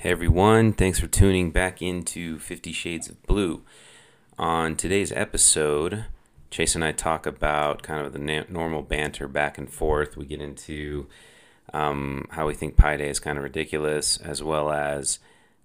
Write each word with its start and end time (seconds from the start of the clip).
Hey 0.00 0.12
everyone, 0.12 0.72
thanks 0.72 0.98
for 0.98 1.08
tuning 1.08 1.50
back 1.50 1.82
into 1.82 2.38
Fifty 2.38 2.72
Shades 2.72 3.10
of 3.10 3.22
Blue. 3.24 3.60
On 4.38 4.74
today's 4.74 5.12
episode, 5.12 6.06
Chase 6.50 6.74
and 6.74 6.82
I 6.82 6.92
talk 6.92 7.26
about 7.26 7.82
kind 7.82 8.06
of 8.06 8.14
the 8.14 8.18
na- 8.18 8.44
normal 8.48 8.80
banter 8.80 9.28
back 9.28 9.58
and 9.58 9.70
forth. 9.70 10.16
We 10.16 10.24
get 10.24 10.40
into 10.40 11.06
um, 11.74 12.26
how 12.30 12.46
we 12.46 12.54
think 12.54 12.78
Pi 12.78 12.96
Day 12.96 13.10
is 13.10 13.20
kind 13.20 13.36
of 13.36 13.44
ridiculous, 13.44 14.16
as 14.16 14.42
well 14.42 14.72
as 14.72 15.18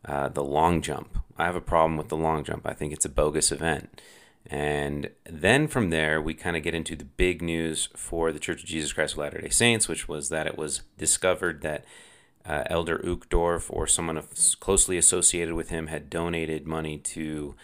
uh, 0.04 0.28
the 0.28 0.44
long 0.44 0.82
jump. 0.82 1.18
I 1.38 1.46
have 1.46 1.56
a 1.56 1.62
problem 1.62 1.96
with 1.96 2.10
the 2.10 2.18
long 2.18 2.44
jump. 2.44 2.68
I 2.68 2.74
think 2.74 2.92
it's 2.92 3.06
a 3.06 3.10
bogus 3.10 3.54
event. 3.54 4.02
And 4.48 5.12
then 5.24 5.70
from 5.70 5.92
there, 5.92 6.22
we 6.22 6.34
kind 6.34 6.58
of 6.58 6.64
get 6.64 6.76
into 6.76 6.98
the 6.98 7.06
big 7.06 7.42
news 7.42 7.88
for 7.96 8.34
the 8.34 8.40
Church 8.40 8.64
of 8.64 8.68
Jesus 8.68 8.92
Christ 8.92 9.14
of 9.14 9.20
Latter 9.20 9.40
day 9.40 9.48
Saints, 9.48 9.88
which 9.88 10.10
was 10.10 10.28
that 10.28 10.46
it 10.46 10.58
was 10.58 10.82
discovered 10.98 11.62
that 11.62 11.86
uh, 12.48 12.64
Elder 12.68 13.00
Uchtdorf 13.00 13.66
or 13.70 13.88
someone 13.88 14.22
closely 14.60 14.98
associated 14.98 15.56
with 15.56 15.70
him 15.70 15.88
had 15.88 16.10
donated 16.10 16.68
money 16.68 16.98
to 16.98 17.56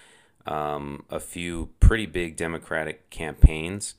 um, 0.46 1.06
a 1.10 1.20
few 1.20 1.70
pretty 1.80 2.06
big 2.06 2.36
Democratic 2.36 3.10
campaigns, 3.10 3.96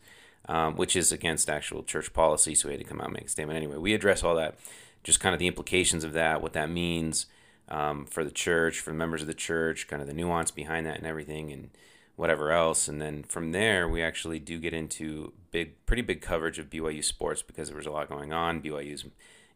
um, 0.48 0.76
which 0.76 0.96
is 0.96 1.12
against 1.12 1.48
actual 1.48 1.82
church 1.82 2.12
policy. 2.12 2.54
So 2.54 2.68
he 2.68 2.74
had 2.74 2.82
to 2.82 2.88
come 2.88 3.00
out 3.00 3.06
and 3.06 3.14
make 3.14 3.26
a 3.26 3.28
statement. 3.28 3.56
Anyway, 3.56 3.76
we 3.76 3.94
address 3.94 4.24
all 4.24 4.34
that, 4.36 4.58
just 5.04 5.20
kind 5.20 5.34
of 5.34 5.38
the 5.38 5.46
implications 5.46 6.04
of 6.04 6.12
that, 6.14 6.42
what 6.42 6.52
that 6.54 6.68
means 6.68 7.26
um, 7.68 8.04
for 8.04 8.24
the 8.24 8.30
church, 8.30 8.80
for 8.80 8.90
the 8.90 8.96
members 8.96 9.20
of 9.20 9.28
the 9.28 9.34
church, 9.34 9.86
kind 9.86 10.02
of 10.02 10.08
the 10.08 10.14
nuance 10.14 10.50
behind 10.50 10.86
that 10.86 10.98
and 10.98 11.06
everything, 11.06 11.52
and 11.52 11.70
whatever 12.16 12.50
else. 12.50 12.88
And 12.88 13.00
then 13.00 13.22
from 13.22 13.52
there, 13.52 13.88
we 13.88 14.02
actually 14.02 14.40
do 14.40 14.58
get 14.58 14.74
into 14.74 15.32
big, 15.52 15.86
pretty 15.86 16.02
big 16.02 16.20
coverage 16.20 16.58
of 16.58 16.70
BYU 16.70 17.04
sports 17.04 17.42
because 17.42 17.68
there 17.68 17.76
was 17.76 17.86
a 17.86 17.90
lot 17.90 18.08
going 18.08 18.32
on. 18.32 18.60
BYU's 18.60 19.04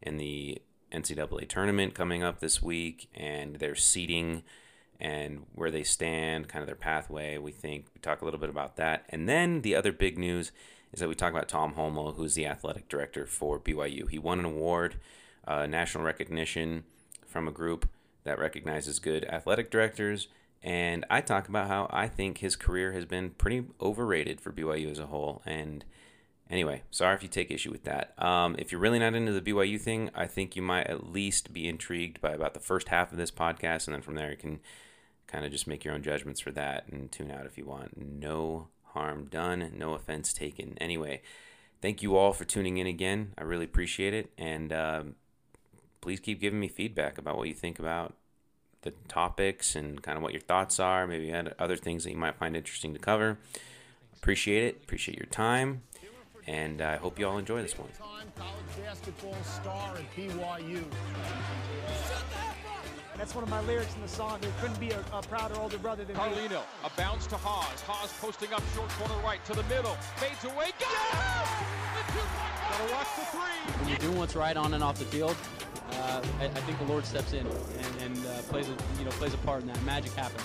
in 0.02 0.18
the 0.18 0.60
NCAA 0.92 1.48
tournament 1.48 1.94
coming 1.94 2.22
up 2.22 2.40
this 2.40 2.62
week 2.62 3.08
and 3.14 3.56
their 3.56 3.74
seating 3.74 4.42
and 4.98 5.44
where 5.54 5.70
they 5.70 5.82
stand, 5.82 6.48
kind 6.48 6.62
of 6.62 6.66
their 6.66 6.74
pathway. 6.74 7.38
We 7.38 7.52
think 7.52 7.86
we 7.94 8.00
talk 8.00 8.22
a 8.22 8.24
little 8.24 8.40
bit 8.40 8.50
about 8.50 8.76
that. 8.76 9.04
And 9.08 9.28
then 9.28 9.62
the 9.62 9.74
other 9.74 9.92
big 9.92 10.18
news 10.18 10.52
is 10.92 11.00
that 11.00 11.08
we 11.08 11.14
talk 11.14 11.32
about 11.32 11.48
Tom 11.48 11.74
Holmoe, 11.74 12.14
who's 12.14 12.34
the 12.34 12.46
athletic 12.46 12.88
director 12.88 13.26
for 13.26 13.58
BYU. 13.58 14.08
He 14.08 14.18
won 14.18 14.38
an 14.38 14.44
award, 14.44 14.96
uh, 15.46 15.66
national 15.66 16.04
recognition 16.04 16.84
from 17.26 17.46
a 17.46 17.52
group 17.52 17.88
that 18.24 18.38
recognizes 18.38 18.98
good 18.98 19.24
athletic 19.26 19.70
directors. 19.70 20.28
And 20.62 21.04
I 21.10 21.20
talk 21.20 21.48
about 21.48 21.68
how 21.68 21.88
I 21.90 22.08
think 22.08 22.38
his 22.38 22.56
career 22.56 22.92
has 22.92 23.04
been 23.04 23.30
pretty 23.30 23.66
overrated 23.80 24.40
for 24.40 24.50
BYU 24.50 24.90
as 24.90 24.98
a 24.98 25.06
whole. 25.06 25.42
And 25.44 25.84
Anyway, 26.48 26.82
sorry 26.90 27.16
if 27.16 27.22
you 27.22 27.28
take 27.28 27.50
issue 27.50 27.72
with 27.72 27.84
that. 27.84 28.14
Um, 28.22 28.54
if 28.58 28.70
you're 28.70 28.80
really 28.80 29.00
not 29.00 29.14
into 29.14 29.32
the 29.32 29.40
BYU 29.40 29.80
thing, 29.80 30.10
I 30.14 30.26
think 30.26 30.54
you 30.54 30.62
might 30.62 30.86
at 30.86 31.12
least 31.12 31.52
be 31.52 31.66
intrigued 31.66 32.20
by 32.20 32.30
about 32.32 32.54
the 32.54 32.60
first 32.60 32.88
half 32.88 33.10
of 33.10 33.18
this 33.18 33.32
podcast, 33.32 33.86
and 33.86 33.94
then 33.94 34.02
from 34.02 34.14
there 34.14 34.30
you 34.30 34.36
can 34.36 34.60
kind 35.26 35.44
of 35.44 35.50
just 35.50 35.66
make 35.66 35.84
your 35.84 35.92
own 35.92 36.02
judgments 36.02 36.40
for 36.40 36.52
that 36.52 36.86
and 36.88 37.10
tune 37.10 37.32
out 37.32 37.46
if 37.46 37.58
you 37.58 37.64
want. 37.64 38.00
No 38.00 38.68
harm 38.92 39.26
done, 39.26 39.72
no 39.76 39.94
offense 39.94 40.32
taken. 40.32 40.78
Anyway, 40.80 41.20
thank 41.82 42.00
you 42.00 42.16
all 42.16 42.32
for 42.32 42.44
tuning 42.44 42.78
in 42.78 42.86
again. 42.86 43.32
I 43.36 43.42
really 43.42 43.64
appreciate 43.64 44.14
it, 44.14 44.30
and 44.38 44.72
um, 44.72 45.14
please 46.00 46.20
keep 46.20 46.40
giving 46.40 46.60
me 46.60 46.68
feedback 46.68 47.18
about 47.18 47.36
what 47.36 47.48
you 47.48 47.54
think 47.54 47.80
about 47.80 48.14
the 48.82 48.92
topics 49.08 49.74
and 49.74 50.00
kind 50.00 50.16
of 50.16 50.22
what 50.22 50.32
your 50.32 50.42
thoughts 50.42 50.78
are. 50.78 51.08
Maybe 51.08 51.34
other 51.58 51.76
things 51.76 52.04
that 52.04 52.12
you 52.12 52.16
might 52.16 52.36
find 52.36 52.56
interesting 52.56 52.92
to 52.92 53.00
cover. 53.00 53.38
Appreciate 54.16 54.62
it. 54.62 54.76
Appreciate 54.84 55.18
your 55.18 55.26
time 55.26 55.82
and 56.46 56.80
I 56.80 56.96
hope 56.96 57.18
you 57.18 57.26
all 57.26 57.38
enjoy 57.38 57.62
this 57.62 57.78
one. 57.78 57.88
That's 63.16 63.34
one 63.34 63.44
of 63.44 63.50
my 63.50 63.60
lyrics 63.60 63.94
in 63.94 64.02
the 64.02 64.08
song. 64.08 64.38
There 64.42 64.52
couldn't 64.60 64.78
be 64.78 64.90
a, 64.90 65.00
a 65.12 65.22
prouder 65.22 65.58
older 65.58 65.78
brother 65.78 66.04
than 66.04 66.16
Carlino. 66.16 66.50
Me. 66.50 66.56
A 66.84 66.90
bounce 66.96 67.26
to 67.28 67.36
Haws. 67.36 67.80
Haws 67.82 68.12
posting 68.20 68.52
up 68.52 68.62
short 68.74 68.90
corner 68.90 69.14
right 69.24 69.42
to 69.46 69.54
the 69.54 69.62
middle. 69.64 69.94
Fades 70.16 70.44
away. 70.44 70.70
Got 70.78 70.92
it! 70.92 72.16
Gotta 72.70 72.92
watch 72.92 73.08
the 73.16 73.24
three. 73.24 73.72
When 73.80 73.88
you're 73.88 73.98
doing 73.98 74.18
what's 74.18 74.36
right 74.36 74.56
on 74.56 74.74
and 74.74 74.84
off 74.84 74.98
the 74.98 75.06
field, 75.06 75.34
uh, 75.92 76.22
I, 76.40 76.44
I, 76.44 76.48
think 76.48 76.78
the 76.78 76.84
Lord 76.84 77.06
steps 77.06 77.32
in 77.32 77.46
and, 77.46 78.02
and 78.02 78.26
uh, 78.26 78.42
plays 78.42 78.68
a 78.68 78.76
you 78.98 79.04
know 79.04 79.10
plays 79.12 79.32
a 79.34 79.38
part 79.38 79.62
in 79.62 79.68
that. 79.68 79.82
Magic 79.84 80.12
happens. 80.12 80.42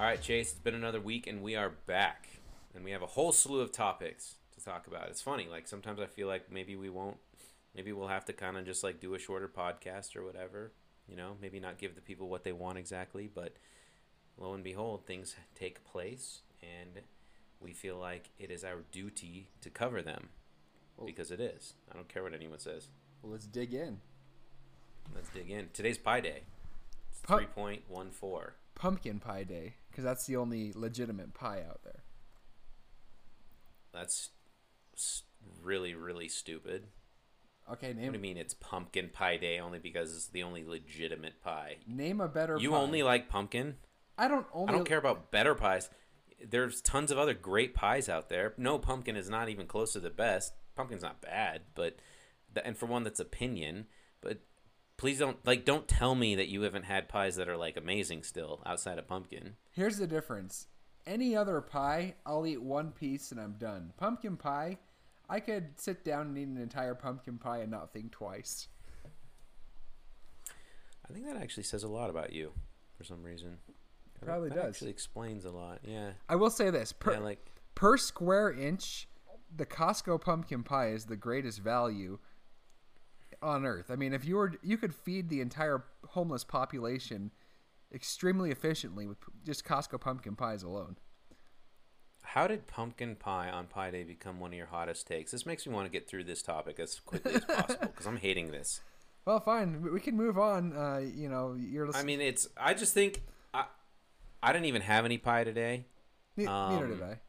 All 0.00 0.06
right, 0.06 0.18
Chase, 0.18 0.52
it's 0.52 0.58
been 0.58 0.74
another 0.74 0.98
week 0.98 1.26
and 1.26 1.42
we 1.42 1.56
are 1.56 1.68
back. 1.68 2.26
And 2.74 2.82
we 2.82 2.90
have 2.92 3.02
a 3.02 3.06
whole 3.06 3.32
slew 3.32 3.60
of 3.60 3.70
topics 3.70 4.36
to 4.54 4.64
talk 4.64 4.86
about. 4.86 5.08
It's 5.08 5.20
funny, 5.20 5.46
like 5.46 5.68
sometimes 5.68 6.00
I 6.00 6.06
feel 6.06 6.26
like 6.26 6.50
maybe 6.50 6.74
we 6.74 6.88
won't 6.88 7.18
maybe 7.74 7.92
we'll 7.92 8.08
have 8.08 8.24
to 8.24 8.32
kind 8.32 8.56
of 8.56 8.64
just 8.64 8.82
like 8.82 8.98
do 8.98 9.14
a 9.14 9.18
shorter 9.18 9.46
podcast 9.46 10.16
or 10.16 10.24
whatever, 10.24 10.72
you 11.06 11.16
know, 11.16 11.36
maybe 11.42 11.60
not 11.60 11.76
give 11.76 11.96
the 11.96 12.00
people 12.00 12.30
what 12.30 12.44
they 12.44 12.52
want 12.52 12.78
exactly, 12.78 13.28
but 13.28 13.56
lo 14.38 14.54
and 14.54 14.64
behold, 14.64 15.04
things 15.04 15.36
take 15.54 15.84
place 15.84 16.40
and 16.62 17.04
we 17.60 17.74
feel 17.74 17.98
like 17.98 18.30
it 18.38 18.50
is 18.50 18.64
our 18.64 18.84
duty 18.92 19.50
to 19.60 19.68
cover 19.68 20.00
them 20.00 20.30
well, 20.96 21.04
because 21.04 21.30
it 21.30 21.40
is. 21.40 21.74
I 21.92 21.94
don't 21.94 22.08
care 22.08 22.22
what 22.22 22.32
anyone 22.32 22.58
says. 22.58 22.88
Well, 23.20 23.32
let's 23.32 23.44
dig 23.44 23.74
in. 23.74 24.00
Let's 25.14 25.28
dig 25.28 25.50
in. 25.50 25.68
Today's 25.74 25.98
Pi 25.98 26.20
Day. 26.20 26.44
It's 27.10 27.20
3.14 27.20 27.80
pumpkin 28.80 29.18
pie 29.18 29.42
day 29.42 29.74
because 30.00 30.16
that's 30.16 30.26
the 30.26 30.36
only 30.36 30.72
legitimate 30.74 31.34
pie 31.34 31.62
out 31.68 31.82
there. 31.84 32.02
That's 33.92 34.30
really 35.62 35.94
really 35.94 36.28
stupid. 36.28 36.86
Okay, 37.70 37.92
name. 37.92 38.06
What 38.06 38.12
do 38.12 38.18
you 38.18 38.22
mean 38.22 38.36
it's 38.36 38.54
pumpkin 38.54 39.10
pie 39.10 39.36
day 39.36 39.60
only 39.60 39.78
because 39.78 40.14
it's 40.14 40.28
the 40.28 40.42
only 40.42 40.64
legitimate 40.64 41.42
pie? 41.42 41.76
Name 41.86 42.20
a 42.20 42.28
better. 42.28 42.56
You 42.58 42.70
pie. 42.70 42.76
only 42.76 43.02
like 43.02 43.28
pumpkin. 43.28 43.76
I 44.16 44.28
don't 44.28 44.46
only. 44.52 44.72
I 44.72 44.76
don't 44.76 44.86
care 44.86 44.98
about 44.98 45.30
better 45.30 45.54
pies. 45.54 45.90
There's 46.42 46.80
tons 46.80 47.10
of 47.10 47.18
other 47.18 47.34
great 47.34 47.74
pies 47.74 48.08
out 48.08 48.30
there. 48.30 48.54
No, 48.56 48.78
pumpkin 48.78 49.16
is 49.16 49.28
not 49.28 49.50
even 49.50 49.66
close 49.66 49.92
to 49.92 50.00
the 50.00 50.10
best. 50.10 50.54
Pumpkin's 50.74 51.02
not 51.02 51.20
bad, 51.20 51.62
but 51.74 51.96
and 52.64 52.76
for 52.76 52.86
one, 52.86 53.04
that's 53.04 53.20
opinion. 53.20 53.86
But 54.22 54.38
please 55.00 55.18
don't 55.18 55.38
like 55.46 55.64
don't 55.64 55.88
tell 55.88 56.14
me 56.14 56.34
that 56.34 56.48
you 56.48 56.60
haven't 56.60 56.84
had 56.84 57.08
pies 57.08 57.36
that 57.36 57.48
are 57.48 57.56
like 57.56 57.78
amazing 57.78 58.22
still 58.22 58.62
outside 58.66 58.98
of 58.98 59.08
pumpkin. 59.08 59.56
Here's 59.70 59.96
the 59.96 60.06
difference. 60.06 60.66
Any 61.06 61.34
other 61.34 61.62
pie, 61.62 62.16
I'll 62.26 62.46
eat 62.46 62.60
one 62.60 62.92
piece 62.92 63.32
and 63.32 63.40
I'm 63.40 63.54
done. 63.54 63.94
Pumpkin 63.96 64.36
pie, 64.36 64.76
I 65.26 65.40
could 65.40 65.80
sit 65.80 66.04
down 66.04 66.26
and 66.26 66.38
eat 66.38 66.48
an 66.48 66.58
entire 66.58 66.94
pumpkin 66.94 67.38
pie 67.38 67.60
and 67.60 67.70
not 67.70 67.94
think 67.94 68.12
twice. 68.12 68.68
I 71.08 71.12
think 71.14 71.24
that 71.24 71.38
actually 71.38 71.62
says 71.62 71.82
a 71.82 71.88
lot 71.88 72.10
about 72.10 72.34
you 72.34 72.52
for 72.98 73.04
some 73.04 73.22
reason. 73.22 73.56
It 73.68 74.26
probably 74.26 74.50
that 74.50 74.56
does. 74.56 74.74
Actually 74.74 74.90
explains 74.90 75.46
a 75.46 75.50
lot. 75.50 75.78
Yeah. 75.82 76.10
I 76.28 76.36
will 76.36 76.50
say 76.50 76.68
this 76.68 76.92
per 76.92 77.14
yeah, 77.14 77.20
like 77.20 77.38
per 77.74 77.96
square 77.96 78.52
inch, 78.52 79.08
the 79.56 79.64
Costco 79.64 80.20
pumpkin 80.20 80.62
pie 80.62 80.90
is 80.90 81.06
the 81.06 81.16
greatest 81.16 81.60
value 81.60 82.18
on 83.42 83.64
earth. 83.64 83.90
I 83.90 83.96
mean, 83.96 84.12
if 84.12 84.24
you 84.24 84.36
were 84.36 84.52
you 84.62 84.76
could 84.76 84.94
feed 84.94 85.28
the 85.28 85.40
entire 85.40 85.84
homeless 86.08 86.44
population 86.44 87.30
extremely 87.92 88.50
efficiently 88.50 89.06
with 89.06 89.18
just 89.44 89.64
Costco 89.64 90.00
pumpkin 90.00 90.36
pies 90.36 90.62
alone. 90.62 90.96
How 92.22 92.46
did 92.46 92.66
pumpkin 92.66 93.16
pie 93.16 93.50
on 93.50 93.66
Pie 93.66 93.90
Day 93.90 94.04
become 94.04 94.38
one 94.38 94.52
of 94.52 94.56
your 94.56 94.66
hottest 94.66 95.06
takes? 95.06 95.32
This 95.32 95.46
makes 95.46 95.66
me 95.66 95.72
want 95.72 95.86
to 95.86 95.90
get 95.90 96.08
through 96.08 96.24
this 96.24 96.42
topic 96.42 96.78
as 96.78 97.00
quickly 97.00 97.34
as 97.34 97.44
possible 97.44 97.86
because 97.88 98.06
I'm 98.06 98.18
hating 98.18 98.50
this. 98.50 98.80
Well, 99.26 99.38
fine, 99.38 99.82
we 99.92 100.00
can 100.00 100.16
move 100.16 100.38
on. 100.38 100.74
Uh, 100.74 100.98
you 100.98 101.28
know, 101.28 101.54
you're. 101.54 101.86
Listening. 101.86 102.02
I 102.02 102.06
mean, 102.06 102.20
it's. 102.22 102.48
I 102.56 102.72
just 102.72 102.94
think 102.94 103.20
I, 103.52 103.66
I 104.42 104.50
didn't 104.50 104.64
even 104.64 104.80
have 104.80 105.04
any 105.04 105.18
pie 105.18 105.44
today. 105.44 105.84
Ne- 106.38 106.46
um, 106.46 106.74
neither 106.74 106.86
did 106.86 107.02
I. 107.02 107.20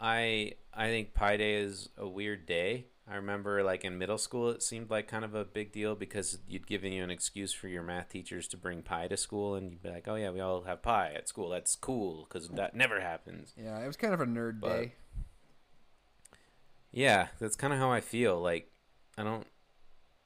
I 0.00 0.52
I 0.74 0.88
think 0.88 1.14
Pie 1.14 1.36
Day 1.36 1.54
is 1.54 1.88
a 1.96 2.06
weird 2.06 2.46
day. 2.46 2.86
I 3.08 3.16
remember 3.16 3.62
like 3.62 3.84
in 3.84 3.98
middle 3.98 4.18
school, 4.18 4.50
it 4.50 4.62
seemed 4.62 4.90
like 4.90 5.06
kind 5.06 5.24
of 5.24 5.34
a 5.34 5.44
big 5.44 5.70
deal 5.70 5.94
because 5.94 6.38
you'd 6.48 6.66
given 6.66 6.92
you 6.92 7.04
an 7.04 7.10
excuse 7.10 7.52
for 7.52 7.68
your 7.68 7.82
math 7.82 8.08
teachers 8.08 8.48
to 8.48 8.56
bring 8.56 8.82
pie 8.82 9.06
to 9.06 9.16
school, 9.16 9.54
and 9.54 9.70
you'd 9.70 9.82
be 9.82 9.90
like, 9.90 10.08
"Oh 10.08 10.16
yeah, 10.16 10.30
we 10.30 10.40
all 10.40 10.62
have 10.62 10.82
pie 10.82 11.12
at 11.14 11.28
school. 11.28 11.50
That's 11.50 11.76
cool 11.76 12.26
because 12.28 12.48
that 12.48 12.74
never 12.74 13.00
happens." 13.00 13.54
Yeah, 13.56 13.78
it 13.78 13.86
was 13.86 13.96
kind 13.96 14.12
of 14.12 14.20
a 14.20 14.26
nerd 14.26 14.60
but, 14.60 14.68
day. 14.68 14.92
Yeah, 16.90 17.28
that's 17.38 17.56
kind 17.56 17.72
of 17.72 17.78
how 17.78 17.92
I 17.92 18.00
feel. 18.00 18.40
Like, 18.40 18.72
I 19.16 19.22
don't. 19.22 19.46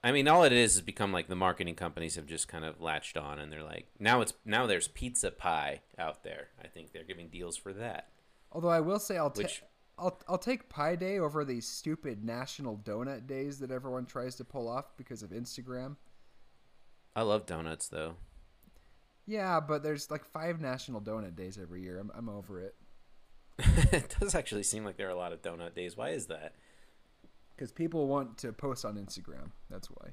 I 0.02 0.12
mean, 0.12 0.26
all 0.26 0.44
it 0.44 0.52
is 0.52 0.76
is 0.76 0.80
become 0.80 1.12
like 1.12 1.28
the 1.28 1.36
marketing 1.36 1.74
companies 1.74 2.14
have 2.14 2.24
just 2.24 2.48
kind 2.48 2.64
of 2.64 2.80
latched 2.80 3.18
on, 3.18 3.38
and 3.38 3.52
they're 3.52 3.62
like, 3.62 3.88
now 3.98 4.22
it's 4.22 4.32
now 4.46 4.66
there's 4.66 4.88
pizza 4.88 5.30
pie 5.30 5.82
out 5.98 6.24
there. 6.24 6.48
I 6.62 6.68
think 6.68 6.92
they're 6.92 7.04
giving 7.04 7.28
deals 7.28 7.58
for 7.58 7.74
that. 7.74 8.08
Although 8.52 8.70
I 8.70 8.80
will 8.80 8.98
say, 8.98 9.18
I'll 9.18 9.30
take 9.30 9.62
I'll 10.00 10.20
I'll 10.28 10.38
take 10.38 10.68
Pi 10.68 10.96
Day 10.96 11.18
over 11.18 11.44
these 11.44 11.66
stupid 11.68 12.24
national 12.24 12.78
donut 12.78 13.26
days 13.26 13.58
that 13.60 13.70
everyone 13.70 14.06
tries 14.06 14.34
to 14.36 14.44
pull 14.44 14.68
off 14.68 14.96
because 14.96 15.22
of 15.22 15.30
Instagram. 15.30 15.96
I 17.14 17.22
love 17.22 17.44
donuts 17.46 17.88
though. 17.88 18.14
Yeah, 19.26 19.60
but 19.60 19.82
there's 19.82 20.10
like 20.10 20.24
five 20.24 20.60
national 20.60 21.00
donut 21.02 21.36
days 21.36 21.58
every 21.60 21.82
year. 21.82 21.98
I'm 21.98 22.10
I'm 22.14 22.28
over 22.28 22.60
it. 22.60 22.74
it 23.92 24.16
does 24.18 24.34
actually 24.34 24.62
seem 24.62 24.84
like 24.84 24.96
there 24.96 25.06
are 25.08 25.10
a 25.12 25.16
lot 25.16 25.32
of 25.32 25.42
donut 25.42 25.74
days. 25.74 25.96
Why 25.96 26.10
is 26.10 26.26
that? 26.26 26.54
because 27.54 27.72
people 27.72 28.06
want 28.06 28.38
to 28.38 28.54
post 28.54 28.86
on 28.86 28.96
Instagram. 28.96 29.50
That's 29.68 29.88
why. 29.88 30.12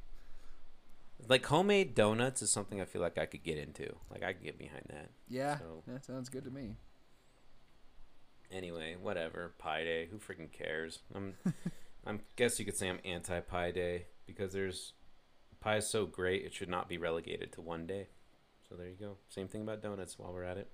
Like 1.29 1.45
homemade 1.45 1.95
donuts 1.95 2.41
is 2.41 2.51
something 2.51 2.81
I 2.81 2.85
feel 2.85 3.01
like 3.01 3.17
I 3.17 3.25
could 3.25 3.41
get 3.41 3.57
into. 3.57 3.95
Like 4.11 4.21
I 4.21 4.33
could 4.33 4.43
get 4.43 4.57
behind 4.59 4.83
that. 4.89 5.11
Yeah, 5.29 5.59
So- 5.59 5.81
that 5.87 6.03
sounds 6.03 6.27
good 6.27 6.43
to 6.43 6.51
me. 6.51 6.75
Anyway, 8.51 8.95
whatever. 9.01 9.53
Pie 9.57 9.83
Day. 9.83 10.07
Who 10.11 10.17
freaking 10.17 10.51
cares? 10.51 10.99
I'm. 11.15 11.33
I'm 12.05 12.21
guess 12.37 12.57
you 12.57 12.63
could 12.63 12.77
say 12.77 12.89
I'm 12.89 12.99
anti 13.03 13.41
Pie 13.41 13.71
Day 13.71 14.05
because 14.25 14.53
there's 14.53 14.93
pie 15.59 15.77
is 15.77 15.89
so 15.89 16.05
great 16.05 16.45
it 16.45 16.53
should 16.53 16.69
not 16.69 16.87
be 16.87 16.97
relegated 16.97 17.51
to 17.53 17.61
one 17.61 17.85
day. 17.85 18.07
So 18.69 18.75
there 18.75 18.87
you 18.87 18.95
go. 18.99 19.17
Same 19.29 19.47
thing 19.47 19.61
about 19.61 19.81
donuts 19.81 20.17
while 20.17 20.31
we're 20.31 20.43
at 20.43 20.57
it. 20.57 20.71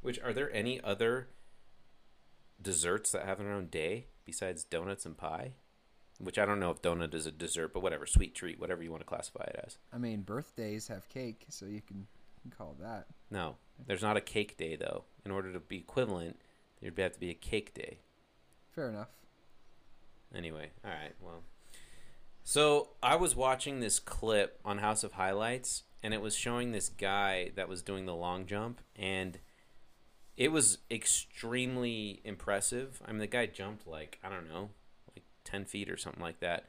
Which 0.00 0.20
are 0.20 0.32
there 0.32 0.52
any 0.54 0.80
other 0.80 1.28
desserts 2.60 3.10
that 3.12 3.26
have 3.26 3.38
their 3.38 3.52
own 3.52 3.66
day 3.66 4.06
besides 4.24 4.64
donuts 4.64 5.04
and 5.04 5.16
pie? 5.16 5.52
Which 6.18 6.38
I 6.38 6.46
don't 6.46 6.60
know 6.60 6.70
if 6.70 6.82
donut 6.82 7.14
is 7.14 7.26
a 7.26 7.32
dessert, 7.32 7.72
but 7.72 7.82
whatever, 7.82 8.06
sweet 8.06 8.34
treat, 8.34 8.60
whatever 8.60 8.82
you 8.82 8.90
want 8.90 9.00
to 9.00 9.06
classify 9.06 9.44
it 9.44 9.60
as. 9.64 9.78
I 9.92 9.98
mean, 9.98 10.22
birthdays 10.22 10.88
have 10.88 11.08
cake, 11.08 11.46
so 11.48 11.66
you 11.66 11.80
can, 11.80 12.06
you 12.36 12.42
can 12.42 12.50
call 12.52 12.76
that. 12.80 13.06
No, 13.30 13.56
there's 13.86 14.02
not 14.02 14.16
a 14.16 14.20
cake 14.20 14.56
day 14.56 14.76
though. 14.76 15.04
In 15.24 15.30
order 15.30 15.52
to 15.52 15.60
be 15.60 15.78
equivalent, 15.78 16.40
there'd 16.82 16.98
have 16.98 17.12
to 17.12 17.20
be 17.20 17.30
a 17.30 17.34
cake 17.34 17.74
day. 17.74 17.98
Fair 18.74 18.88
enough. 18.88 19.08
Anyway, 20.34 20.70
all 20.84 20.90
right. 20.90 21.14
Well, 21.20 21.42
so 22.42 22.90
I 23.02 23.16
was 23.16 23.36
watching 23.36 23.80
this 23.80 23.98
clip 23.98 24.58
on 24.64 24.78
House 24.78 25.04
of 25.04 25.12
Highlights, 25.12 25.84
and 26.02 26.12
it 26.12 26.20
was 26.20 26.34
showing 26.34 26.72
this 26.72 26.88
guy 26.88 27.50
that 27.54 27.68
was 27.68 27.82
doing 27.82 28.06
the 28.06 28.14
long 28.14 28.46
jump, 28.46 28.80
and 28.96 29.38
it 30.36 30.50
was 30.50 30.78
extremely 30.90 32.20
impressive. 32.24 33.00
I 33.06 33.12
mean, 33.12 33.20
the 33.20 33.26
guy 33.26 33.46
jumped 33.46 33.86
like 33.86 34.18
I 34.24 34.28
don't 34.28 34.48
know, 34.48 34.70
like 35.14 35.24
ten 35.44 35.64
feet 35.64 35.90
or 35.90 35.96
something 35.96 36.22
like 36.22 36.40
that. 36.40 36.66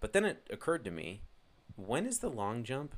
But 0.00 0.12
then 0.12 0.24
it 0.24 0.46
occurred 0.50 0.84
to 0.84 0.90
me, 0.90 1.22
when 1.76 2.06
is 2.06 2.18
the 2.18 2.28
long 2.28 2.64
jump 2.64 2.94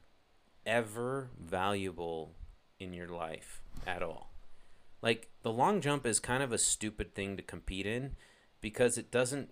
ever 0.66 1.30
valuable 1.38 2.34
in 2.80 2.92
your 2.92 3.08
life 3.08 3.62
at 3.86 4.02
all? 4.02 4.27
Like 5.02 5.30
the 5.42 5.52
long 5.52 5.80
jump 5.80 6.06
is 6.06 6.20
kind 6.20 6.42
of 6.42 6.52
a 6.52 6.58
stupid 6.58 7.14
thing 7.14 7.36
to 7.36 7.42
compete 7.42 7.86
in 7.86 8.16
because 8.60 8.98
it 8.98 9.10
doesn't 9.10 9.50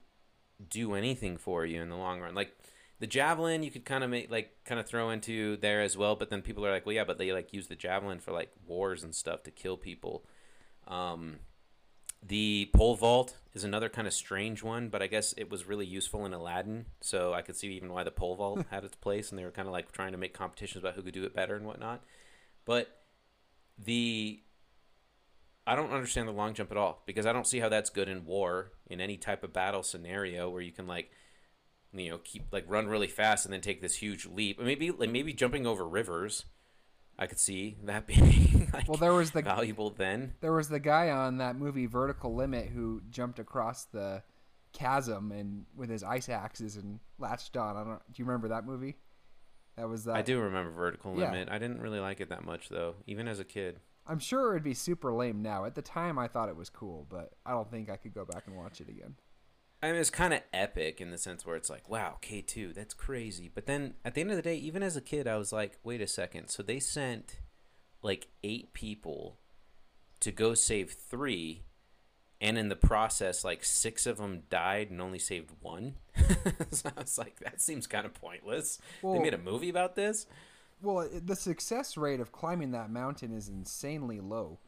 do 0.68 0.94
anything 0.94 1.36
for 1.36 1.64
you 1.64 1.80
in 1.82 1.88
the 1.88 1.96
long 1.96 2.20
run. 2.20 2.34
Like 2.34 2.56
the 2.98 3.06
javelin, 3.06 3.62
you 3.62 3.70
could 3.70 3.84
kind 3.84 4.02
of 4.02 4.10
make 4.10 4.30
like 4.30 4.64
kind 4.64 4.80
of 4.80 4.86
throw 4.86 5.10
into 5.10 5.56
there 5.58 5.82
as 5.82 5.96
well, 5.96 6.16
but 6.16 6.30
then 6.30 6.42
people 6.42 6.64
are 6.66 6.72
like, 6.72 6.86
well, 6.86 6.94
yeah, 6.94 7.04
but 7.04 7.18
they 7.18 7.32
like 7.32 7.52
use 7.52 7.68
the 7.68 7.76
javelin 7.76 8.20
for 8.20 8.32
like 8.32 8.50
wars 8.66 9.02
and 9.02 9.14
stuff 9.14 9.42
to 9.44 9.50
kill 9.50 9.76
people. 9.76 10.24
Um, 10.88 11.36
the 12.22 12.70
pole 12.74 12.96
vault 12.96 13.36
is 13.54 13.62
another 13.62 13.88
kind 13.88 14.06
of 14.06 14.14
strange 14.14 14.62
one, 14.62 14.88
but 14.88 15.02
I 15.02 15.06
guess 15.06 15.34
it 15.36 15.50
was 15.50 15.66
really 15.66 15.86
useful 15.86 16.24
in 16.24 16.32
Aladdin, 16.32 16.86
so 17.00 17.32
I 17.34 17.42
could 17.42 17.56
see 17.56 17.68
even 17.74 17.92
why 17.92 18.02
the 18.02 18.10
pole 18.10 18.34
vault 18.34 18.64
had 18.70 18.84
its 18.84 18.96
place, 18.96 19.30
and 19.30 19.38
they 19.38 19.44
were 19.44 19.50
kind 19.50 19.68
of 19.68 19.72
like 19.72 19.92
trying 19.92 20.12
to 20.12 20.18
make 20.18 20.34
competitions 20.34 20.82
about 20.82 20.94
who 20.94 21.02
could 21.02 21.14
do 21.14 21.24
it 21.24 21.34
better 21.34 21.54
and 21.54 21.66
whatnot. 21.66 22.02
But 22.64 22.88
the 23.78 24.40
I 25.66 25.74
don't 25.74 25.90
understand 25.92 26.28
the 26.28 26.32
long 26.32 26.54
jump 26.54 26.70
at 26.70 26.76
all 26.76 27.02
because 27.06 27.26
I 27.26 27.32
don't 27.32 27.46
see 27.46 27.58
how 27.58 27.68
that's 27.68 27.90
good 27.90 28.08
in 28.08 28.24
war 28.24 28.72
in 28.88 29.00
any 29.00 29.16
type 29.16 29.42
of 29.42 29.52
battle 29.52 29.82
scenario 29.82 30.48
where 30.48 30.62
you 30.62 30.72
can 30.72 30.86
like 30.86 31.10
you 31.92 32.10
know 32.10 32.18
keep 32.18 32.44
like 32.52 32.64
run 32.68 32.86
really 32.86 33.06
fast 33.08 33.44
and 33.46 33.52
then 33.52 33.60
take 33.60 33.80
this 33.80 33.96
huge 33.96 34.26
leap. 34.26 34.60
Maybe 34.60 34.90
like 34.90 35.10
maybe 35.10 35.32
jumping 35.32 35.66
over 35.66 35.86
rivers. 35.86 36.44
I 37.18 37.26
could 37.26 37.38
see 37.38 37.78
that 37.84 38.06
being 38.06 38.68
like 38.72 38.86
Well, 38.88 38.98
there 38.98 39.14
was 39.14 39.30
the 39.30 39.42
valuable 39.42 39.90
then. 39.90 40.34
there 40.40 40.52
was 40.52 40.68
the 40.68 40.78
guy 40.80 41.10
on 41.10 41.38
that 41.38 41.56
movie 41.56 41.86
Vertical 41.86 42.34
Limit 42.34 42.66
who 42.68 43.00
jumped 43.10 43.38
across 43.38 43.84
the 43.84 44.22
chasm 44.74 45.32
and 45.32 45.64
with 45.74 45.88
his 45.88 46.02
ice 46.04 46.28
axes 46.28 46.76
and 46.76 47.00
latched 47.18 47.56
on. 47.56 47.76
I 47.76 47.84
don't. 47.84 48.12
Do 48.12 48.20
you 48.22 48.26
remember 48.26 48.48
that 48.48 48.66
movie? 48.66 48.96
That 49.76 49.88
was 49.88 50.04
that. 50.04 50.16
I 50.16 50.22
do 50.22 50.38
remember 50.40 50.70
Vertical 50.70 51.18
Yeah. 51.18 51.30
Limit. 51.30 51.48
I 51.50 51.58
didn't 51.58 51.80
really 51.80 52.00
like 52.00 52.20
it 52.20 52.28
that 52.28 52.44
much 52.44 52.68
though, 52.68 52.96
even 53.06 53.26
as 53.28 53.40
a 53.40 53.44
kid. 53.44 53.80
I'm 54.08 54.18
sure 54.18 54.52
it'd 54.52 54.62
be 54.62 54.74
super 54.74 55.12
lame 55.12 55.42
now. 55.42 55.64
At 55.64 55.74
the 55.74 55.82
time, 55.82 56.18
I 56.18 56.28
thought 56.28 56.48
it 56.48 56.56
was 56.56 56.70
cool, 56.70 57.06
but 57.10 57.32
I 57.44 57.52
don't 57.52 57.70
think 57.70 57.90
I 57.90 57.96
could 57.96 58.14
go 58.14 58.24
back 58.24 58.44
and 58.46 58.56
watch 58.56 58.80
it 58.80 58.88
again. 58.88 59.16
I 59.82 59.88
mean, 59.92 60.00
it's 60.00 60.10
kind 60.10 60.32
of 60.32 60.40
epic 60.52 61.00
in 61.00 61.10
the 61.10 61.18
sense 61.18 61.44
where 61.44 61.56
it's 61.56 61.68
like, 61.68 61.88
wow, 61.88 62.16
K2, 62.22 62.74
that's 62.74 62.94
crazy. 62.94 63.50
But 63.52 63.66
then 63.66 63.94
at 64.04 64.14
the 64.14 64.20
end 64.20 64.30
of 64.30 64.36
the 64.36 64.42
day, 64.42 64.56
even 64.56 64.82
as 64.82 64.96
a 64.96 65.00
kid, 65.00 65.26
I 65.26 65.36
was 65.36 65.52
like, 65.52 65.78
wait 65.84 66.00
a 66.00 66.06
second. 66.06 66.48
So 66.48 66.62
they 66.62 66.80
sent 66.80 67.40
like 68.02 68.28
eight 68.42 68.72
people 68.72 69.38
to 70.20 70.32
go 70.32 70.54
save 70.54 70.92
three, 70.92 71.62
and 72.40 72.56
in 72.56 72.68
the 72.68 72.76
process, 72.76 73.44
like 73.44 73.64
six 73.64 74.06
of 74.06 74.16
them 74.16 74.44
died 74.48 74.90
and 74.90 75.00
only 75.00 75.18
saved 75.18 75.50
one. 75.60 75.96
so 76.70 76.90
I 76.96 77.00
was 77.00 77.18
like, 77.18 77.40
that 77.40 77.60
seems 77.60 77.86
kind 77.86 78.06
of 78.06 78.14
pointless. 78.14 78.78
they 79.02 79.18
made 79.18 79.34
a 79.34 79.38
movie 79.38 79.68
about 79.68 79.94
this? 79.94 80.26
Well, 80.82 81.08
the 81.10 81.36
success 81.36 81.96
rate 81.96 82.20
of 82.20 82.32
climbing 82.32 82.72
that 82.72 82.90
mountain 82.90 83.32
is 83.32 83.48
insanely 83.48 84.20
low. 84.20 84.58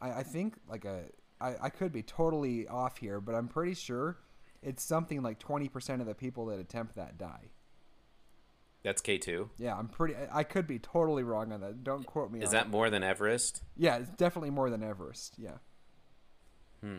I, 0.00 0.12
I 0.12 0.22
think 0.22 0.54
like 0.68 0.84
a 0.84 1.04
I, 1.40 1.54
I 1.62 1.68
could 1.68 1.92
be 1.92 2.02
totally 2.02 2.66
off 2.66 2.98
here, 2.98 3.20
but 3.20 3.34
I'm 3.34 3.48
pretty 3.48 3.74
sure 3.74 4.18
it's 4.62 4.82
something 4.82 5.22
like 5.22 5.38
20% 5.38 6.00
of 6.00 6.06
the 6.06 6.14
people 6.14 6.46
that 6.46 6.58
attempt 6.58 6.96
that 6.96 7.18
die. 7.18 7.50
That's 8.82 9.02
K2. 9.02 9.50
Yeah, 9.58 9.76
I'm 9.76 9.88
pretty. 9.88 10.14
I 10.14 10.38
I 10.38 10.42
could 10.44 10.66
be 10.66 10.78
totally 10.78 11.24
wrong 11.24 11.52
on 11.52 11.60
that. 11.60 11.82
Don't 11.82 12.06
quote 12.06 12.30
me. 12.30 12.40
Is 12.40 12.48
on 12.48 12.52
that 12.52 12.66
it. 12.66 12.70
more 12.70 12.88
than 12.88 13.02
Everest? 13.02 13.62
Yeah, 13.76 13.96
it's 13.96 14.10
definitely 14.10 14.50
more 14.50 14.70
than 14.70 14.82
Everest. 14.84 15.34
Yeah. 15.38 15.58
Hmm. 16.80 16.98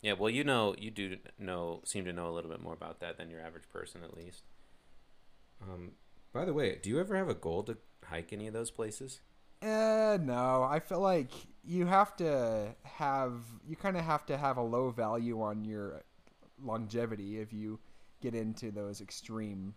Yeah, 0.00 0.12
well, 0.12 0.30
you 0.30 0.44
know, 0.44 0.76
you 0.78 0.90
do 0.90 1.16
know, 1.38 1.80
seem 1.84 2.04
to 2.04 2.12
know 2.12 2.28
a 2.28 2.32
little 2.32 2.50
bit 2.50 2.60
more 2.60 2.74
about 2.74 3.00
that 3.00 3.16
than 3.16 3.30
your 3.30 3.40
average 3.40 3.68
person, 3.72 4.04
at 4.04 4.14
least. 4.14 4.42
Um, 5.62 5.92
by 6.34 6.44
the 6.44 6.52
way, 6.52 6.78
do 6.82 6.90
you 6.90 7.00
ever 7.00 7.16
have 7.16 7.28
a 7.28 7.34
goal 7.34 7.62
to 7.62 7.78
hike 8.04 8.32
any 8.32 8.48
of 8.48 8.52
those 8.52 8.70
places? 8.70 9.20
Uh, 9.62 10.18
no. 10.20 10.66
I 10.68 10.80
feel 10.80 11.00
like 11.00 11.30
you 11.64 11.86
have 11.86 12.14
to 12.16 12.74
have 12.82 13.32
you 13.66 13.76
kind 13.76 13.96
of 13.96 14.04
have 14.04 14.26
to 14.26 14.36
have 14.36 14.58
a 14.58 14.62
low 14.62 14.90
value 14.90 15.40
on 15.40 15.64
your 15.64 16.02
longevity 16.62 17.38
if 17.40 17.52
you 17.52 17.78
get 18.20 18.34
into 18.34 18.70
those 18.70 19.00
extreme 19.00 19.74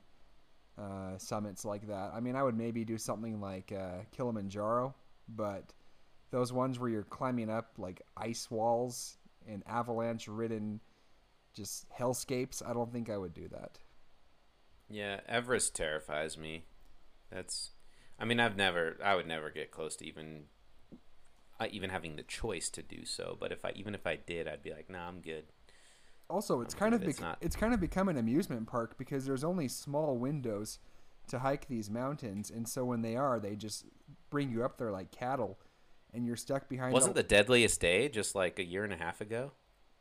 uh, 0.77 1.18
summits 1.18 1.63
like 1.63 1.88
that. 1.88 2.12
I 2.13 2.19
mean, 2.19 2.36
I 2.36 2.44
would 2.44 2.57
maybe 2.57 2.83
do 2.83 2.98
something 2.98 3.39
like 3.39 3.71
uh, 3.71 4.04
Kilimanjaro, 4.12 4.95
but 5.30 5.74
those 6.31 6.51
ones 6.51 6.80
where 6.80 6.89
you're 6.89 7.04
climbing 7.04 7.50
up 7.50 7.74
like 7.77 8.01
ice 8.18 8.50
walls 8.51 9.18
and 9.48 9.63
avalanche-ridden 9.68 10.81
just 11.54 11.86
hellscapes, 11.89 12.62
I 12.68 12.74
don't 12.74 12.92
think 12.92 13.09
I 13.09 13.18
would 13.18 13.33
do 13.33 13.48
that. 13.50 13.80
Yeah, 14.90 15.20
Everest 15.28 15.76
terrifies 15.76 16.38
me. 16.38 16.64
That's, 17.32 17.72
I 18.20 18.26
mean, 18.26 18.40
I've 18.40 18.56
never, 18.56 18.98
I 19.04 19.16
would 19.16 19.28
never 19.28 19.50
get 19.50 19.72
close 19.72 19.96
to 19.98 20.06
even, 20.06 20.44
uh, 21.60 21.68
even 21.72 21.90
having 21.90 22.16
the 22.16 22.24
choice 22.24 22.70
to 22.72 22.82
do 22.82 23.06
so. 23.06 23.38
But 23.40 23.52
if 23.52 23.66
I, 23.66 23.72
even 23.76 23.94
if 23.96 24.08
I 24.08 24.16
did, 24.16 24.48
I'd 24.48 24.64
be 24.64 24.72
like, 24.72 24.90
nah, 24.90 25.08
I'm 25.08 25.20
good. 25.20 25.46
Also, 26.30 26.62
it's 26.62 26.74
I'm 26.74 26.80
kind 26.80 26.94
of 26.96 27.02
good. 27.02 27.10
It's 27.10 27.20
bec- 27.20 27.28
not- 27.28 27.38
it's 27.42 27.56
kind 27.56 27.74
of 27.74 27.80
become 27.80 28.10
an 28.10 28.18
amusement 28.18 28.68
park 28.68 28.98
because 28.98 29.26
there's 29.26 29.44
only 29.44 29.68
small 29.68 30.18
windows 30.18 30.80
to 31.28 31.40
hike 31.40 31.68
these 31.68 31.90
mountains, 31.90 32.50
and 32.50 32.68
so 32.68 32.86
when 32.86 33.02
they 33.02 33.16
are, 33.16 33.40
they 33.40 33.56
just 33.56 33.86
bring 34.30 34.50
you 34.50 34.64
up 34.64 34.78
there 34.78 34.92
like 34.92 35.12
cattle, 35.12 35.60
and 36.14 36.26
you're 36.26 36.38
stuck 36.38 36.70
behind. 36.70 36.94
Wasn't 36.94 37.16
the 37.16 37.22
the 37.22 37.28
deadliest 37.28 37.80
day 37.82 38.08
just 38.10 38.36
like 38.36 38.60
a 38.60 38.64
year 38.66 38.84
and 38.86 38.94
a 38.94 38.98
half 38.98 39.20
ago? 39.22 39.52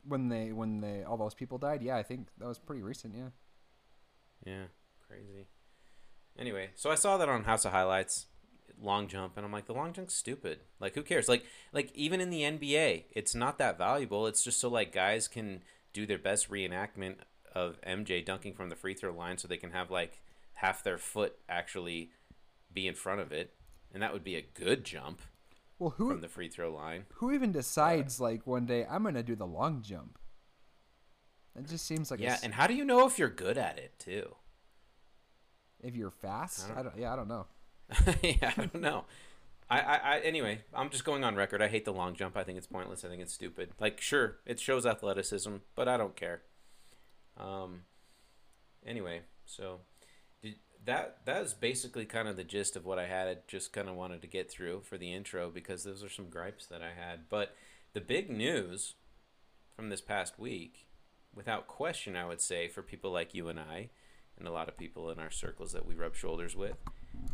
when 0.07 0.29
they 0.29 0.51
when 0.51 0.79
they 0.79 1.03
all 1.03 1.17
those 1.17 1.33
people 1.33 1.57
died? 1.57 1.81
Yeah, 1.81 1.97
I 1.97 2.03
think 2.03 2.27
that 2.37 2.47
was 2.47 2.59
pretty 2.59 2.81
recent. 2.81 3.13
Yeah. 3.15 3.29
Yeah, 4.45 4.65
crazy. 5.07 5.47
Anyway, 6.37 6.69
so 6.75 6.91
I 6.91 6.95
saw 6.95 7.17
that 7.17 7.29
on 7.29 7.43
House 7.45 7.65
of 7.65 7.71
Highlights, 7.71 8.27
long 8.79 9.07
jump, 9.07 9.37
and 9.37 9.45
I'm 9.45 9.51
like, 9.51 9.65
the 9.65 9.73
long 9.73 9.91
jump's 9.93 10.13
stupid. 10.13 10.59
Like, 10.79 10.93
who 10.95 11.01
cares? 11.01 11.27
Like, 11.27 11.43
like 11.73 11.91
even 11.95 12.21
in 12.21 12.29
the 12.29 12.41
NBA, 12.43 13.05
it's 13.11 13.33
not 13.35 13.57
that 13.57 13.77
valuable. 13.77 14.27
It's 14.27 14.43
just 14.43 14.59
so 14.59 14.69
like 14.69 14.93
guys 14.93 15.27
can 15.27 15.63
do 15.93 16.05
their 16.05 16.19
best 16.19 16.49
reenactment 16.51 17.15
of 17.55 17.81
MJ 17.81 18.23
dunking 18.23 18.53
from 18.53 18.69
the 18.69 18.75
free 18.75 18.93
throw 18.93 19.11
line, 19.11 19.37
so 19.37 19.47
they 19.47 19.57
can 19.57 19.71
have 19.71 19.89
like 19.89 20.21
half 20.53 20.83
their 20.83 20.97
foot 20.99 21.35
actually 21.49 22.11
be 22.71 22.87
in 22.87 22.93
front 22.93 23.19
of 23.21 23.31
it, 23.31 23.53
and 23.93 24.03
that 24.03 24.13
would 24.13 24.23
be 24.23 24.35
a 24.35 24.41
good 24.41 24.83
jump 24.83 25.21
Well, 25.79 25.91
who 25.97 26.11
from 26.11 26.21
the 26.21 26.27
free 26.27 26.49
throw 26.49 26.71
line. 26.71 27.05
who 27.15 27.31
even 27.31 27.51
decides 27.51 28.19
like 28.19 28.45
one 28.45 28.67
day 28.67 28.85
I'm 28.87 29.03
gonna 29.03 29.23
do 29.23 29.35
the 29.35 29.47
long 29.47 29.81
jump? 29.81 30.19
It 31.57 31.67
just 31.67 31.85
seems 31.85 32.11
like 32.11 32.19
Yeah, 32.19 32.33
s- 32.33 32.43
and 32.43 32.53
how 32.53 32.67
do 32.67 32.73
you 32.75 32.85
know 32.85 33.07
if 33.07 33.17
you're 33.17 33.29
good 33.29 33.57
at 33.57 33.77
it 33.79 33.97
too? 33.99 34.35
if 35.83 35.95
you're 35.95 36.11
fast, 36.11 36.65
I 36.65 36.67
don't- 36.69 36.77
I 36.77 36.83
don't. 36.83 36.97
Yeah, 36.97 37.13
I 37.13 37.15
don't 37.15 37.27
know. 37.27 37.45
yeah, 38.23 38.51
I 38.57 38.65
don't 38.65 38.75
know. 38.81 39.05
I, 39.69 39.79
I, 39.79 39.95
I, 39.97 40.19
anyway, 40.21 40.61
I'm 40.73 40.89
just 40.89 41.03
going 41.05 41.23
on 41.23 41.35
record. 41.35 41.61
I 41.61 41.67
hate 41.67 41.85
the 41.85 41.93
long 41.93 42.15
jump. 42.15 42.35
I 42.37 42.43
think 42.43 42.57
it's 42.57 42.67
pointless. 42.67 43.03
I 43.05 43.09
think 43.09 43.21
it's 43.21 43.33
stupid. 43.33 43.71
Like, 43.79 43.99
sure, 44.01 44.37
it 44.45 44.59
shows 44.59 44.85
athleticism, 44.85 45.57
but 45.75 45.87
I 45.87 45.97
don't 45.97 46.15
care. 46.15 46.41
Um. 47.37 47.81
Anyway, 48.85 49.21
so 49.45 49.81
did, 50.41 50.55
that 50.85 51.19
that 51.25 51.43
is 51.43 51.53
basically 51.53 52.05
kind 52.05 52.27
of 52.27 52.37
the 52.37 52.43
gist 52.43 52.75
of 52.75 52.85
what 52.85 52.97
I 52.97 53.05
had. 53.07 53.27
I 53.27 53.37
just 53.47 53.71
kind 53.73 53.87
of 53.89 53.95
wanted 53.95 54.21
to 54.21 54.27
get 54.27 54.49
through 54.49 54.81
for 54.81 54.97
the 54.97 55.13
intro 55.13 55.49
because 55.51 55.83
those 55.83 56.03
are 56.03 56.09
some 56.09 56.29
gripes 56.29 56.65
that 56.67 56.81
I 56.81 56.91
had. 56.99 57.29
But 57.29 57.55
the 57.93 58.01
big 58.01 58.29
news 58.29 58.95
from 59.75 59.89
this 59.89 60.01
past 60.01 60.39
week 60.39 60.87
without 61.35 61.67
question, 61.67 62.15
I 62.15 62.25
would 62.25 62.41
say, 62.41 62.67
for 62.67 62.81
people 62.81 63.11
like 63.11 63.33
you 63.33 63.47
and 63.47 63.59
I, 63.59 63.89
and 64.37 64.47
a 64.47 64.51
lot 64.51 64.67
of 64.67 64.77
people 64.77 65.09
in 65.09 65.19
our 65.19 65.31
circles 65.31 65.71
that 65.73 65.85
we 65.85 65.95
rub 65.95 66.15
shoulders 66.15 66.55
with, 66.55 66.77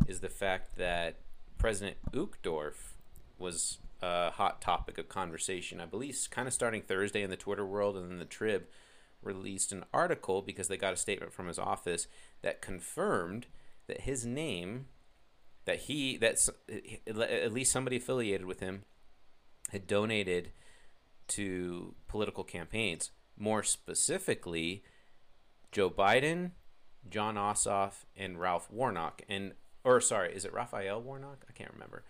is 0.07 0.19
the 0.19 0.29
fact 0.29 0.77
that 0.77 1.17
President 1.57 1.97
Uchtdorf 2.11 2.95
was 3.37 3.79
a 4.01 4.31
hot 4.31 4.61
topic 4.61 4.97
of 4.97 5.09
conversation. 5.09 5.79
I 5.79 5.85
believe 5.85 6.17
kind 6.29 6.47
of 6.47 6.53
starting 6.53 6.81
Thursday 6.81 7.23
in 7.23 7.29
the 7.29 7.37
Twitter 7.37 7.65
world, 7.65 7.97
and 7.97 8.09
then 8.09 8.19
the 8.19 8.25
Trib 8.25 8.65
released 9.21 9.71
an 9.71 9.85
article 9.93 10.41
because 10.41 10.67
they 10.67 10.77
got 10.77 10.93
a 10.93 10.97
statement 10.97 11.33
from 11.33 11.47
his 11.47 11.57
office 11.57 12.07
that 12.41 12.61
confirmed 12.61 13.47
that 13.87 14.01
his 14.01 14.25
name, 14.25 14.87
that 15.65 15.81
he, 15.81 16.17
that's 16.17 16.49
at 17.07 17.53
least 17.53 17.71
somebody 17.71 17.97
affiliated 17.97 18.45
with 18.45 18.59
him, 18.59 18.83
had 19.71 19.87
donated 19.87 20.51
to 21.29 21.95
political 22.07 22.43
campaigns. 22.43 23.11
More 23.37 23.63
specifically, 23.63 24.83
Joe 25.71 25.89
Biden, 25.89 26.51
Jon 27.09 27.35
Ossoff, 27.35 28.05
and 28.15 28.39
Ralph 28.39 28.69
Warnock. 28.71 29.21
And 29.27 29.53
or 29.83 29.99
sorry, 29.99 30.33
is 30.33 30.45
it 30.45 30.53
Raphael 30.53 31.01
Warnock? 31.01 31.45
I 31.49 31.53
can't 31.53 31.73
remember. 31.73 32.03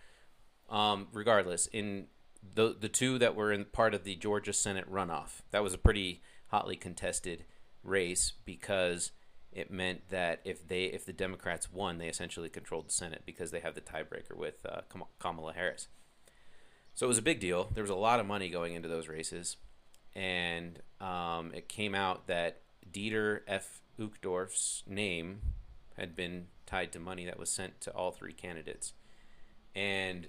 Um, 0.68 1.08
regardless, 1.12 1.66
in 1.66 2.06
the 2.54 2.76
the 2.78 2.88
two 2.88 3.18
that 3.18 3.34
were 3.34 3.52
in 3.52 3.64
part 3.64 3.94
of 3.94 4.04
the 4.04 4.16
Georgia 4.16 4.52
Senate 4.52 4.90
runoff, 4.90 5.42
that 5.50 5.62
was 5.62 5.74
a 5.74 5.78
pretty 5.78 6.22
hotly 6.48 6.76
contested 6.76 7.44
race 7.82 8.32
because 8.44 9.12
it 9.52 9.70
meant 9.70 10.08
that 10.10 10.40
if 10.44 10.66
they 10.66 10.84
if 10.84 11.04
the 11.04 11.12
Democrats 11.12 11.72
won, 11.72 11.98
they 11.98 12.08
essentially 12.08 12.48
controlled 12.48 12.88
the 12.88 12.92
Senate 12.92 13.22
because 13.24 13.50
they 13.50 13.60
have 13.60 13.74
the 13.74 13.80
tiebreaker 13.80 14.36
with 14.36 14.66
uh, 14.66 14.82
Kamala 15.18 15.52
Harris. 15.52 15.88
So 16.94 17.06
it 17.06 17.08
was 17.08 17.18
a 17.18 17.22
big 17.22 17.40
deal. 17.40 17.70
There 17.74 17.82
was 17.82 17.90
a 17.90 17.96
lot 17.96 18.20
of 18.20 18.26
money 18.26 18.48
going 18.48 18.74
into 18.74 18.88
those 18.88 19.08
races, 19.08 19.56
and 20.14 20.80
um, 21.00 21.52
it 21.54 21.68
came 21.68 21.94
out 21.94 22.26
that 22.26 22.60
Dieter 22.90 23.40
F. 23.46 23.80
Uchtdorf's 23.98 24.82
name 24.86 25.40
had 25.96 26.16
been 26.16 26.46
tied 26.66 26.92
to 26.92 26.98
money 26.98 27.24
that 27.24 27.38
was 27.38 27.50
sent 27.50 27.80
to 27.82 27.90
all 27.92 28.10
three 28.10 28.32
candidates, 28.32 28.92
and 29.74 30.28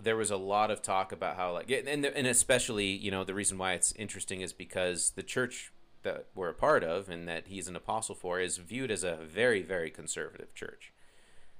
there 0.00 0.16
was 0.16 0.30
a 0.30 0.36
lot 0.36 0.70
of 0.70 0.82
talk 0.82 1.12
about 1.12 1.36
how 1.36 1.52
like 1.52 1.70
and 1.70 2.04
and 2.04 2.26
especially 2.26 2.86
you 2.86 3.10
know 3.10 3.24
the 3.24 3.34
reason 3.34 3.58
why 3.58 3.72
it's 3.72 3.92
interesting 3.92 4.40
is 4.40 4.52
because 4.52 5.10
the 5.10 5.22
church 5.22 5.72
that 6.02 6.26
we're 6.34 6.48
a 6.48 6.54
part 6.54 6.84
of 6.84 7.08
and 7.08 7.26
that 7.26 7.48
he's 7.48 7.66
an 7.66 7.74
apostle 7.74 8.14
for 8.14 8.38
is 8.40 8.58
viewed 8.58 8.90
as 8.90 9.02
a 9.02 9.16
very 9.16 9.62
very 9.62 9.90
conservative 9.90 10.54
church. 10.54 10.92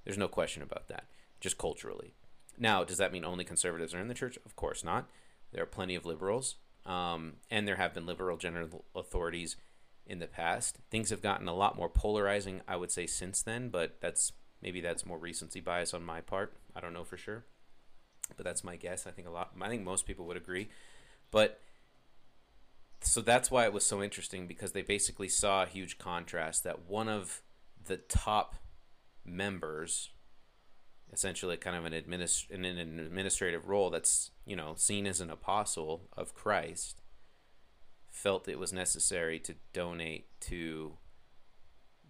There's 0.04 0.18
no 0.18 0.28
question 0.28 0.62
about 0.62 0.88
that, 0.88 1.04
just 1.40 1.58
culturally. 1.58 2.14
Now, 2.56 2.82
does 2.82 2.98
that 2.98 3.12
mean 3.12 3.24
only 3.24 3.44
conservatives 3.44 3.94
are 3.94 4.00
in 4.00 4.08
the 4.08 4.14
church? 4.14 4.38
Of 4.44 4.56
course 4.56 4.82
not. 4.82 5.08
There 5.52 5.62
are 5.62 5.66
plenty 5.66 5.94
of 5.94 6.06
liberals, 6.06 6.56
um, 6.88 7.34
and 7.50 7.68
there 7.68 7.76
have 7.76 7.94
been 7.94 8.06
liberal 8.06 8.36
general 8.36 8.84
authorities 8.94 9.56
in 10.06 10.18
the 10.18 10.26
past. 10.26 10.78
Things 10.90 11.10
have 11.10 11.22
gotten 11.22 11.46
a 11.46 11.54
lot 11.54 11.76
more 11.76 11.88
polarizing, 11.88 12.62
I 12.66 12.76
would 12.76 12.90
say, 12.90 13.06
since 13.06 13.42
then, 13.42 13.68
but 13.68 14.00
that's 14.00 14.32
maybe 14.62 14.80
that's 14.80 15.06
more 15.06 15.18
recency 15.18 15.60
bias 15.60 15.94
on 15.94 16.02
my 16.02 16.20
part. 16.20 16.56
I 16.74 16.80
don't 16.80 16.94
know 16.94 17.04
for 17.04 17.16
sure 17.16 17.44
but 18.36 18.44
that's 18.44 18.64
my 18.64 18.76
guess. 18.76 19.06
I 19.06 19.10
think 19.10 19.26
a 19.26 19.30
lot. 19.30 19.52
I 19.60 19.68
think 19.68 19.82
most 19.82 20.06
people 20.06 20.26
would 20.26 20.36
agree, 20.36 20.68
but 21.30 21.60
so 23.00 23.20
that's 23.20 23.50
why 23.50 23.64
it 23.64 23.72
was 23.72 23.84
so 23.84 24.02
interesting 24.02 24.46
because 24.46 24.72
they 24.72 24.82
basically 24.82 25.28
saw 25.28 25.62
a 25.62 25.66
huge 25.66 25.98
contrast 25.98 26.64
that 26.64 26.88
one 26.88 27.08
of 27.08 27.42
the 27.86 27.96
top 27.96 28.56
members 29.24 30.10
essentially 31.12 31.56
kind 31.56 31.76
of 31.76 31.84
an 31.84 31.92
administ- 31.92 32.50
in 32.50 32.64
an 32.64 32.98
administrative 32.98 33.68
role 33.68 33.90
that's 33.90 34.30
you 34.44 34.56
know 34.56 34.74
seen 34.76 35.06
as 35.06 35.20
an 35.20 35.30
apostle 35.30 36.08
of 36.16 36.34
Christ 36.34 37.00
felt 38.10 38.48
it 38.48 38.58
was 38.58 38.72
necessary 38.72 39.38
to 39.38 39.54
donate 39.72 40.26
to 40.40 40.94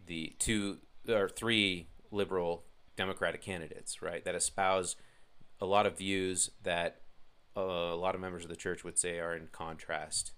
the 0.07 0.35
two 0.39 0.79
or 1.09 1.29
three 1.29 1.89
liberal 2.11 2.65
democratic 2.97 3.43
candidates 3.43 4.01
right 4.01 4.25
that 4.25 4.35
espouse 4.35 4.97
a 5.61 5.67
lot 5.67 5.87
of 5.87 5.99
views 5.99 6.51
that 6.63 7.03
uh, 7.57 7.61
a 7.61 7.97
lot 7.97 8.15
of 8.15 8.21
members 8.21 8.45
of 8.45 8.51
the 8.51 8.57
church 8.57 8.85
would 8.85 8.99
say 8.99 9.19
are 9.19 9.35
in 9.35 9.49
contrast 9.53 10.33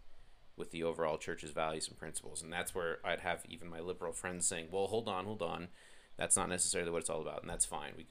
with 0.56 0.70
the 0.70 0.82
overall 0.82 1.18
church's 1.18 1.50
values 1.50 1.88
and 1.88 1.98
principles. 1.98 2.42
And 2.42 2.52
that's 2.52 2.74
where 2.74 2.98
I'd 3.04 3.20
have 3.20 3.44
even 3.48 3.68
my 3.68 3.80
liberal 3.80 4.12
friends 4.12 4.46
saying, 4.46 4.68
well, 4.70 4.86
hold 4.86 5.08
on, 5.08 5.24
hold 5.24 5.42
on. 5.42 5.68
That's 6.16 6.36
not 6.36 6.48
necessarily 6.48 6.90
what 6.90 7.00
it's 7.00 7.10
all 7.10 7.22
about. 7.22 7.42
And 7.42 7.50
that's 7.50 7.64
fine. 7.64 7.92
We 7.96 8.06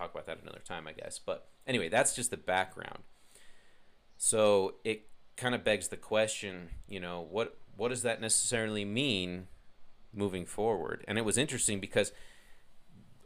talk 0.00 0.12
about 0.12 0.26
that 0.26 0.42
another 0.42 0.62
time, 0.64 0.86
I 0.86 0.92
guess. 0.92 1.18
But 1.18 1.48
anyway, 1.66 1.88
that's 1.88 2.14
just 2.14 2.30
the 2.30 2.36
background. 2.36 3.00
So 4.16 4.74
it 4.84 5.08
kind 5.36 5.54
of 5.54 5.64
begs 5.64 5.88
the 5.88 5.96
question, 5.96 6.70
you 6.88 7.00
know, 7.00 7.26
what 7.30 7.56
what 7.76 7.88
does 7.88 8.02
that 8.02 8.20
necessarily 8.20 8.84
mean 8.84 9.46
moving 10.12 10.44
forward? 10.44 11.04
And 11.08 11.16
it 11.16 11.24
was 11.24 11.38
interesting 11.38 11.80
because 11.80 12.12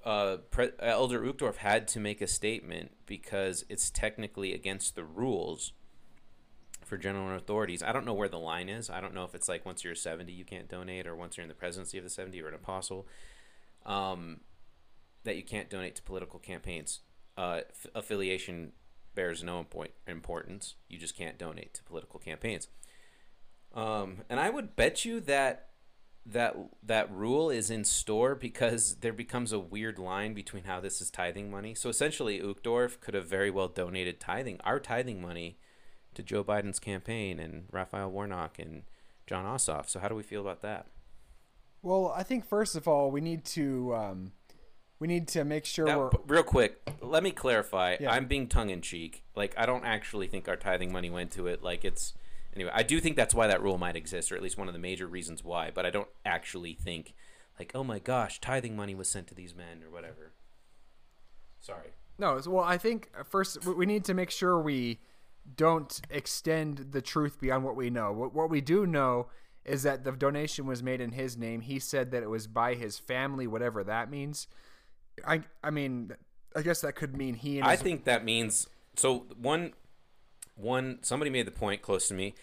uh, 0.04 0.36
Pre- 0.50 0.70
Elder 0.78 1.20
Uchtdorf 1.20 1.56
had 1.56 1.88
to 1.88 2.00
make 2.00 2.20
a 2.20 2.26
statement 2.26 2.92
because 3.06 3.64
it's 3.68 3.90
technically 3.90 4.52
against 4.52 4.94
the 4.94 5.04
rules 5.04 5.72
for 6.84 6.98
general 6.98 7.34
authorities. 7.34 7.82
I 7.82 7.92
don't 7.92 8.04
know 8.04 8.14
where 8.14 8.28
the 8.28 8.38
line 8.38 8.68
is. 8.68 8.90
I 8.90 9.00
don't 9.00 9.14
know 9.14 9.24
if 9.24 9.34
it's 9.34 9.48
like 9.48 9.64
once 9.64 9.82
you're 9.82 9.94
70 9.94 10.30
you 10.30 10.44
can't 10.44 10.68
donate, 10.68 11.06
or 11.06 11.16
once 11.16 11.36
you're 11.36 11.42
in 11.42 11.48
the 11.48 11.54
presidency 11.54 11.98
of 11.98 12.04
the 12.04 12.10
70 12.10 12.40
or 12.42 12.48
an 12.48 12.54
apostle, 12.54 13.06
um, 13.86 14.40
that 15.24 15.36
you 15.36 15.42
can't 15.42 15.68
donate 15.68 15.96
to 15.96 16.02
political 16.02 16.38
campaigns. 16.38 17.00
Uh, 17.36 17.60
f- 17.70 17.86
affiliation 17.94 18.72
bears 19.14 19.42
no 19.42 19.66
importance. 20.06 20.74
You 20.88 20.98
just 20.98 21.16
can't 21.16 21.38
donate 21.38 21.74
to 21.74 21.84
political 21.84 22.20
campaigns. 22.20 22.68
Um, 23.74 24.18
and 24.28 24.38
I 24.38 24.50
would 24.50 24.76
bet 24.76 25.04
you 25.04 25.20
that 25.20 25.70
that 26.26 26.56
that 26.82 27.12
rule 27.12 27.50
is 27.50 27.70
in 27.70 27.84
store 27.84 28.34
because 28.34 28.96
there 29.00 29.12
becomes 29.12 29.52
a 29.52 29.58
weird 29.58 29.98
line 29.98 30.32
between 30.32 30.64
how 30.64 30.80
this 30.80 31.00
is 31.00 31.10
tithing 31.10 31.50
money. 31.50 31.74
So 31.74 31.88
essentially, 31.88 32.40
Uchtdorf 32.40 33.00
could 33.00 33.14
have 33.14 33.26
very 33.26 33.50
well 33.50 33.68
donated 33.68 34.20
tithing, 34.20 34.60
our 34.64 34.80
tithing 34.80 35.20
money, 35.20 35.58
to 36.14 36.22
Joe 36.22 36.42
Biden's 36.42 36.78
campaign 36.78 37.38
and 37.38 37.64
Raphael 37.70 38.10
Warnock 38.10 38.58
and 38.58 38.84
Jon 39.26 39.44
Ossoff. 39.44 39.88
So 39.88 40.00
how 40.00 40.08
do 40.08 40.14
we 40.14 40.22
feel 40.22 40.40
about 40.40 40.62
that? 40.62 40.86
Well, 41.82 42.12
I 42.16 42.22
think 42.22 42.46
first 42.46 42.76
of 42.76 42.88
all 42.88 43.10
we 43.10 43.20
need 43.20 43.44
to 43.46 43.94
um, 43.94 44.32
we 45.04 45.08
need 45.08 45.28
to 45.28 45.44
make 45.44 45.66
sure 45.66 45.84
now, 45.84 45.98
we're 45.98 46.10
real 46.26 46.42
quick. 46.42 46.80
Let 47.02 47.22
me 47.22 47.30
clarify. 47.30 47.98
Yeah. 48.00 48.10
I'm 48.10 48.24
being 48.24 48.48
tongue 48.48 48.70
in 48.70 48.80
cheek. 48.80 49.22
Like 49.36 49.54
I 49.54 49.66
don't 49.66 49.84
actually 49.84 50.28
think 50.28 50.48
our 50.48 50.56
tithing 50.56 50.90
money 50.90 51.10
went 51.10 51.30
to 51.32 51.46
it. 51.46 51.62
Like 51.62 51.84
it's 51.84 52.14
anyway, 52.54 52.70
I 52.72 52.84
do 52.84 53.00
think 53.00 53.14
that's 53.14 53.34
why 53.34 53.46
that 53.46 53.62
rule 53.62 53.76
might 53.76 53.96
exist, 53.96 54.32
or 54.32 54.36
at 54.36 54.42
least 54.42 54.56
one 54.56 54.66
of 54.66 54.72
the 54.72 54.80
major 54.80 55.06
reasons 55.06 55.44
why. 55.44 55.70
But 55.70 55.84
I 55.84 55.90
don't 55.90 56.08
actually 56.24 56.72
think, 56.72 57.12
like, 57.58 57.72
oh 57.74 57.84
my 57.84 57.98
gosh, 57.98 58.40
tithing 58.40 58.74
money 58.74 58.94
was 58.94 59.06
sent 59.06 59.26
to 59.26 59.34
these 59.34 59.54
men 59.54 59.82
or 59.86 59.90
whatever. 59.90 60.32
Sorry. 61.60 61.90
No, 62.16 62.40
well, 62.46 62.64
I 62.64 62.78
think 62.78 63.10
uh, 63.20 63.24
first 63.24 63.66
we 63.66 63.84
need 63.84 64.06
to 64.06 64.14
make 64.14 64.30
sure 64.30 64.58
we 64.58 65.00
don't 65.54 66.00
extend 66.08 66.92
the 66.92 67.02
truth 67.02 67.38
beyond 67.38 67.62
what 67.62 67.76
we 67.76 67.90
know. 67.90 68.10
What, 68.10 68.34
what 68.34 68.48
we 68.48 68.62
do 68.62 68.86
know 68.86 69.26
is 69.66 69.82
that 69.82 70.02
the 70.02 70.12
donation 70.12 70.64
was 70.64 70.82
made 70.82 71.02
in 71.02 71.12
his 71.12 71.36
name. 71.36 71.60
He 71.60 71.78
said 71.78 72.10
that 72.12 72.22
it 72.22 72.30
was 72.30 72.46
by 72.46 72.72
his 72.72 72.98
family, 72.98 73.46
whatever 73.46 73.84
that 73.84 74.10
means. 74.10 74.46
I 75.26 75.42
I 75.62 75.70
mean, 75.70 76.12
I 76.54 76.62
guess 76.62 76.80
that 76.82 76.94
could 76.94 77.16
mean 77.16 77.34
he. 77.34 77.58
And 77.58 77.66
I 77.66 77.72
his, 77.72 77.82
think 77.82 78.04
that 78.04 78.24
means 78.24 78.68
so. 78.96 79.26
One 79.40 79.72
one 80.56 80.98
somebody 81.02 81.30
made 81.30 81.46
the 81.46 81.52
point 81.52 81.82
close 81.82 82.08
to 82.08 82.14
me 82.14 82.34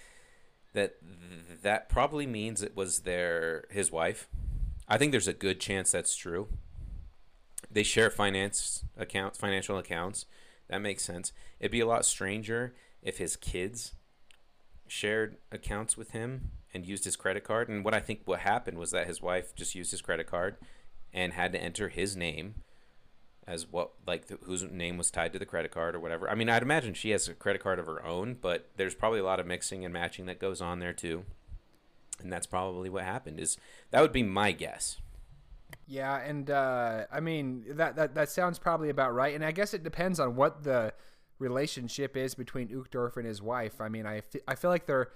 that 0.74 0.96
th- 1.02 1.62
that 1.62 1.90
probably 1.90 2.26
means 2.26 2.62
it 2.62 2.76
was 2.76 3.00
their 3.00 3.66
his 3.70 3.92
wife. 3.92 4.28
I 4.88 4.98
think 4.98 5.12
there's 5.12 5.28
a 5.28 5.34
good 5.34 5.60
chance 5.60 5.92
that's 5.92 6.16
true. 6.16 6.48
They 7.70 7.84
share 7.84 8.10
finance 8.10 8.84
accounts, 8.98 9.38
financial 9.38 9.78
accounts. 9.78 10.26
That 10.68 10.80
makes 10.80 11.04
sense. 11.04 11.32
It'd 11.60 11.72
be 11.72 11.80
a 11.80 11.86
lot 11.86 12.06
stranger 12.06 12.74
if 13.02 13.18
his 13.18 13.36
kids 13.36 13.94
shared 14.88 15.38
accounts 15.52 15.96
with 15.96 16.12
him 16.12 16.52
and 16.74 16.86
used 16.86 17.06
his 17.06 17.16
credit 17.16 17.44
card. 17.44 17.70
And 17.70 17.84
what 17.84 17.94
I 17.94 18.00
think 18.00 18.22
what 18.26 18.40
happened 18.42 18.78
was 18.78 18.92
that 18.92 19.08
his 19.08 19.22
wife 19.22 19.56
just 19.56 19.76
used 19.76 19.92
his 19.92 20.02
credit 20.02 20.28
card 20.28 20.58
and 21.14 21.34
had 21.34 21.52
to 21.54 21.62
enter 21.62 21.90
his 21.90 22.16
name 22.16 22.56
as 23.48 23.68
what 23.70 23.92
like 24.06 24.28
the, 24.28 24.38
whose 24.44 24.64
name 24.64 24.98
was 24.98 25.12
tied 25.12 25.34
to 25.34 25.40
the 25.40 25.46
credit 25.46 25.72
card 25.72 25.96
or 25.96 26.00
whatever. 26.00 26.30
I 26.30 26.36
mean, 26.36 26.50
I'd 26.50 26.62
imagine 26.62 26.94
she 26.94 27.10
has 27.12 27.28
a 27.28 27.34
credit 27.34 27.62
card 27.62 27.80
of 27.80 27.86
her 27.86 28.06
own, 28.06 28.38
but 28.40 28.70
there's 28.78 28.96
probably 28.96 29.20
a 29.20 29.24
lot 29.24 29.40
of 29.40 29.48
mixing 29.48 29.84
and 29.84 29.94
matching 29.94 30.26
that 30.28 30.40
goes 30.40 30.62
on 30.62 30.80
there 30.80 30.94
too. 30.94 31.26
And 32.22 32.32
that's 32.32 32.48
probably 32.48 32.90
what 32.90 33.04
happened. 33.04 33.40
Is 33.40 33.58
that 33.90 34.02
would 34.02 34.14
be 34.14 34.24
my 34.24 34.52
guess. 34.52 34.98
Yeah, 35.88 36.18
and 36.18 36.50
uh, 36.50 37.06
I 37.12 37.20
mean 37.20 37.66
that, 37.70 37.96
that 37.96 38.16
that 38.16 38.30
sounds 38.30 38.60
probably 38.60 38.90
about 38.90 39.14
right. 39.14 39.34
And 39.34 39.44
I 39.44 39.52
guess 39.52 39.74
it 39.74 39.84
depends 39.84 40.20
on 40.20 40.36
what 40.36 40.64
the 40.64 40.94
relationship 41.40 42.16
is 42.16 42.36
between 42.36 42.70
Uchtdorf 42.70 43.18
and 43.18 43.26
his 43.26 43.42
wife. 43.42 43.82
I 43.82 43.90
mean, 43.90 44.06
I, 44.06 44.18
f- 44.18 44.42
I 44.48 44.56
feel 44.56 44.70
like 44.70 44.86
they're 44.86 45.10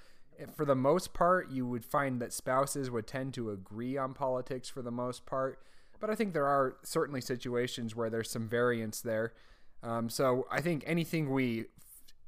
for 0.55 0.65
the 0.65 0.75
most 0.75 1.13
part 1.13 1.49
you 1.51 1.65
would 1.65 1.85
find 1.85 2.21
that 2.21 2.33
spouses 2.33 2.91
would 2.91 3.07
tend 3.07 3.33
to 3.35 3.51
agree 3.51 3.97
on 3.97 4.13
politics 4.13 4.67
for 4.67 4.81
the 4.81 4.91
most 4.91 5.25
part. 5.25 5.59
But 5.99 6.09
I 6.09 6.15
think 6.15 6.33
there 6.33 6.45
are 6.45 6.77
certainly 6.83 7.21
situations 7.21 7.95
where 7.95 8.09
there's 8.09 8.29
some 8.29 8.47
variance 8.47 9.01
there. 9.01 9.33
Um, 9.81 10.09
so 10.09 10.45
I 10.51 10.61
think 10.61 10.83
anything 10.85 11.31
we 11.31 11.65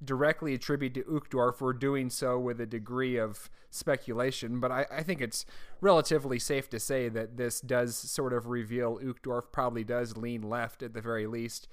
directly 0.03 0.53
attribute 0.53 0.93
to 0.93 1.03
Uchtdorf. 1.03 1.59
We're 1.59 1.73
doing 1.73 2.09
so 2.09 2.37
with 2.37 2.61
a 2.61 2.65
degree 2.65 3.17
of 3.17 3.49
speculation, 3.69 4.59
but 4.59 4.71
I, 4.71 4.85
I 4.91 5.03
think 5.03 5.21
it's 5.21 5.45
relatively 5.81 6.39
safe 6.39 6.69
to 6.69 6.79
say 6.79 7.09
that 7.09 7.37
this 7.37 7.61
does 7.61 7.95
sort 7.95 8.33
of 8.33 8.47
reveal 8.47 8.99
Uchtdorf 8.99 9.51
probably 9.51 9.83
does 9.83 10.15
lean 10.15 10.43
left 10.43 10.83
at 10.83 10.93
the 10.93 11.01
very 11.01 11.25
least. 11.25 11.67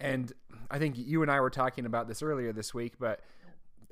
And 0.00 0.32
I 0.70 0.78
think 0.78 0.96
you 0.98 1.22
and 1.22 1.30
I 1.30 1.40
were 1.40 1.50
talking 1.50 1.86
about 1.86 2.08
this 2.08 2.22
earlier 2.22 2.52
this 2.52 2.74
week, 2.74 2.94
but 2.98 3.20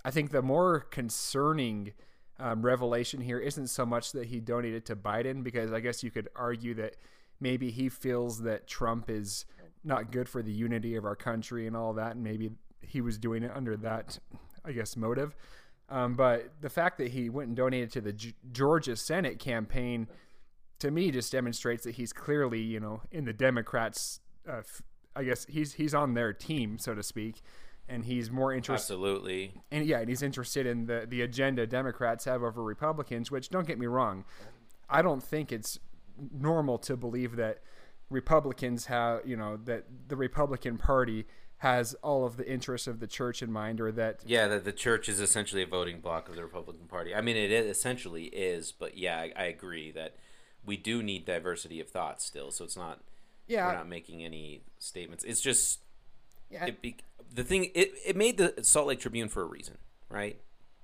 I 0.05 0.11
think 0.11 0.31
the 0.31 0.43
more 0.43 0.81
concerning 0.81 1.93
um, 2.39 2.65
revelation 2.65 3.21
here 3.21 3.39
isn't 3.39 3.69
so 3.69 3.87
much 3.87 4.13
that 4.13 4.27
he 4.27 4.41
donated 4.41 4.85
to 4.87 4.97
Biden, 4.97 5.43
because 5.43 5.73
I 5.73 5.81
guess 5.81 6.03
you 6.03 6.11
could 6.11 6.29
argue 6.35 6.75
that 6.75 6.97
maybe 7.41 7.71
he 7.71 7.89
feels 7.89 8.43
that 8.43 8.67
Trump 8.67 9.11
is 9.11 9.45
not 9.83 10.11
good 10.11 10.29
for 10.29 10.43
the 10.43 10.53
unity 10.53 10.97
of 10.97 11.05
our 11.05 11.17
country 11.17 11.67
and 11.67 11.77
all 11.77 11.93
that, 11.95 12.13
and 12.15 12.25
maybe 12.25 12.51
he 12.81 13.01
was 13.01 13.19
doing 13.19 13.43
it 13.43 13.51
under 13.55 13.77
that, 13.77 14.19
I 14.65 14.73
guess, 14.73 14.97
motive. 14.97 15.35
Um, 15.89 16.15
but 16.15 16.53
the 16.61 16.71
fact 16.71 16.99
that 16.99 17.09
he 17.11 17.29
went 17.29 17.49
and 17.49 17.57
donated 17.57 17.93
to 17.93 18.01
the 18.01 18.13
G- 18.13 18.35
Georgia 18.53 18.97
Senate 18.97 19.39
campaign, 19.39 20.09
to 20.79 20.91
me, 20.91 21.11
just 21.11 21.31
demonstrates 21.31 21.85
that 21.85 21.97
he's 21.97 22.13
clearly, 22.13 22.61
you 22.61 22.81
know, 22.81 23.03
in 23.11 23.27
the 23.27 23.33
Democrats. 23.35 24.21
Uh, 24.49 24.59
f- 24.59 24.83
I 25.15 25.25
guess 25.25 25.47
he's 25.49 25.75
he's 25.75 25.95
on 25.95 26.15
their 26.15 26.33
team, 26.33 26.79
so 26.79 26.95
to 26.95 27.03
speak, 27.03 27.43
and 27.89 28.05
he's 28.07 28.31
more 28.31 28.53
interested. 28.53 28.95
Absolutely. 28.95 29.53
And 29.71 29.87
yeah, 29.87 30.01
and 30.01 30.09
he's 30.09 30.23
interested 30.23 30.67
in 30.67 30.87
the 30.87 31.07
the 31.09 31.21
agenda 31.23 31.67
Democrats 31.67 32.25
have 32.25 32.43
over 32.43 32.63
Republicans. 32.63 33.31
Which 33.31 33.51
don't 33.51 33.67
get 33.67 33.79
me 33.79 33.87
wrong, 33.87 34.25
I 34.89 35.03
don't 35.03 35.23
think 35.23 35.53
it's 35.53 35.79
normal 36.33 36.79
to 36.79 36.97
believe 36.97 37.37
that 37.37 37.61
Republicans 38.11 38.87
have, 38.87 39.21
you 39.27 39.37
know, 39.37 39.57
that 39.65 39.85
the 40.09 40.17
Republican 40.17 40.79
Party 40.79 41.27
has 41.59 41.95
all 42.03 42.25
of 42.27 42.37
the 42.37 42.51
interests 42.51 42.87
of 42.87 43.01
the 43.01 43.07
church 43.07 43.43
in 43.43 43.51
mind, 43.51 43.81
or 43.81 43.91
that 43.93 44.21
Yeah, 44.27 44.49
that 44.49 44.65
the 44.65 44.73
church 44.73 45.09
is 45.09 45.21
essentially 45.21 45.63
a 45.63 45.67
voting 45.67 46.01
bloc 46.01 46.29
of 46.29 46.37
the 46.37 46.43
Republican 46.43 46.87
Party. 46.87 47.15
I 47.15 47.21
mean, 47.21 47.37
it 47.37 47.51
essentially 47.51 48.25
is, 48.25 48.73
but 48.73 48.99
yeah, 48.99 49.19
I, 49.19 49.33
I 49.37 49.45
agree 49.45 49.91
that 49.93 50.17
we 50.67 50.77
do 50.77 51.03
need 51.03 51.25
diversity 51.25 51.81
of 51.81 51.89
thought 51.89 52.21
still. 52.21 52.51
So 52.51 52.65
it's 52.65 52.77
not 52.77 53.01
yeah, 53.47 53.67
we're 53.67 53.75
not 53.75 53.89
making 53.89 54.25
any 54.25 54.63
statements. 54.79 55.25
It's 55.25 55.41
just 55.41 55.81
yeah, 56.51 56.67
it 56.67 56.83
be, 56.83 56.97
the 57.33 57.45
thing. 57.45 57.71
It 57.75 57.93
it 58.05 58.17
made 58.17 58.37
the 58.37 58.55
Salt 58.63 58.87
Lake 58.87 59.01
Tribune 59.01 59.29
for 59.29 59.43
a 59.43 59.47
reason, 59.47 59.79
right? 60.09 60.39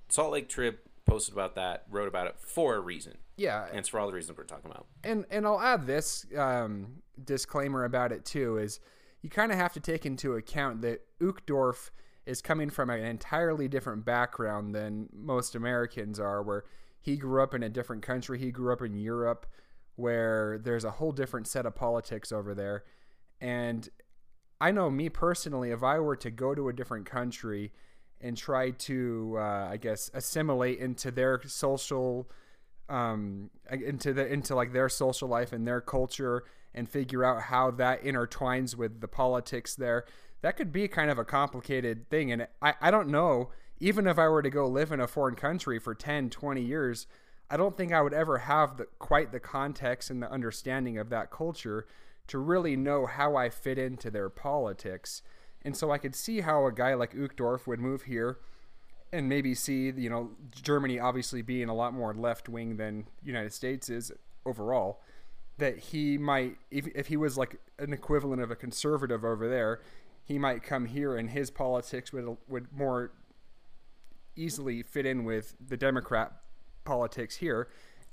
Salt 0.08 0.32
Lake 0.32 0.48
Trib 0.48 0.76
posted 1.06 1.34
about 1.34 1.54
that, 1.56 1.84
wrote 1.90 2.08
about 2.08 2.26
it 2.26 2.36
for 2.38 2.76
a 2.76 2.80
reason, 2.80 3.18
yeah, 3.40 3.66
and 3.70 3.78
it's 3.78 3.88
for 3.88 3.98
all 3.98 4.06
the 4.06 4.12
reasons 4.12 4.36
we're 4.36 4.44
talking 4.44 4.70
about. 4.70 4.86
and 5.02 5.24
and 5.30 5.46
I'll 5.46 5.60
add 5.60 5.86
this 5.86 6.26
um, 6.36 7.02
disclaimer 7.24 7.84
about 7.84 8.12
it 8.12 8.24
too 8.24 8.58
is 8.58 8.80
you 9.22 9.30
kind 9.30 9.50
of 9.50 9.56
have 9.56 9.72
to 9.72 9.80
take 9.80 10.04
into 10.04 10.34
account 10.34 10.82
that 10.82 11.00
Uchtdorf 11.20 11.90
is 12.26 12.42
coming 12.42 12.68
from 12.68 12.90
an 12.90 13.02
entirely 13.02 13.66
different 13.66 14.04
background 14.04 14.74
than 14.74 15.08
most 15.12 15.54
Americans 15.54 16.20
are, 16.20 16.42
where 16.42 16.64
he 17.00 17.16
grew 17.16 17.42
up 17.42 17.54
in 17.54 17.62
a 17.62 17.70
different 17.70 18.02
country. 18.02 18.38
He 18.38 18.50
grew 18.50 18.72
up 18.72 18.82
in 18.82 18.94
Europe, 18.94 19.46
where 19.96 20.58
there's 20.62 20.84
a 20.84 20.90
whole 20.92 21.12
different 21.12 21.46
set 21.48 21.64
of 21.64 21.74
politics 21.74 22.32
over 22.32 22.54
there. 22.54 22.84
And 23.40 23.88
I 24.60 24.70
know 24.70 24.90
me 24.90 25.08
personally, 25.08 25.70
if 25.70 25.82
I 25.82 25.98
were 25.98 26.16
to 26.16 26.30
go 26.30 26.54
to 26.54 26.68
a 26.68 26.74
different 26.74 27.06
country 27.06 27.72
and 28.20 28.36
try 28.36 28.70
to, 28.70 29.36
uh, 29.38 29.68
I 29.70 29.78
guess, 29.78 30.10
assimilate 30.12 30.78
into 30.78 31.10
their 31.10 31.40
social 31.46 32.30
um, 32.90 33.50
into 33.70 34.12
the 34.12 34.26
into 34.26 34.54
like 34.54 34.72
their 34.72 34.88
social 34.88 35.28
life 35.28 35.52
and 35.52 35.66
their 35.66 35.80
culture 35.80 36.44
and 36.74 36.88
figure 36.88 37.24
out 37.24 37.42
how 37.42 37.70
that 37.70 38.02
intertwines 38.02 38.76
with 38.76 39.00
the 39.00 39.08
politics 39.08 39.74
there. 39.74 40.04
That 40.42 40.56
could 40.56 40.72
be 40.72 40.88
kind 40.88 41.10
of 41.10 41.18
a 41.18 41.24
complicated 41.24 42.08
thing. 42.08 42.32
And 42.32 42.46
I, 42.62 42.74
I 42.80 42.90
don't 42.90 43.08
know, 43.08 43.50
even 43.80 44.06
if 44.06 44.18
I 44.18 44.28
were 44.28 44.42
to 44.42 44.50
go 44.50 44.66
live 44.66 44.92
in 44.92 45.00
a 45.00 45.06
foreign 45.06 45.34
country 45.34 45.78
for 45.78 45.94
10, 45.94 46.30
20 46.30 46.62
years, 46.62 47.06
I 47.50 47.56
don't 47.56 47.76
think 47.76 47.92
I 47.92 48.00
would 48.00 48.14
ever 48.14 48.38
have 48.38 48.76
the, 48.76 48.86
quite 48.98 49.32
the 49.32 49.40
context 49.40 50.10
and 50.10 50.22
the 50.22 50.30
understanding 50.30 50.98
of 50.98 51.10
that 51.10 51.30
culture 51.30 51.86
to 52.28 52.38
really 52.38 52.76
know 52.76 53.06
how 53.06 53.36
I 53.36 53.48
fit 53.48 53.76
into 53.76 54.10
their 54.10 54.30
politics. 54.30 55.22
And 55.62 55.76
so 55.76 55.90
I 55.90 55.98
could 55.98 56.14
see 56.14 56.40
how 56.40 56.66
a 56.66 56.72
guy 56.72 56.94
like 56.94 57.14
Uchtdorf 57.14 57.66
would 57.66 57.80
move 57.80 58.02
here 58.02 58.38
and 59.12 59.28
maybe 59.28 59.54
see, 59.54 59.90
you 59.90 60.08
know, 60.10 60.30
Germany 60.50 60.98
obviously 60.98 61.42
being 61.42 61.68
a 61.68 61.74
lot 61.74 61.92
more 61.92 62.14
left 62.14 62.48
wing 62.48 62.76
than 62.76 63.06
United 63.22 63.52
States 63.52 63.88
is 63.88 64.12
overall, 64.46 65.00
that 65.58 65.78
he 65.78 66.16
might, 66.16 66.56
if, 66.70 66.86
if 66.94 67.08
he 67.08 67.16
was 67.16 67.36
like 67.36 67.60
an 67.78 67.92
equivalent 67.92 68.40
of 68.40 68.50
a 68.50 68.56
conservative 68.56 69.24
over 69.24 69.48
there, 69.48 69.80
he 70.24 70.38
might 70.38 70.62
come 70.62 70.86
here 70.86 71.16
and 71.16 71.30
his 71.30 71.50
politics 71.50 72.12
would 72.12 72.36
would 72.48 72.72
more 72.72 73.10
easily 74.36 74.82
fit 74.82 75.04
in 75.04 75.24
with 75.24 75.56
the 75.64 75.76
Democrat 75.76 76.32
politics 76.84 77.36
here. 77.36 77.68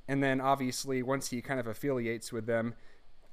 And 0.08 0.24
then 0.24 0.42
obviously 0.42 1.04
once 1.04 1.30
he 1.30 1.42
kind 1.42 1.60
of 1.60 1.68
affiliates 1.68 2.34
with 2.34 2.48
them, 2.48 2.74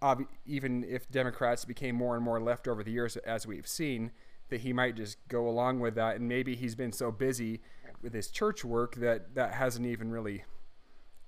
ob- 0.02 0.26
even 0.44 0.84
if 0.84 1.10
Democrats 1.10 1.64
became 1.64 1.94
more 1.94 2.14
and 2.14 2.24
more 2.24 2.40
left 2.40 2.68
over 2.68 2.84
the 2.84 2.92
years, 2.92 3.16
as 3.16 3.46
we've 3.46 3.66
seen, 3.66 4.10
that 4.54 4.60
he 4.60 4.72
might 4.72 4.94
just 4.94 5.18
go 5.26 5.48
along 5.48 5.80
with 5.80 5.96
that. 5.96 6.14
And 6.14 6.28
maybe 6.28 6.54
he's 6.54 6.76
been 6.76 6.92
so 6.92 7.10
busy 7.10 7.60
with 8.02 8.14
his 8.14 8.28
church 8.28 8.64
work 8.64 8.94
that 8.94 9.34
that 9.34 9.52
hasn't 9.52 9.84
even 9.84 10.12
really, 10.12 10.44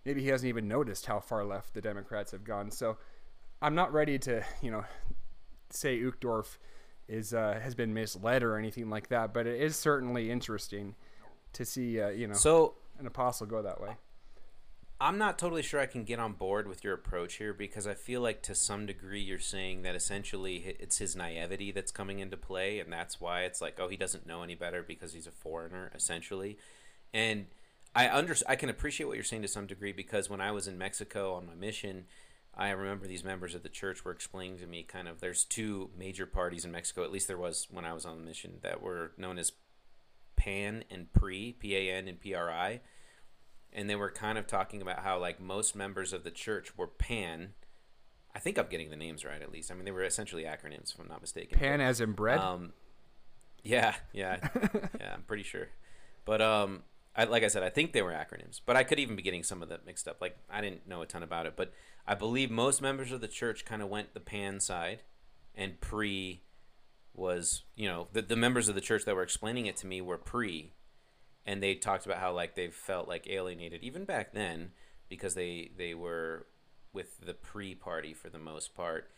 maybe 0.04 0.22
he 0.22 0.28
hasn't 0.28 0.48
even 0.48 0.68
noticed 0.68 1.06
how 1.06 1.18
far 1.18 1.44
left 1.44 1.74
the 1.74 1.80
Democrats 1.80 2.30
have 2.30 2.44
gone. 2.44 2.70
So 2.70 2.98
I'm 3.60 3.74
not 3.74 3.92
ready 3.92 4.16
to, 4.20 4.44
you 4.62 4.70
know, 4.70 4.84
say 5.70 5.98
Uchtdorf 5.98 6.58
is 7.08 7.34
uh, 7.34 7.58
has 7.60 7.74
been 7.74 7.92
misled 7.92 8.44
or 8.44 8.56
anything 8.56 8.90
like 8.90 9.08
that, 9.08 9.34
but 9.34 9.48
it 9.48 9.60
is 9.60 9.74
certainly 9.74 10.30
interesting 10.30 10.94
to 11.54 11.64
see, 11.64 12.00
uh, 12.00 12.10
you 12.10 12.28
know, 12.28 12.34
So 12.34 12.74
an 13.00 13.08
apostle 13.08 13.48
go 13.48 13.60
that 13.62 13.80
way. 13.80 13.96
I'm 14.98 15.18
not 15.18 15.38
totally 15.38 15.62
sure 15.62 15.78
I 15.78 15.86
can 15.86 16.04
get 16.04 16.18
on 16.18 16.32
board 16.32 16.66
with 16.66 16.82
your 16.82 16.94
approach 16.94 17.34
here 17.34 17.52
because 17.52 17.86
I 17.86 17.92
feel 17.92 18.22
like 18.22 18.42
to 18.42 18.54
some 18.54 18.86
degree 18.86 19.20
you're 19.20 19.38
saying 19.38 19.82
that 19.82 19.94
essentially 19.94 20.76
it's 20.80 20.98
his 20.98 21.14
naivety 21.14 21.70
that's 21.70 21.92
coming 21.92 22.20
into 22.20 22.38
play, 22.38 22.80
and 22.80 22.90
that's 22.90 23.20
why 23.20 23.42
it's 23.42 23.60
like, 23.60 23.78
oh, 23.78 23.88
he 23.88 23.98
doesn't 23.98 24.26
know 24.26 24.42
any 24.42 24.54
better 24.54 24.82
because 24.82 25.12
he's 25.12 25.26
a 25.26 25.32
foreigner, 25.32 25.92
essentially. 25.94 26.56
And 27.12 27.46
I 27.94 28.08
under 28.08 28.34
I 28.48 28.56
can 28.56 28.70
appreciate 28.70 29.06
what 29.06 29.16
you're 29.16 29.24
saying 29.24 29.42
to 29.42 29.48
some 29.48 29.66
degree 29.66 29.92
because 29.92 30.30
when 30.30 30.40
I 30.40 30.50
was 30.52 30.66
in 30.66 30.78
Mexico 30.78 31.34
on 31.34 31.46
my 31.46 31.54
mission, 31.54 32.06
I 32.54 32.70
remember 32.70 33.06
these 33.06 33.24
members 33.24 33.54
of 33.54 33.62
the 33.62 33.68
church 33.68 34.02
were 34.02 34.12
explaining 34.12 34.58
to 34.60 34.66
me 34.66 34.82
kind 34.82 35.08
of 35.08 35.20
there's 35.20 35.44
two 35.44 35.90
major 35.98 36.24
parties 36.24 36.64
in 36.64 36.72
Mexico, 36.72 37.04
at 37.04 37.12
least 37.12 37.28
there 37.28 37.36
was 37.36 37.68
when 37.70 37.84
I 37.84 37.92
was 37.92 38.06
on 38.06 38.16
the 38.16 38.24
mission, 38.24 38.60
that 38.62 38.80
were 38.80 39.12
known 39.18 39.38
as 39.38 39.52
PAN 40.36 40.84
and 40.90 41.12
PRI, 41.12 41.54
P 41.58 41.76
A 41.76 41.92
N 41.92 42.08
and 42.08 42.18
P 42.18 42.32
R 42.32 42.50
I 42.50 42.80
and 43.76 43.88
they 43.88 43.94
were 43.94 44.10
kind 44.10 44.38
of 44.38 44.46
talking 44.46 44.80
about 44.82 45.00
how 45.00 45.20
like 45.20 45.38
most 45.38 45.76
members 45.76 46.12
of 46.12 46.24
the 46.24 46.30
church 46.32 46.76
were 46.76 46.88
pan. 46.88 47.50
I 48.34 48.38
think 48.40 48.58
i'm 48.58 48.66
getting 48.66 48.90
the 48.90 48.96
names 48.96 49.24
right 49.24 49.40
at 49.40 49.52
least. 49.52 49.70
I 49.70 49.74
mean 49.74 49.84
they 49.84 49.92
were 49.92 50.02
essentially 50.02 50.42
acronyms 50.44 50.92
if 50.92 50.98
i'm 50.98 51.06
not 51.06 51.20
mistaken. 51.20 51.58
Pan 51.58 51.80
as 51.80 52.00
in 52.00 52.12
bread. 52.12 52.40
um 52.40 52.72
yeah 53.62 53.94
yeah 54.12 54.38
yeah 55.00 55.12
i'm 55.14 55.22
pretty 55.22 55.42
sure. 55.44 55.68
But 56.24 56.40
um 56.40 56.82
I, 57.14 57.24
like 57.24 57.44
i 57.44 57.48
said 57.48 57.62
i 57.62 57.70
think 57.70 57.92
they 57.92 58.02
were 58.02 58.12
acronyms 58.12 58.60
but 58.64 58.76
i 58.76 58.82
could 58.82 58.98
even 58.98 59.16
be 59.16 59.22
getting 59.22 59.42
some 59.42 59.62
of 59.62 59.68
that 59.68 59.86
mixed 59.86 60.08
up. 60.08 60.20
Like 60.20 60.36
i 60.50 60.60
didn't 60.60 60.88
know 60.88 61.02
a 61.02 61.06
ton 61.06 61.22
about 61.22 61.46
it 61.46 61.54
but 61.56 61.72
i 62.06 62.14
believe 62.14 62.50
most 62.50 62.82
members 62.82 63.12
of 63.12 63.20
the 63.20 63.28
church 63.28 63.64
kind 63.64 63.82
of 63.82 63.88
went 63.88 64.14
the 64.14 64.20
pan 64.20 64.58
side 64.60 65.02
and 65.54 65.80
PRI 65.80 66.40
was 67.14 67.62
you 67.74 67.88
know 67.88 68.08
the, 68.12 68.20
the 68.22 68.36
members 68.36 68.68
of 68.68 68.74
the 68.74 68.80
church 68.80 69.04
that 69.06 69.14
were 69.14 69.22
explaining 69.22 69.66
it 69.66 69.76
to 69.78 69.86
me 69.86 70.00
were 70.02 70.18
PRI 70.18 70.72
and 71.46 71.62
they 71.62 71.74
talked 71.74 72.04
about 72.06 72.18
how 72.18 72.32
like 72.32 72.54
they 72.54 72.68
felt 72.68 73.08
like 73.08 73.28
alienated 73.28 73.82
even 73.82 74.04
back 74.04 74.32
then 74.32 74.72
because 75.08 75.34
they 75.34 75.70
they 75.76 75.94
were 75.94 76.46
with 76.92 77.20
the 77.24 77.34
PRI 77.34 77.74
party 77.78 78.12
for 78.12 78.28
the 78.28 78.38
most 78.38 78.74
part. 78.74 79.10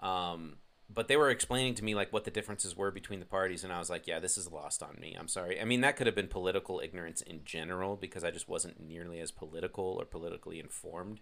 Um, 0.00 0.56
but 0.90 1.08
they 1.08 1.16
were 1.16 1.28
explaining 1.28 1.74
to 1.74 1.84
me 1.84 1.94
like 1.94 2.12
what 2.12 2.24
the 2.24 2.30
differences 2.30 2.76
were 2.76 2.90
between 2.90 3.20
the 3.20 3.26
parties 3.26 3.62
and 3.62 3.72
i 3.72 3.78
was 3.78 3.90
like 3.90 4.06
yeah 4.06 4.18
this 4.18 4.38
is 4.38 4.50
lost 4.50 4.82
on 4.82 4.96
me. 5.00 5.16
I'm 5.18 5.28
sorry. 5.28 5.60
I 5.60 5.64
mean 5.64 5.80
that 5.82 5.96
could 5.96 6.06
have 6.06 6.16
been 6.16 6.28
political 6.28 6.80
ignorance 6.80 7.20
in 7.22 7.42
general 7.44 7.96
because 7.96 8.24
i 8.24 8.30
just 8.30 8.48
wasn't 8.48 8.80
nearly 8.80 9.20
as 9.20 9.30
political 9.30 9.84
or 9.84 10.04
politically 10.04 10.58
informed 10.60 11.20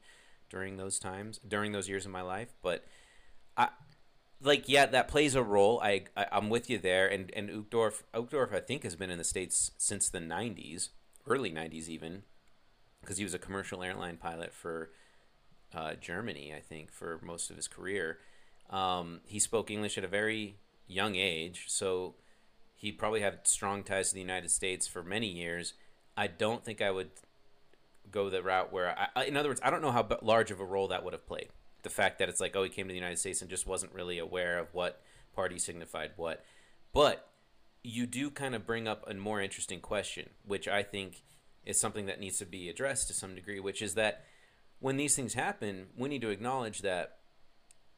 during 0.49 0.77
those 0.77 0.99
times 0.99 1.41
during 1.47 1.73
those 1.73 1.89
years 1.89 2.07
of 2.07 2.13
my 2.13 2.23
life 2.23 2.55
but 2.63 2.85
i 3.57 3.69
like 4.43 4.69
yeah, 4.69 4.87
that 4.87 5.09
plays 5.09 5.35
a 5.35 5.43
role. 5.43 5.81
I, 5.83 6.05
I 6.17 6.27
I'm 6.33 6.51
with 6.51 6.69
you 6.69 6.79
there. 6.79 7.07
And 7.07 7.31
and 7.35 7.49
Uchtdorf 7.49 8.03
Uchtdorf 8.15 8.55
I 8.55 8.61
think 8.61 8.83
has 8.83 8.97
been 8.97 9.11
in 9.11 9.19
the 9.19 9.25
states 9.25 9.73
since 9.77 10.09
the 10.09 10.19
'90s, 10.19 10.91
early 11.27 11.51
'90s 11.51 11.89
even, 11.89 12.23
because 13.01 13.19
he 13.19 13.25
was 13.25 13.35
a 13.35 13.39
commercial 13.39 13.83
airline 13.83 14.17
pilot 14.17 14.53
for 14.53 14.91
uh, 15.75 15.95
Germany. 15.95 16.53
I 16.55 16.61
think 16.61 16.93
for 16.93 17.21
most 17.23 17.51
of 17.51 17.57
his 17.57 17.69
career, 17.69 18.19
um, 18.71 19.21
he 19.27 19.39
spoke 19.39 19.71
English 19.71 19.97
at 19.99 20.05
a 20.05 20.09
very 20.09 20.57
young 20.87 21.17
age, 21.17 21.65
so 21.69 22.15
he 22.77 22.93
probably 22.93 23.21
had 23.21 23.47
strong 23.47 23.83
ties 23.83 24.11
to 24.11 24.15
the 24.15 24.21
United 24.21 24.51
States 24.51 24.87
for 24.87 25.03
many 25.03 25.29
years. 25.29 25.75
I 26.17 26.27
don't 26.27 26.65
think 26.65 26.81
I 26.81 26.91
would 26.91 27.11
go 28.11 28.31
the 28.31 28.43
route 28.43 28.73
where, 28.73 28.97
I, 29.17 29.25
in 29.25 29.37
other 29.37 29.49
words, 29.49 29.61
I 29.65 29.71
don't 29.71 29.83
know 29.83 29.91
how 29.91 30.07
large 30.23 30.51
of 30.51 30.61
a 30.61 30.65
role 30.65 30.89
that 30.89 31.05
would 31.05 31.13
have 31.13 31.27
played 31.27 31.49
the 31.87 31.91
fact 31.91 32.19
that 32.19 32.29
it's 32.29 32.41
like, 32.41 32.57
oh, 32.57 32.65
he 32.65 32.69
came 32.69 32.89
to 32.89 32.93
the 32.93 32.99
United 32.99 33.21
States 33.21 33.41
and 33.41 33.49
just 33.49 33.65
wasn't 33.65 33.95
really 33.95 34.19
aware 34.19 34.59
of 34.59 34.75
what 34.75 35.01
party 35.37 35.57
signified 35.57 36.11
what. 36.17 36.45
But 36.93 37.29
you 37.85 38.07
do 38.07 38.29
kind 38.29 38.57
of 38.57 38.67
bring 38.67 38.89
up 38.89 39.09
a 39.09 39.15
more 39.15 39.41
interesting 39.41 39.79
question, 39.79 40.31
which 40.45 40.67
I 40.67 40.83
think 40.83 41.23
is 41.65 41.79
something 41.79 42.07
that 42.07 42.19
needs 42.19 42.39
to 42.39 42.45
be 42.45 42.69
addressed 42.69 43.07
to 43.07 43.15
some 43.15 43.37
degree, 43.37 43.61
which 43.61 43.81
is 43.81 43.95
that 43.95 44.25
when 44.81 44.97
these 44.97 45.15
things 45.15 45.35
happen, 45.35 45.87
we 45.97 46.09
need 46.09 46.23
to 46.23 46.31
acknowledge 46.31 46.83
that 46.83 47.19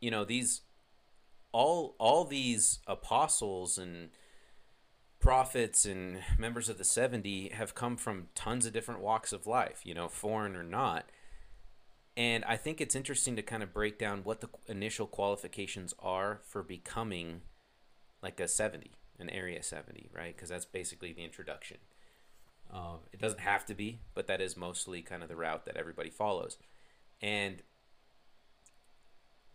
you 0.03 0.11
know 0.11 0.27
these 0.27 0.61
all 1.51 1.97
all 1.99 2.27
these 2.27 2.81
apostles 2.87 3.79
and 3.79 4.11
prophets 5.19 5.87
and 5.87 6.19
members 6.39 6.69
of 6.69 6.77
the 6.77 6.85
70 6.85 7.53
have 7.55 7.75
come 7.75 7.97
from 7.97 8.29
tons 8.35 8.67
of 8.67 8.75
different 8.75 9.01
walks 9.01 9.33
of 9.33 9.47
life, 9.47 9.81
you 9.83 9.95
know, 9.95 10.09
foreign 10.09 10.55
or 10.55 10.63
not. 10.63 11.09
And 12.19 12.45
I 12.47 12.57
think 12.57 12.81
it's 12.81 12.97
interesting 12.97 13.37
to 13.37 13.43
kind 13.43 13.63
of 13.63 13.73
break 13.73 13.97
down 13.97 14.25
what 14.25 14.41
the 14.41 14.49
initial 14.67 15.07
qualifications 15.07 15.95
are 16.01 16.41
for 16.43 16.65
becoming 16.65 17.43
like 18.21 18.41
a 18.41 18.49
70, 18.49 18.91
an 19.21 19.31
area 19.31 19.63
70, 19.63 20.11
right? 20.13 20.35
Because 20.35 20.49
that's 20.49 20.65
basically 20.65 21.13
the 21.13 21.23
introduction. 21.23 21.77
Uh, 22.75 22.97
it 23.13 23.21
doesn't 23.21 23.39
have 23.39 23.65
to 23.67 23.75
be, 23.75 24.01
but 24.15 24.27
that 24.27 24.41
is 24.41 24.57
mostly 24.57 25.01
kind 25.01 25.23
of 25.23 25.29
the 25.29 25.37
route 25.37 25.65
that 25.67 25.77
everybody 25.77 26.11
follows. 26.11 26.59
And 27.23 27.63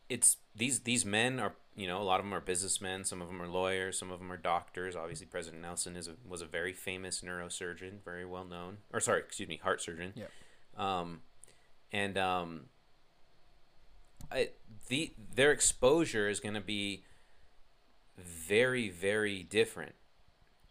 it's 0.08 0.38
these 0.56 0.80
these 0.82 1.04
men 1.06 1.42
are 1.42 1.56
you 1.76 1.88
know 1.88 2.02
a 2.02 2.04
lot 2.04 2.20
of 2.20 2.26
them 2.26 2.34
are 2.34 2.42
businessmen 2.42 3.06
some 3.06 3.22
of 3.22 3.30
them 3.30 3.42
are 3.42 3.48
lawyers 3.48 3.98
some 3.98 4.12
of 4.12 4.20
them 4.20 4.30
are 4.32 4.38
doctors 4.38 4.98
obviously 4.98 5.26
president 5.26 5.62
nelson 5.62 5.96
is 5.96 6.10
a, 6.10 6.16
was 6.28 6.42
a 6.42 6.46
very 6.46 6.74
famous 6.74 7.22
neurosurgeon 7.22 8.04
very 8.04 8.26
well 8.26 8.44
known 8.44 8.78
or 8.92 9.00
sorry 9.00 9.20
excuse 9.22 9.48
me 9.48 9.58
heart 9.64 9.82
surgeon 9.82 10.12
Yeah. 10.14 10.26
um, 10.78 11.22
and 11.94 12.18
um, 12.18 12.66
I, 14.30 14.50
the 14.90 15.14
their 15.34 15.52
exposure 15.52 16.28
is 16.28 16.42
going 16.42 16.56
to 16.56 16.62
be 16.62 17.06
very 18.18 18.90
very 18.90 19.44
different 19.44 19.96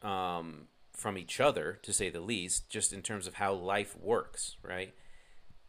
um, 0.03 0.67
from 0.93 1.17
each 1.17 1.41
other 1.41 1.79
to 1.83 1.93
say 1.93 2.11
the 2.11 2.21
least 2.21 2.69
just 2.69 2.93
in 2.93 3.01
terms 3.01 3.27
of 3.27 3.35
how 3.35 3.55
life 3.55 3.97
works 3.99 4.57
right 4.63 4.93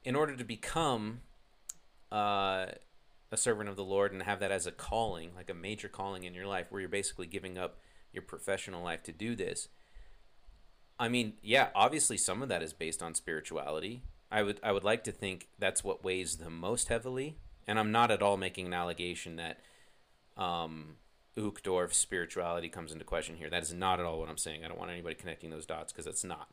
in 0.03 0.15
order 0.15 0.35
to 0.35 0.43
become 0.43 1.21
uh, 2.11 2.65
a 3.31 3.37
servant 3.37 3.67
of 3.67 3.75
the 3.75 3.83
Lord 3.83 4.11
and 4.11 4.21
have 4.23 4.39
that 4.41 4.51
as 4.51 4.67
a 4.67 4.71
calling, 4.71 5.31
like 5.35 5.49
a 5.49 5.55
major 5.55 5.87
calling 5.87 6.23
in 6.23 6.33
your 6.33 6.45
life, 6.45 6.67
where 6.69 6.79
you're 6.79 6.89
basically 6.89 7.25
giving 7.25 7.57
up 7.57 7.79
your 8.11 8.21
professional 8.21 8.83
life 8.83 9.01
to 9.03 9.11
do 9.11 9.35
this. 9.35 9.69
I 10.99 11.09
mean, 11.09 11.33
yeah, 11.41 11.69
obviously 11.73 12.17
some 12.17 12.43
of 12.43 12.49
that 12.49 12.61
is 12.61 12.73
based 12.73 13.01
on 13.01 13.15
spirituality. 13.15 14.03
I 14.33 14.41
would 14.41 14.59
I 14.63 14.71
would 14.71 14.83
like 14.83 15.03
to 15.03 15.11
think 15.11 15.47
that's 15.59 15.83
what 15.83 16.03
weighs 16.03 16.37
the 16.37 16.49
most 16.49 16.87
heavily, 16.87 17.37
and 17.67 17.77
I'm 17.77 17.91
not 17.91 18.09
at 18.09 18.23
all 18.23 18.35
making 18.35 18.65
an 18.65 18.73
allegation 18.73 19.35
that 19.35 19.59
um, 20.35 20.95
Uchtdorf's 21.37 21.97
spirituality 21.97 22.67
comes 22.67 22.91
into 22.91 23.05
question 23.05 23.35
here. 23.35 23.51
That 23.51 23.61
is 23.61 23.73
not 23.73 23.99
at 23.99 24.07
all 24.07 24.19
what 24.19 24.29
I'm 24.29 24.39
saying. 24.39 24.65
I 24.65 24.67
don't 24.67 24.79
want 24.79 24.89
anybody 24.89 25.13
connecting 25.13 25.51
those 25.51 25.67
dots 25.67 25.93
because 25.93 26.07
it's 26.07 26.23
not. 26.23 26.49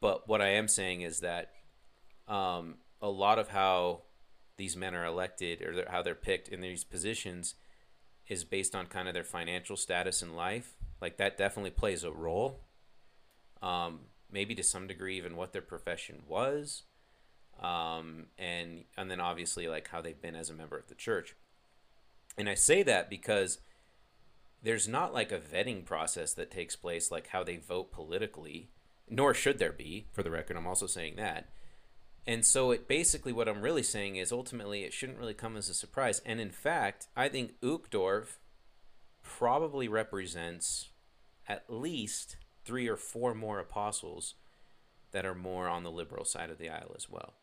But 0.00 0.26
what 0.26 0.40
I 0.40 0.48
am 0.48 0.66
saying 0.66 1.02
is 1.02 1.20
that 1.20 1.50
um, 2.26 2.76
a 3.02 3.08
lot 3.08 3.38
of 3.38 3.48
how 3.48 4.02
these 4.56 4.74
men 4.74 4.94
are 4.94 5.04
elected 5.04 5.60
or 5.60 5.84
how 5.90 6.00
they're 6.00 6.14
picked 6.14 6.48
in 6.48 6.62
these 6.62 6.84
positions 6.84 7.54
is 8.28 8.44
based 8.44 8.74
on 8.74 8.86
kind 8.86 9.08
of 9.08 9.14
their 9.14 9.24
financial 9.24 9.76
status 9.76 10.22
in 10.22 10.34
life. 10.34 10.74
Like 11.02 11.18
that 11.18 11.36
definitely 11.36 11.70
plays 11.70 12.02
a 12.02 12.10
role. 12.10 12.60
Um, 13.60 14.00
maybe 14.30 14.54
to 14.54 14.62
some 14.64 14.86
degree, 14.86 15.18
even 15.18 15.36
what 15.36 15.52
their 15.52 15.62
profession 15.62 16.22
was, 16.26 16.84
um, 17.64 18.26
and 18.38 18.84
and 18.96 19.10
then 19.10 19.20
obviously 19.20 19.68
like 19.68 19.88
how 19.88 20.02
they've 20.02 20.20
been 20.20 20.36
as 20.36 20.50
a 20.50 20.54
member 20.54 20.76
of 20.76 20.88
the 20.88 20.94
church. 20.94 21.34
And 22.36 22.48
I 22.48 22.54
say 22.54 22.82
that 22.82 23.08
because 23.08 23.58
there's 24.62 24.88
not 24.88 25.14
like 25.14 25.32
a 25.32 25.38
vetting 25.38 25.84
process 25.84 26.32
that 26.34 26.50
takes 26.50 26.76
place 26.76 27.10
like 27.10 27.28
how 27.28 27.44
they 27.44 27.56
vote 27.56 27.92
politically, 27.92 28.68
nor 29.08 29.32
should 29.32 29.58
there 29.58 29.72
be. 29.72 30.06
For 30.12 30.22
the 30.22 30.30
record, 30.30 30.56
I'm 30.56 30.66
also 30.66 30.86
saying 30.86 31.16
that. 31.16 31.48
And 32.26 32.44
so 32.44 32.70
it 32.70 32.88
basically 32.88 33.32
what 33.32 33.48
I'm 33.48 33.62
really 33.62 33.82
saying 33.82 34.16
is 34.16 34.32
ultimately 34.32 34.82
it 34.82 34.92
shouldn't 34.92 35.18
really 35.18 35.34
come 35.34 35.56
as 35.56 35.68
a 35.68 35.74
surprise. 35.74 36.22
And 36.24 36.40
in 36.40 36.50
fact, 36.50 37.06
I 37.16 37.28
think 37.28 37.60
Uchtdorf 37.60 38.38
probably 39.22 39.88
represents 39.88 40.88
at 41.46 41.64
least 41.68 42.36
three 42.64 42.88
or 42.88 42.96
four 42.96 43.34
more 43.34 43.58
apostles 43.58 44.34
that 45.12 45.26
are 45.26 45.34
more 45.34 45.68
on 45.68 45.82
the 45.82 45.90
liberal 45.90 46.24
side 46.24 46.50
of 46.50 46.58
the 46.58 46.70
aisle 46.70 46.92
as 46.96 47.08
well. 47.08 47.34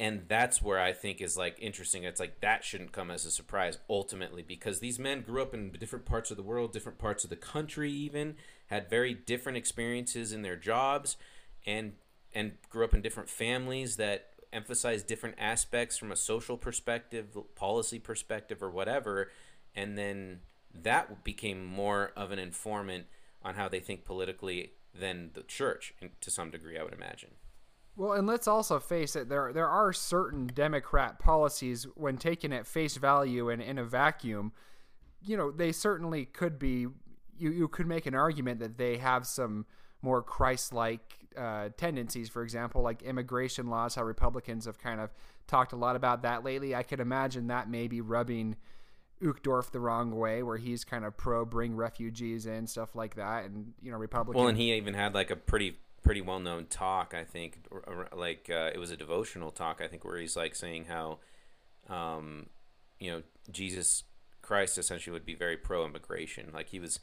And 0.00 0.22
that's 0.26 0.60
where 0.60 0.80
I 0.80 0.92
think 0.92 1.20
is 1.20 1.36
like 1.36 1.56
interesting. 1.60 2.02
It's 2.02 2.18
like 2.18 2.40
that 2.40 2.64
shouldn't 2.64 2.92
come 2.92 3.10
as 3.10 3.24
a 3.24 3.30
surprise 3.30 3.78
ultimately 3.88 4.42
because 4.42 4.80
these 4.80 4.98
men 4.98 5.22
grew 5.22 5.40
up 5.40 5.54
in 5.54 5.70
different 5.70 6.04
parts 6.04 6.30
of 6.32 6.36
the 6.36 6.42
world, 6.42 6.72
different 6.72 6.98
parts 6.98 7.22
of 7.22 7.30
the 7.30 7.36
country 7.36 7.92
even, 7.92 8.34
had 8.66 8.90
very 8.90 9.14
different 9.14 9.56
experiences 9.56 10.32
in 10.32 10.42
their 10.42 10.56
jobs 10.56 11.16
and 11.64 11.92
and 12.34 12.52
grew 12.68 12.84
up 12.84 12.92
in 12.92 13.02
different 13.02 13.30
families 13.30 13.94
that 13.96 14.30
emphasize 14.52 15.02
different 15.04 15.36
aspects 15.38 15.96
from 15.96 16.10
a 16.10 16.16
social 16.16 16.56
perspective, 16.56 17.36
policy 17.54 18.00
perspective, 18.00 18.62
or 18.62 18.70
whatever. 18.70 19.30
And 19.74 19.96
then 19.96 20.40
that 20.74 21.22
became 21.22 21.64
more 21.64 22.12
of 22.16 22.32
an 22.32 22.40
informant 22.40 23.06
on 23.42 23.54
how 23.54 23.68
they 23.68 23.80
think 23.80 24.04
politically 24.04 24.72
than 24.92 25.30
the 25.34 25.42
church, 25.42 25.94
to 26.20 26.30
some 26.30 26.50
degree, 26.50 26.78
I 26.78 26.82
would 26.82 26.92
imagine. 26.92 27.30
Well, 27.96 28.12
and 28.12 28.26
let's 28.26 28.48
also 28.48 28.80
face 28.80 29.14
it, 29.14 29.28
there 29.28 29.52
there 29.52 29.68
are 29.68 29.92
certain 29.92 30.48
Democrat 30.48 31.18
policies 31.18 31.86
when 31.94 32.16
taken 32.16 32.52
at 32.52 32.66
face 32.66 32.96
value 32.96 33.48
and 33.50 33.62
in 33.62 33.78
a 33.78 33.84
vacuum, 33.84 34.52
you 35.22 35.36
know, 35.36 35.50
they 35.50 35.70
certainly 35.70 36.24
could 36.24 36.58
be 36.58 36.86
you, 37.38 37.50
you 37.50 37.68
could 37.68 37.86
make 37.86 38.06
an 38.06 38.14
argument 38.14 38.60
that 38.60 38.78
they 38.78 38.96
have 38.96 39.26
some 39.26 39.66
more 40.02 40.22
Christ-like 40.22 41.14
uh, 41.36 41.70
tendencies. 41.76 42.28
For 42.28 42.42
example, 42.42 42.82
like 42.82 43.02
immigration 43.02 43.68
laws, 43.68 43.94
how 43.94 44.04
Republicans 44.04 44.66
have 44.66 44.78
kind 44.78 45.00
of 45.00 45.10
talked 45.46 45.72
a 45.72 45.76
lot 45.76 45.96
about 45.96 46.22
that 46.22 46.44
lately. 46.44 46.74
I 46.74 46.82
could 46.82 47.00
imagine 47.00 47.46
that 47.48 47.68
maybe 47.68 48.00
rubbing 48.00 48.56
Uchtdorf 49.22 49.70
the 49.70 49.80
wrong 49.80 50.10
way, 50.16 50.42
where 50.42 50.56
he's 50.56 50.84
kind 50.84 51.04
of 51.04 51.16
pro 51.16 51.44
bring 51.44 51.76
refugees 51.76 52.46
in, 52.46 52.66
stuff 52.66 52.94
like 52.94 53.14
that, 53.14 53.44
and 53.44 53.72
you 53.80 53.90
know, 53.90 53.96
Republicans. 53.96 54.40
Well, 54.40 54.48
and 54.48 54.58
he 54.58 54.74
even 54.74 54.94
had 54.94 55.14
like 55.14 55.30
a 55.30 55.36
pretty 55.36 55.78
pretty 56.04 56.20
well 56.20 56.38
known 56.38 56.66
talk. 56.66 57.14
I 57.14 57.24
think, 57.24 57.58
like 58.14 58.48
uh, 58.50 58.70
it 58.72 58.78
was 58.78 58.90
a 58.90 58.96
devotional 58.96 59.50
talk. 59.50 59.80
I 59.82 59.88
think 59.88 60.04
where 60.04 60.18
he's 60.18 60.36
like 60.36 60.54
saying 60.54 60.84
how, 60.84 61.18
um, 61.88 62.46
you 63.00 63.10
know, 63.10 63.22
Jesus 63.50 64.04
Christ 64.42 64.78
essentially 64.78 65.12
would 65.12 65.26
be 65.26 65.34
very 65.34 65.56
pro 65.56 65.84
immigration. 65.84 66.50
Like 66.52 66.68
he 66.68 66.78
was, 66.78 67.00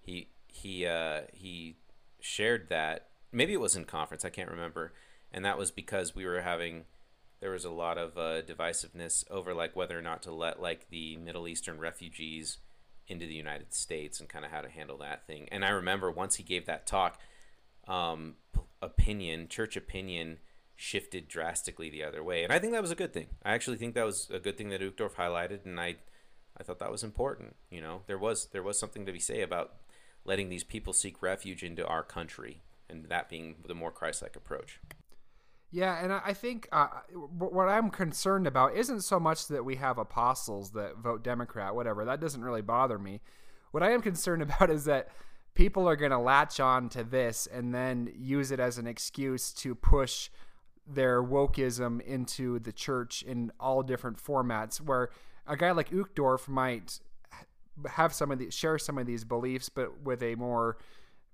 he 0.00 0.28
he 0.48 0.84
uh, 0.84 1.22
he 1.32 1.76
shared 2.20 2.68
that. 2.68 3.08
Maybe 3.32 3.54
it 3.54 3.60
was 3.60 3.76
in 3.76 3.84
conference. 3.84 4.24
I 4.24 4.30
can't 4.30 4.50
remember, 4.50 4.92
and 5.32 5.44
that 5.44 5.56
was 5.56 5.70
because 5.70 6.14
we 6.14 6.26
were 6.26 6.42
having. 6.42 6.84
There 7.40 7.52
was 7.52 7.64
a 7.64 7.70
lot 7.70 7.96
of 7.96 8.18
uh, 8.18 8.42
divisiveness 8.42 9.24
over 9.30 9.54
like 9.54 9.74
whether 9.74 9.98
or 9.98 10.02
not 10.02 10.22
to 10.24 10.32
let 10.32 10.60
like 10.60 10.90
the 10.90 11.16
Middle 11.16 11.48
Eastern 11.48 11.78
refugees 11.78 12.58
into 13.06 13.26
the 13.26 13.34
United 13.34 13.72
States 13.72 14.20
and 14.20 14.28
kind 14.28 14.44
of 14.44 14.50
how 14.50 14.60
to 14.60 14.68
handle 14.68 14.98
that 14.98 15.26
thing. 15.26 15.48
And 15.50 15.64
I 15.64 15.70
remember 15.70 16.10
once 16.10 16.36
he 16.36 16.42
gave 16.42 16.66
that 16.66 16.86
talk, 16.86 17.18
um, 17.90 18.36
opinion, 18.80 19.48
church 19.48 19.76
opinion, 19.76 20.38
shifted 20.76 21.28
drastically 21.28 21.90
the 21.90 22.04
other 22.04 22.22
way, 22.22 22.44
and 22.44 22.52
I 22.52 22.58
think 22.58 22.72
that 22.72 22.82
was 22.82 22.90
a 22.90 22.96
good 22.96 23.12
thing. 23.12 23.26
I 23.44 23.52
actually 23.52 23.76
think 23.76 23.94
that 23.94 24.06
was 24.06 24.30
a 24.32 24.38
good 24.38 24.56
thing 24.56 24.70
that 24.70 24.80
Uchtdorf 24.80 25.14
highlighted, 25.14 25.66
and 25.66 25.78
I, 25.78 25.96
I 26.56 26.62
thought 26.62 26.78
that 26.78 26.90
was 26.90 27.04
important. 27.04 27.56
You 27.70 27.80
know, 27.80 28.02
there 28.06 28.18
was 28.18 28.46
there 28.52 28.62
was 28.62 28.78
something 28.78 29.04
to 29.06 29.12
be 29.12 29.18
say 29.18 29.42
about 29.42 29.74
letting 30.24 30.48
these 30.48 30.64
people 30.64 30.92
seek 30.92 31.22
refuge 31.22 31.62
into 31.62 31.86
our 31.86 32.02
country, 32.02 32.62
and 32.88 33.04
that 33.06 33.28
being 33.28 33.56
the 33.66 33.74
more 33.74 33.90
Christ-like 33.90 34.36
approach. 34.36 34.80
Yeah, 35.72 36.02
and 36.02 36.12
I 36.12 36.32
think 36.32 36.68
uh, 36.72 36.88
what 37.12 37.68
I'm 37.68 37.90
concerned 37.90 38.48
about 38.48 38.74
isn't 38.74 39.02
so 39.02 39.20
much 39.20 39.46
that 39.48 39.64
we 39.64 39.76
have 39.76 39.98
apostles 39.98 40.72
that 40.72 40.96
vote 40.96 41.22
Democrat, 41.22 41.76
whatever. 41.76 42.04
That 42.04 42.20
doesn't 42.20 42.42
really 42.42 42.62
bother 42.62 42.98
me. 42.98 43.20
What 43.70 43.84
I 43.84 43.92
am 43.92 44.02
concerned 44.02 44.42
about 44.42 44.70
is 44.70 44.84
that 44.86 45.08
people 45.54 45.88
are 45.88 45.96
going 45.96 46.10
to 46.10 46.18
latch 46.18 46.60
on 46.60 46.88
to 46.90 47.04
this 47.04 47.46
and 47.52 47.74
then 47.74 48.12
use 48.16 48.50
it 48.50 48.60
as 48.60 48.78
an 48.78 48.86
excuse 48.86 49.52
to 49.52 49.74
push 49.74 50.30
their 50.86 51.22
wokeism 51.22 52.00
into 52.02 52.58
the 52.58 52.72
church 52.72 53.22
in 53.22 53.52
all 53.60 53.82
different 53.82 54.22
formats. 54.22 54.80
Where 54.80 55.10
a 55.46 55.56
guy 55.56 55.70
like 55.72 55.90
Uchtdorf 55.90 56.48
might 56.48 57.00
have 57.88 58.12
some 58.12 58.30
of 58.30 58.38
the 58.38 58.50
share 58.50 58.78
some 58.78 58.98
of 58.98 59.06
these 59.06 59.24
beliefs, 59.24 59.68
but 59.68 60.02
with 60.02 60.22
a 60.22 60.34
more 60.34 60.76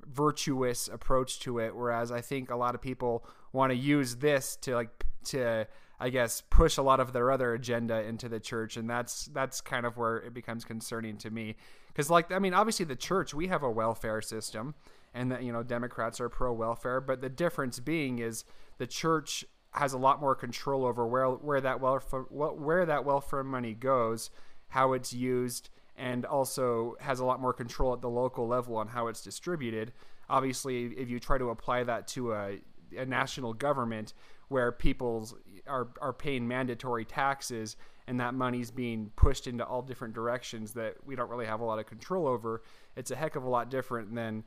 virtuous 0.04 0.88
approach 0.88 1.40
to 1.40 1.58
it 1.58 1.74
whereas 1.74 2.12
i 2.12 2.20
think 2.20 2.50
a 2.50 2.56
lot 2.56 2.74
of 2.74 2.80
people 2.80 3.24
want 3.52 3.70
to 3.70 3.76
use 3.76 4.16
this 4.16 4.56
to 4.56 4.74
like 4.74 5.04
to 5.24 5.66
i 5.98 6.08
guess 6.08 6.42
push 6.48 6.76
a 6.76 6.82
lot 6.82 7.00
of 7.00 7.12
their 7.12 7.30
other 7.30 7.54
agenda 7.54 8.02
into 8.02 8.28
the 8.28 8.38
church 8.38 8.76
and 8.76 8.88
that's 8.88 9.26
that's 9.26 9.60
kind 9.60 9.84
of 9.84 9.96
where 9.96 10.18
it 10.18 10.32
becomes 10.32 10.64
concerning 10.64 11.16
to 11.16 11.30
me 11.30 11.56
because 11.96 12.10
like 12.10 12.30
i 12.30 12.38
mean 12.38 12.52
obviously 12.52 12.84
the 12.84 12.96
church 12.96 13.32
we 13.32 13.46
have 13.46 13.62
a 13.62 13.70
welfare 13.70 14.20
system 14.20 14.74
and 15.14 15.32
that 15.32 15.42
you 15.42 15.52
know 15.52 15.62
democrats 15.62 16.20
are 16.20 16.28
pro 16.28 16.52
welfare 16.52 17.00
but 17.00 17.20
the 17.20 17.28
difference 17.28 17.80
being 17.80 18.18
is 18.18 18.44
the 18.78 18.86
church 18.86 19.44
has 19.70 19.92
a 19.92 19.98
lot 19.98 20.20
more 20.20 20.34
control 20.34 20.84
over 20.84 21.06
where 21.06 21.28
where 21.28 21.60
that 21.60 21.80
welfare 21.80 22.20
where 22.30 22.84
that 22.84 23.04
welfare 23.04 23.44
money 23.44 23.72
goes 23.72 24.30
how 24.68 24.92
it's 24.92 25.12
used 25.12 25.70
and 25.96 26.24
also 26.24 26.96
has 27.00 27.20
a 27.20 27.24
lot 27.24 27.40
more 27.40 27.52
control 27.52 27.92
at 27.92 28.00
the 28.00 28.08
local 28.08 28.46
level 28.46 28.76
on 28.76 28.88
how 28.88 29.06
it's 29.06 29.22
distributed. 29.22 29.92
Obviously, 30.28 30.86
if 30.86 31.08
you 31.08 31.18
try 31.18 31.38
to 31.38 31.50
apply 31.50 31.84
that 31.84 32.06
to 32.08 32.32
a, 32.34 32.58
a 32.96 33.06
national 33.06 33.54
government 33.54 34.12
where 34.48 34.70
people 34.70 35.28
are, 35.66 35.88
are 36.00 36.12
paying 36.12 36.46
mandatory 36.46 37.04
taxes 37.04 37.76
and 38.06 38.20
that 38.20 38.34
money's 38.34 38.70
being 38.70 39.10
pushed 39.16 39.46
into 39.46 39.64
all 39.64 39.82
different 39.82 40.14
directions 40.14 40.72
that 40.74 40.94
we 41.04 41.16
don't 41.16 41.28
really 41.28 41.46
have 41.46 41.60
a 41.60 41.64
lot 41.64 41.78
of 41.78 41.86
control 41.86 42.26
over, 42.26 42.62
it's 42.94 43.10
a 43.10 43.16
heck 43.16 43.34
of 43.34 43.42
a 43.42 43.48
lot 43.48 43.68
different 43.70 44.14
than 44.14 44.44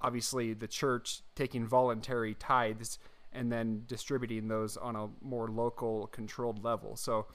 obviously 0.00 0.52
the 0.52 0.68
church 0.68 1.22
taking 1.34 1.66
voluntary 1.66 2.34
tithes 2.34 2.98
and 3.32 3.50
then 3.50 3.82
distributing 3.86 4.48
those 4.48 4.76
on 4.76 4.96
a 4.96 5.08
more 5.22 5.48
local 5.48 6.08
controlled 6.08 6.62
level. 6.64 6.96
So 6.96 7.26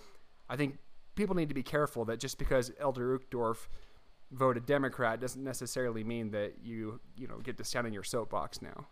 I 0.50 0.56
think 0.56 0.78
people 1.16 1.36
need 1.36 1.50
to 1.50 1.56
be 1.56 1.64
careful 1.64 2.06
that 2.06 2.20
just 2.20 2.38
because 2.38 2.72
Elder 2.80 3.18
Uchtdorf 3.18 3.68
voted 4.32 4.66
Democrat 4.66 5.20
doesn't 5.20 5.44
necessarily 5.44 6.04
mean 6.04 6.32
that 6.32 6.56
you 6.62 7.00
you 7.16 7.28
know 7.28 7.38
get 7.38 7.58
to 7.58 7.64
stand 7.64 7.88
in 7.88 7.94
your 7.94 8.04
soapbox 8.04 8.62
now. 8.62 8.88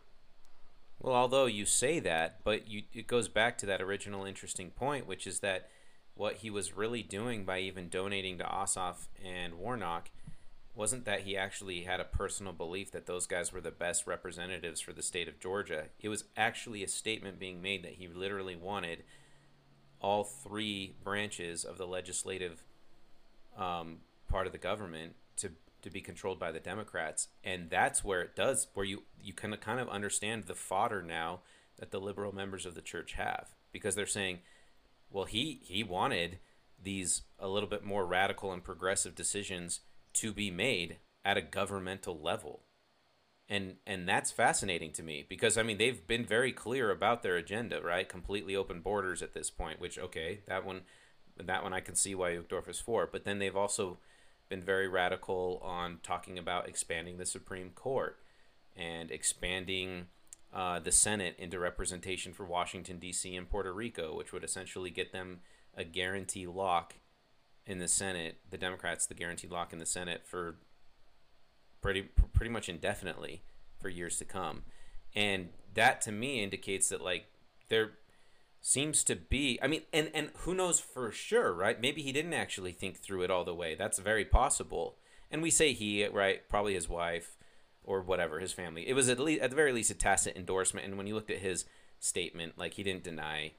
Well, 1.00 1.16
although 1.16 1.46
you 1.46 1.66
say 1.66 2.00
that, 2.00 2.40
but 2.44 2.68
you 2.68 2.84
it 2.94 3.08
goes 3.08 3.28
back 3.28 3.58
to 3.60 3.66
that 3.66 3.82
original 3.82 4.26
interesting 4.26 4.72
point, 4.72 5.06
which 5.06 5.28
is 5.28 5.40
that 5.40 5.70
what 6.16 6.38
he 6.38 6.50
was 6.50 6.78
really 6.78 7.04
doing 7.04 7.44
by 7.44 7.60
even 7.60 7.90
donating 7.90 8.38
to 8.38 8.44
Ossoff 8.44 9.08
and 9.24 9.56
Warnock 9.56 10.10
wasn't 10.76 11.06
that 11.06 11.22
he 11.22 11.38
actually 11.38 11.82
had 11.82 12.00
a 12.00 12.06
personal 12.06 12.54
belief 12.54 12.92
that 12.92 13.06
those 13.06 13.28
guys 13.28 13.54
were 13.54 13.62
the 13.62 13.72
best 13.72 14.08
representatives 14.08 14.82
for 14.82 14.92
the 14.94 15.04
state 15.04 15.28
of 15.28 15.40
Georgia. 15.40 15.86
It 16.00 16.10
was 16.10 16.24
actually 16.36 16.84
a 16.84 16.88
statement 16.88 17.40
being 17.40 17.62
made 17.62 17.84
that 17.84 17.94
he 17.94 18.08
literally 18.08 18.56
wanted 18.56 19.04
all 20.02 20.24
three 20.24 20.96
branches 21.04 21.64
of 21.64 21.78
the 21.78 21.86
legislative 21.86 22.64
um, 23.58 23.98
part 24.30 24.48
of 24.48 24.52
the 24.52 24.58
government 24.58 25.14
to 25.38 25.52
to 25.84 25.90
be 25.90 26.02
controlled 26.02 26.40
by 26.40 26.52
the 26.52 26.60
Democrats, 26.60 27.28
and 27.44 27.70
that's 27.70 28.04
where 28.04 28.22
it 28.22 28.36
does 28.36 28.68
where 28.74 28.86
you 28.86 29.04
you 29.22 29.34
can 29.34 29.56
kind 29.58 29.80
of 29.80 29.90
understand 29.90 30.46
the 30.46 30.56
fodder 30.56 31.02
now 31.02 31.42
that 31.78 31.92
the 31.92 32.00
liberal 32.00 32.34
members 32.34 32.66
of 32.66 32.76
the 32.76 32.82
church 32.82 33.14
have 33.14 33.56
because 33.72 33.96
they're 33.96 34.06
saying, 34.06 34.40
well, 35.10 35.26
he 35.26 35.60
he 35.64 35.84
wanted 35.84 36.40
these 36.82 37.24
a 37.40 37.48
little 37.48 37.70
bit 37.70 37.84
more 37.84 38.06
radical 38.06 38.52
and 38.52 38.64
progressive 38.64 39.16
decisions 39.16 39.82
to 40.14 40.32
be 40.32 40.52
made 40.52 40.98
at 41.26 41.38
a 41.38 41.42
governmental 41.42 42.20
level. 42.20 42.64
And 43.50 43.76
and 43.86 44.08
that's 44.08 44.32
fascinating 44.32 44.92
to 44.94 45.04
me 45.04 45.26
because 45.28 45.58
I 45.58 45.64
mean 45.64 45.78
they've 45.78 46.06
been 46.08 46.26
very 46.26 46.52
clear 46.52 46.92
about 46.92 47.24
their 47.24 47.36
agenda, 47.36 47.82
right? 47.82 48.08
Completely 48.08 48.56
open 48.56 48.80
borders 48.82 49.22
at 49.22 49.34
this 49.34 49.50
point, 49.50 49.80
which 49.80 50.00
okay, 50.00 50.42
that 50.48 50.66
one 50.66 50.82
that 51.38 51.64
one 51.64 51.74
I 51.74 51.80
can 51.80 51.96
see 51.96 52.16
why 52.16 52.32
Uchtdorf 52.32 52.70
is 52.70 52.80
for, 52.80 53.08
but 53.12 53.26
then 53.26 53.40
they've 53.40 53.56
also 53.56 53.98
been 54.54 54.62
very 54.62 54.88
radical 54.88 55.60
on 55.64 55.98
talking 56.04 56.38
about 56.38 56.70
expanding 56.70 57.18
the 57.18 57.26
Supreme 57.26 57.72
Court 57.72 58.20
and 58.76 59.10
expanding 59.10 60.06
uh, 60.54 60.78
the 60.78 60.92
Senate 60.92 61.36
into 61.40 61.58
representation 61.58 62.34
for 62.34 62.46
Washington, 62.46 63.00
D.C. 63.00 63.36
and 63.36 63.50
Puerto 63.50 63.74
Rico, 63.74 64.16
which 64.16 64.32
would 64.32 64.44
essentially 64.44 64.92
get 64.92 65.12
them 65.12 65.40
a 65.76 65.84
guarantee 65.84 66.46
lock 66.46 66.94
in 67.66 67.80
the 67.80 67.88
Senate, 67.88 68.38
the 68.52 68.58
Democrats, 68.60 69.08
the 69.08 69.16
guaranteed 69.16 69.50
lock 69.50 69.74
in 69.74 69.80
the 69.80 69.88
Senate 69.88 70.22
for 70.24 70.58
pretty 71.82 72.04
pretty 72.34 72.52
much 72.52 72.70
indefinitely 72.70 73.42
for 73.80 73.90
years 73.90 74.18
to 74.18 74.26
come. 74.26 74.62
And 75.16 75.50
that 75.74 76.00
to 76.02 76.12
me 76.12 76.44
indicates 76.44 76.90
that 76.90 77.02
like 77.02 77.26
there 77.70 77.94
seems 78.66 79.04
to 79.04 79.16
be 79.16 79.60
I 79.62 79.68
mean 79.68 79.82
and 79.92 80.10
and 80.16 80.30
who 80.38 80.56
knows 80.56 80.80
for 80.80 81.12
sure, 81.12 81.54
right? 81.54 81.80
Maybe 81.80 82.02
he 82.02 82.14
didn't 82.14 82.34
actually 82.34 82.72
think 82.72 82.98
through 82.98 83.24
it 83.24 83.30
all 83.30 83.44
the 83.44 83.54
way. 83.54 83.76
That's 83.76 84.00
very 84.00 84.24
possible. 84.24 84.96
And 85.30 85.42
we 85.42 85.52
say 85.52 85.74
he, 85.74 86.08
right? 86.08 86.48
Probably 86.48 86.74
his 86.74 86.88
wife 86.88 87.36
or 87.84 88.02
whatever, 88.02 88.40
his 88.40 88.54
family. 88.54 88.88
It 88.88 88.94
was 88.94 89.10
at 89.10 89.20
least 89.20 89.42
at 89.42 89.50
the 89.50 89.56
very 89.58 89.74
least 89.74 89.92
a 89.92 89.96
tacit 89.96 90.38
endorsement 90.38 90.88
and 90.88 90.98
when 90.98 91.08
you 91.08 91.14
looked 91.14 91.30
at 91.30 91.40
his 91.40 91.66
statement, 92.00 92.58
like 92.58 92.76
he 92.76 92.84
didn't 92.84 93.04
deny 93.04 93.52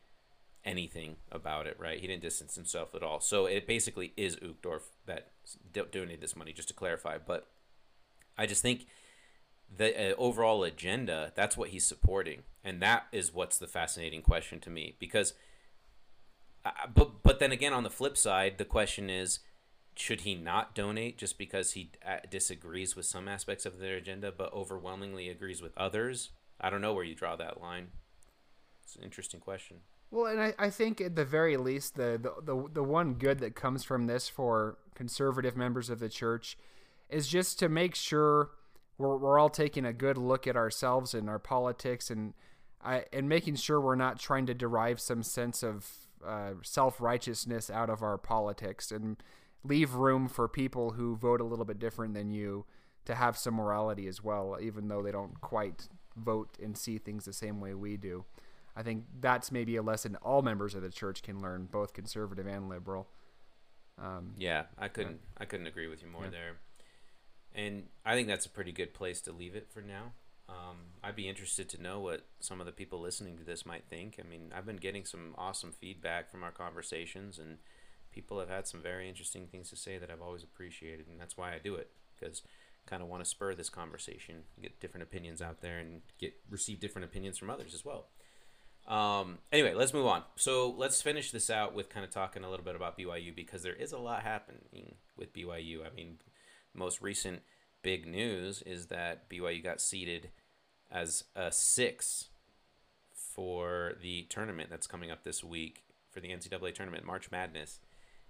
anything 0.64 1.16
about 1.30 1.66
it, 1.66 1.76
right? 1.78 2.00
He 2.00 2.06
didn't 2.06 2.22
distance 2.22 2.54
himself 2.54 2.94
at 2.94 3.02
all. 3.02 3.20
So 3.20 3.44
it 3.44 3.66
basically 3.66 4.14
is 4.16 4.36
Uchtdorf 4.36 4.84
that 5.04 5.32
donated 5.72 6.22
this 6.22 6.34
money, 6.34 6.54
just 6.54 6.68
to 6.68 6.74
clarify. 6.74 7.18
But 7.18 7.46
I 8.38 8.46
just 8.46 8.62
think 8.62 8.86
the 9.76 10.12
uh, 10.12 10.14
overall 10.16 10.64
agenda 10.64 11.32
that's 11.34 11.58
what 11.58 11.70
he's 11.70 11.84
supporting 11.84 12.44
and 12.64 12.80
that 12.80 13.06
is 13.12 13.32
what's 13.32 13.58
the 13.58 13.66
fascinating 13.66 14.22
question 14.22 14.58
to 14.58 14.70
me 14.70 14.96
because 14.98 15.34
uh, 16.64 16.70
but 16.92 17.22
but 17.22 17.38
then 17.38 17.52
again 17.52 17.72
on 17.72 17.82
the 17.82 17.90
flip 17.90 18.16
side 18.16 18.58
the 18.58 18.64
question 18.64 19.10
is 19.10 19.40
should 19.96 20.22
he 20.22 20.34
not 20.34 20.74
donate 20.74 21.18
just 21.18 21.38
because 21.38 21.72
he 21.72 21.92
uh, 22.06 22.16
disagrees 22.28 22.96
with 22.96 23.06
some 23.06 23.28
aspects 23.28 23.64
of 23.64 23.78
their 23.78 23.96
agenda 23.96 24.32
but 24.36 24.52
overwhelmingly 24.52 25.28
agrees 25.28 25.62
with 25.62 25.76
others? 25.76 26.30
I 26.60 26.70
don't 26.70 26.80
know 26.80 26.92
where 26.92 27.04
you 27.04 27.14
draw 27.14 27.36
that 27.36 27.60
line. 27.60 27.88
It's 28.82 28.96
an 28.96 29.04
interesting 29.04 29.40
question. 29.40 29.78
Well 30.10 30.26
and 30.26 30.40
i, 30.40 30.54
I 30.58 30.70
think 30.70 31.00
at 31.00 31.16
the 31.16 31.24
very 31.24 31.56
least 31.56 31.96
the, 31.96 32.18
the 32.20 32.34
the 32.42 32.68
the 32.72 32.82
one 32.82 33.14
good 33.14 33.38
that 33.40 33.54
comes 33.54 33.84
from 33.84 34.06
this 34.06 34.28
for 34.28 34.78
conservative 34.94 35.56
members 35.56 35.90
of 35.90 35.98
the 35.98 36.08
church 36.08 36.56
is 37.08 37.26
just 37.28 37.58
to 37.58 37.68
make 37.68 37.94
sure 37.94 38.50
we're, 38.96 39.16
we're 39.16 39.38
all 39.38 39.50
taking 39.50 39.84
a 39.84 39.92
good 39.92 40.16
look 40.16 40.46
at 40.46 40.56
ourselves 40.56 41.14
and 41.14 41.28
our 41.28 41.38
politics 41.38 42.10
and 42.10 42.34
I, 42.84 43.04
and 43.12 43.28
making 43.28 43.56
sure 43.56 43.80
we're 43.80 43.94
not 43.94 44.18
trying 44.18 44.46
to 44.46 44.54
derive 44.54 45.00
some 45.00 45.22
sense 45.22 45.62
of 45.62 45.88
uh, 46.24 46.52
self 46.62 47.00
righteousness 47.00 47.70
out 47.70 47.90
of 47.90 48.02
our 48.02 48.18
politics 48.18 48.90
and 48.90 49.16
leave 49.64 49.94
room 49.94 50.28
for 50.28 50.46
people 50.46 50.90
who 50.90 51.16
vote 51.16 51.40
a 51.40 51.44
little 51.44 51.64
bit 51.64 51.78
different 51.78 52.14
than 52.14 52.30
you 52.30 52.66
to 53.06 53.14
have 53.14 53.36
some 53.36 53.54
morality 53.54 54.06
as 54.06 54.22
well, 54.22 54.58
even 54.60 54.88
though 54.88 55.02
they 55.02 55.12
don't 55.12 55.40
quite 55.40 55.88
vote 56.16 56.56
and 56.62 56.76
see 56.76 56.98
things 56.98 57.24
the 57.24 57.32
same 57.32 57.60
way 57.60 57.74
we 57.74 57.96
do. 57.96 58.24
I 58.76 58.82
think 58.82 59.04
that's 59.20 59.52
maybe 59.52 59.76
a 59.76 59.82
lesson 59.82 60.16
all 60.16 60.42
members 60.42 60.74
of 60.74 60.82
the 60.82 60.90
church 60.90 61.22
can 61.22 61.40
learn, 61.40 61.68
both 61.70 61.92
conservative 61.92 62.46
and 62.46 62.68
liberal. 62.68 63.08
Um, 63.98 64.32
yeah, 64.36 64.64
I 64.76 64.88
couldn't. 64.88 65.20
I 65.38 65.44
couldn't 65.44 65.68
agree 65.68 65.86
with 65.86 66.02
you 66.02 66.08
more 66.08 66.24
yeah. 66.24 66.30
there. 66.30 66.56
And 67.54 67.84
I 68.04 68.14
think 68.14 68.26
that's 68.26 68.46
a 68.46 68.50
pretty 68.50 68.72
good 68.72 68.92
place 68.92 69.20
to 69.22 69.32
leave 69.32 69.54
it 69.54 69.68
for 69.70 69.80
now. 69.80 70.12
Um, 70.48 70.76
I'd 71.02 71.16
be 71.16 71.28
interested 71.28 71.68
to 71.70 71.82
know 71.82 72.00
what 72.00 72.26
some 72.40 72.60
of 72.60 72.66
the 72.66 72.72
people 72.72 73.00
listening 73.00 73.38
to 73.38 73.44
this 73.44 73.64
might 73.64 73.84
think. 73.88 74.20
I 74.20 74.28
mean, 74.28 74.52
I've 74.54 74.66
been 74.66 74.76
getting 74.76 75.04
some 75.04 75.34
awesome 75.38 75.72
feedback 75.72 76.30
from 76.30 76.44
our 76.44 76.50
conversations, 76.50 77.38
and 77.38 77.58
people 78.12 78.38
have 78.38 78.50
had 78.50 78.66
some 78.66 78.80
very 78.80 79.08
interesting 79.08 79.46
things 79.46 79.70
to 79.70 79.76
say 79.76 79.96
that 79.98 80.10
I've 80.10 80.22
always 80.22 80.42
appreciated, 80.42 81.06
and 81.08 81.18
that's 81.18 81.36
why 81.36 81.54
I 81.54 81.58
do 81.62 81.74
it 81.74 81.90
because 82.18 82.42
kind 82.86 83.02
of 83.02 83.08
want 83.08 83.24
to 83.24 83.28
spur 83.28 83.54
this 83.54 83.70
conversation, 83.70 84.42
get 84.60 84.78
different 84.80 85.02
opinions 85.02 85.40
out 85.40 85.60
there, 85.60 85.78
and 85.78 86.02
get 86.18 86.34
receive 86.50 86.80
different 86.80 87.06
opinions 87.06 87.38
from 87.38 87.50
others 87.50 87.74
as 87.74 87.84
well. 87.84 88.06
Um, 88.86 89.38
anyway, 89.50 89.72
let's 89.74 89.94
move 89.94 90.06
on. 90.06 90.22
So 90.36 90.74
let's 90.76 91.00
finish 91.00 91.30
this 91.30 91.48
out 91.48 91.74
with 91.74 91.88
kind 91.88 92.04
of 92.04 92.10
talking 92.10 92.44
a 92.44 92.50
little 92.50 92.64
bit 92.64 92.76
about 92.76 92.98
BYU 92.98 93.34
because 93.34 93.62
there 93.62 93.74
is 93.74 93.92
a 93.92 93.98
lot 93.98 94.22
happening 94.22 94.96
with 95.16 95.32
BYU. 95.32 95.86
I 95.86 95.94
mean, 95.94 96.18
most 96.74 97.00
recent 97.00 97.40
big 97.84 98.06
news 98.06 98.62
is 98.62 98.86
that 98.86 99.30
BYU 99.30 99.62
got 99.62 99.80
seeded 99.80 100.30
as 100.90 101.24
a 101.36 101.52
six 101.52 102.30
for 103.12 103.92
the 104.02 104.22
tournament 104.28 104.70
that's 104.70 104.88
coming 104.88 105.12
up 105.12 105.22
this 105.22 105.44
week 105.44 105.84
for 106.10 106.18
the 106.18 106.30
NCAA 106.30 106.74
tournament, 106.74 107.04
March 107.04 107.30
Madness. 107.30 107.78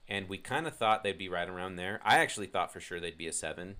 And 0.06 0.28
we 0.28 0.36
kind 0.36 0.66
of 0.66 0.76
thought 0.76 1.02
they'd 1.02 1.16
be 1.16 1.30
right 1.30 1.48
around 1.48 1.76
there. 1.76 2.00
I 2.04 2.18
actually 2.18 2.48
thought 2.48 2.72
for 2.72 2.80
sure 2.80 3.00
they'd 3.00 3.16
be 3.16 3.28
a 3.28 3.32
seven 3.32 3.76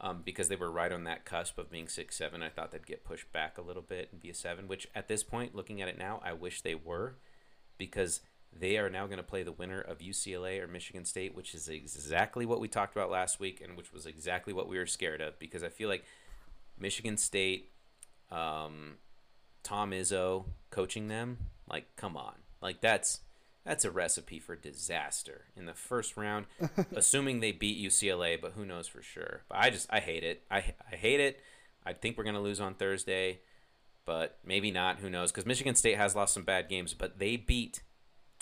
um, 0.00 0.22
because 0.24 0.48
they 0.48 0.56
were 0.56 0.70
right 0.70 0.92
on 0.92 1.04
that 1.04 1.26
cusp 1.26 1.58
of 1.58 1.70
being 1.70 1.88
six, 1.88 2.16
seven. 2.16 2.42
I 2.42 2.48
thought 2.48 2.70
they'd 2.70 2.86
get 2.86 3.04
pushed 3.04 3.30
back 3.32 3.58
a 3.58 3.62
little 3.62 3.82
bit 3.82 4.08
and 4.12 4.22
be 4.22 4.30
a 4.30 4.34
seven, 4.34 4.68
which 4.68 4.88
at 4.94 5.08
this 5.08 5.22
point, 5.22 5.54
looking 5.54 5.82
at 5.82 5.88
it 5.88 5.98
now, 5.98 6.22
I 6.24 6.32
wish 6.32 6.62
they 6.62 6.74
were 6.74 7.16
because– 7.76 8.20
they 8.58 8.78
are 8.78 8.90
now 8.90 9.06
going 9.06 9.18
to 9.18 9.24
play 9.24 9.42
the 9.42 9.52
winner 9.52 9.80
of 9.80 9.98
UCLA 9.98 10.62
or 10.62 10.66
Michigan 10.66 11.04
State, 11.04 11.34
which 11.34 11.54
is 11.54 11.68
exactly 11.68 12.46
what 12.46 12.60
we 12.60 12.68
talked 12.68 12.94
about 12.94 13.10
last 13.10 13.40
week 13.40 13.60
and 13.60 13.76
which 13.76 13.92
was 13.92 14.06
exactly 14.06 14.52
what 14.52 14.68
we 14.68 14.78
were 14.78 14.86
scared 14.86 15.20
of 15.20 15.38
because 15.38 15.62
I 15.64 15.68
feel 15.68 15.88
like 15.88 16.04
Michigan 16.78 17.16
State, 17.16 17.72
um, 18.30 18.94
Tom 19.62 19.90
Izzo 19.90 20.46
coaching 20.70 21.08
them, 21.08 21.38
like, 21.68 21.96
come 21.96 22.16
on. 22.16 22.34
Like, 22.60 22.80
that's. 22.80 23.20
That's 23.66 23.86
a 23.86 23.90
recipe 23.90 24.40
for 24.40 24.56
disaster 24.56 25.46
in 25.56 25.64
the 25.64 25.72
first 25.72 26.18
round, 26.18 26.44
assuming 26.94 27.40
they 27.40 27.50
beat 27.50 27.82
UCLA, 27.82 28.38
but 28.38 28.52
who 28.52 28.66
knows 28.66 28.86
for 28.86 29.00
sure. 29.00 29.44
But 29.48 29.56
I 29.56 29.70
just 29.70 29.86
I 29.90 30.00
hate 30.00 30.22
it. 30.22 30.42
I 30.50 30.74
I 30.92 30.96
hate 30.96 31.18
it. 31.18 31.40
I 31.82 31.94
think 31.94 32.18
we're 32.18 32.24
gonna 32.24 32.42
lose 32.42 32.60
on 32.60 32.74
Thursday, 32.74 33.40
but 34.04 34.38
maybe 34.44 34.70
not. 34.70 34.98
Who 34.98 35.08
knows? 35.08 35.32
Because 35.32 35.46
Michigan 35.46 35.74
State 35.74 35.96
has 35.96 36.14
lost 36.14 36.34
some 36.34 36.42
bad 36.42 36.68
games, 36.68 36.92
but 36.92 37.18
they 37.18 37.36
beat 37.36 37.82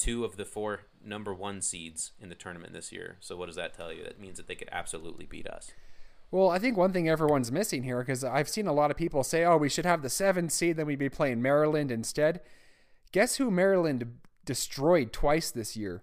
two 0.03 0.25
of 0.25 0.37
the 0.37 0.45
four 0.45 0.81
number 1.05 1.33
one 1.33 1.62
seeds 1.62 2.11
in 2.21 2.29
the 2.29 2.35
tournament 2.35 2.73
this 2.73 2.91
year. 2.91 3.19
So 3.21 3.37
what 3.37 3.47
does 3.47 3.55
that 3.55 3.73
tell 3.73 3.93
you? 3.93 4.03
That 4.03 4.21
means 4.21 4.37
that 4.37 4.49
they 4.49 4.57
could 4.57 4.69
absolutely 4.73 5.27
beat 5.27 5.47
us. 5.47 5.71
Well, 6.33 6.51
I 6.51 6.59
think 6.59 6.77
one 6.77 6.93
thing 6.93 7.09
everyone's 7.09 7.53
missing 7.53 7.85
here, 7.85 8.01
because 8.01 8.25
I've 8.25 8.49
seen 8.49 8.67
a 8.67 8.73
lot 8.73 8.91
of 8.91 8.97
people 8.97 9.23
say, 9.23 9.45
"Oh, 9.45 9.59
we 9.59 9.69
should 9.69 9.87
have 9.87 10.03
the 10.03 10.11
seven 10.11 10.49
seed, 10.49 10.77
then 10.77 10.87
we'd 10.87 10.99
be 10.99 11.09
playing 11.09 11.41
Maryland 11.41 11.93
instead." 11.93 12.41
Guess 13.12 13.37
who 13.37 13.51
Maryland 13.51 14.19
destroyed 14.45 15.12
twice 15.12 15.51
this 15.51 15.77
year? 15.77 16.03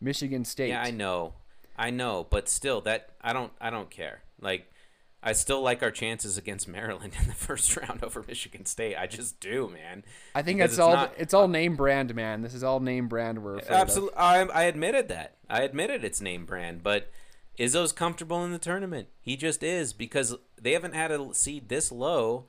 Michigan 0.00 0.44
State. 0.44 0.70
Yeah, 0.70 0.82
I 0.82 0.90
know. 0.90 1.34
I 1.76 1.90
know, 1.90 2.26
but 2.28 2.48
still, 2.48 2.80
that 2.82 3.10
I 3.22 3.32
don't. 3.32 3.52
I 3.60 3.70
don't 3.70 3.88
care. 3.88 4.22
Like, 4.40 4.70
I 5.22 5.32
still 5.32 5.60
like 5.62 5.82
our 5.82 5.90
chances 5.90 6.38
against 6.38 6.68
Maryland 6.68 7.14
in 7.20 7.26
the 7.26 7.34
first 7.34 7.76
round 7.88 8.04
over 8.04 8.24
Michigan 8.26 8.64
State. 8.66 8.96
I 8.96 9.06
just 9.06 9.40
do, 9.40 9.68
man. 9.68 10.04
I 10.34 10.42
think 10.42 10.58
Because 10.58 10.72
it's, 10.72 10.78
all 10.78 10.92
not- 10.94 11.14
it's 11.18 11.34
all 11.34 11.48
name 11.48 11.74
brand, 11.76 12.14
man. 12.14 12.42
This 12.42 12.54
is 12.54 12.62
all 12.62 12.80
name 12.80 13.08
brand. 13.08 13.42
We're. 13.42 13.58
Absolutely, 13.68 14.16
I, 14.16 14.42
I 14.42 14.62
admitted 14.64 15.08
that. 15.08 15.36
I 15.50 15.62
admitted 15.62 16.04
it's 16.04 16.20
name 16.20 16.46
brand, 16.46 16.82
but 16.82 17.10
Izzo's 17.58 17.92
comfortable 17.92 18.44
in 18.44 18.52
the 18.52 18.58
tournament. 18.58 19.08
He 19.20 19.36
just 19.36 19.62
is 19.64 19.92
because 19.92 20.36
they 20.60 20.72
haven't 20.72 20.94
had 20.94 21.10
a 21.10 21.34
seed 21.34 21.68
this 21.68 21.90
low 21.90 22.46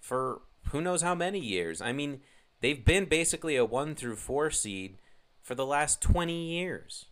for 0.00 0.42
who 0.70 0.80
knows 0.80 1.02
how 1.02 1.14
many 1.14 1.38
years. 1.38 1.80
I 1.80 1.92
mean, 1.92 2.20
they've 2.60 2.84
been 2.84 3.04
basically 3.04 3.54
a 3.56 3.64
one 3.64 3.94
through 3.94 4.16
four 4.16 4.50
seed 4.50 4.98
for 5.40 5.54
the 5.54 5.64
last 5.66 6.00
twenty 6.02 6.48
years. 6.50 7.06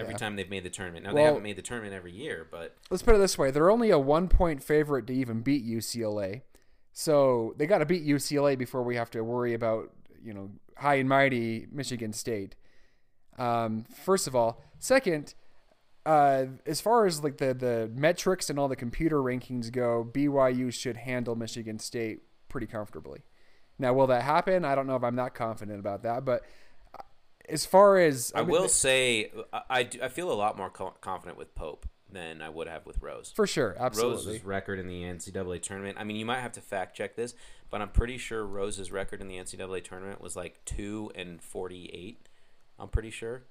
Every 0.00 0.14
Yeah. 0.14 0.18
time 0.18 0.36
they've 0.36 0.48
made 0.50 0.64
the 0.64 0.70
tournament. 0.70 1.04
Now 1.04 1.12
they 1.12 1.22
haven't 1.22 1.42
made 1.42 1.56
the 1.56 1.62
tournament 1.62 1.94
every 1.94 2.12
year, 2.12 2.46
but 2.50 2.76
Let's 2.90 3.02
put 3.02 3.14
it 3.14 3.18
this 3.18 3.36
way: 3.38 3.50
they're 3.50 3.70
only 3.70 3.90
a 3.90 3.98
one 3.98 4.28
point 4.28 4.62
favorite 4.62 5.06
to 5.08 5.12
even 5.14 5.40
beat 5.42 5.64
UCLA, 5.64 6.42
so 6.92 7.54
they 7.56 7.66
got 7.66 7.78
to 7.78 7.86
beat 7.86 8.04
UCLA 8.06 8.56
before 8.56 8.82
we 8.82 8.96
have 8.96 9.10
to 9.10 9.22
worry 9.22 9.54
about 9.54 9.92
you 10.22 10.32
know 10.34 10.50
high 10.76 10.96
and 10.96 11.08
mighty 11.08 11.66
Michigan 11.72 12.12
State. 12.12 12.54
Um, 13.38 13.84
first 13.84 14.26
of 14.26 14.34
all, 14.34 14.62
second, 14.78 15.34
uh, 16.06 16.46
as 16.66 16.80
far 16.80 17.06
as 17.06 17.22
like 17.22 17.38
the 17.38 17.54
the 17.54 17.90
metrics 17.94 18.50
and 18.50 18.58
all 18.58 18.68
the 18.68 18.76
computer 18.76 19.18
rankings 19.18 19.70
go, 19.70 20.04
BYU 20.10 20.72
should 20.72 20.96
handle 20.96 21.36
Michigan 21.36 21.78
State 21.78 22.22
pretty 22.48 22.66
comfortably. 22.66 23.20
Now, 23.78 23.92
will 23.92 24.08
that 24.08 24.22
happen? 24.22 24.64
I 24.64 24.74
don't 24.74 24.86
know 24.88 24.96
if 24.96 25.04
I'm 25.04 25.14
that 25.16 25.34
confident 25.34 25.78
about 25.78 26.02
that, 26.02 26.24
but 26.24 26.42
as 27.48 27.66
far 27.66 27.98
as 27.98 28.32
I, 28.34 28.40
mean, 28.40 28.50
will 28.50 28.68
say 28.68 29.30
I, 29.52 29.62
I, 29.70 29.82
do- 29.84 30.00
I 30.02 30.08
feel 30.08 30.30
a 30.30 30.34
lot 30.34 30.56
more 30.56 30.70
co- 30.70 30.94
confident 31.00 31.38
with 31.38 31.54
Pope 31.54 31.86
than 32.10 32.40
I 32.40 32.48
would 32.48 32.68
have 32.68 32.86
with 32.86 33.02
Rose. 33.02 33.32
for 33.34 33.46
sure, 33.46 33.76
absolutely. 33.78 34.26
Rose's 34.32 34.44
record 34.44 34.78
in 34.78 34.88
the 34.88 35.02
NCAA 35.02 35.60
tournament. 35.62 35.98
I 36.00 36.04
mean, 36.04 36.16
you 36.16 36.24
might 36.24 36.40
have 36.40 36.52
to 36.52 36.60
fact 36.60 36.96
check 36.96 37.16
this, 37.16 37.34
but 37.70 37.82
I'm 37.82 37.90
pretty 37.90 38.16
sure 38.18 38.44
Rose's 38.46 38.90
record 38.90 39.20
in 39.20 39.28
the 39.28 39.36
NCAA 39.36 39.84
tournament 39.84 40.20
was 40.20 40.34
like 40.36 40.64
two 40.64 41.10
and 41.14 41.42
forty-eight. 41.42 42.28
I'm 42.78 42.88
pretty 42.88 43.10
sure. 43.10 43.42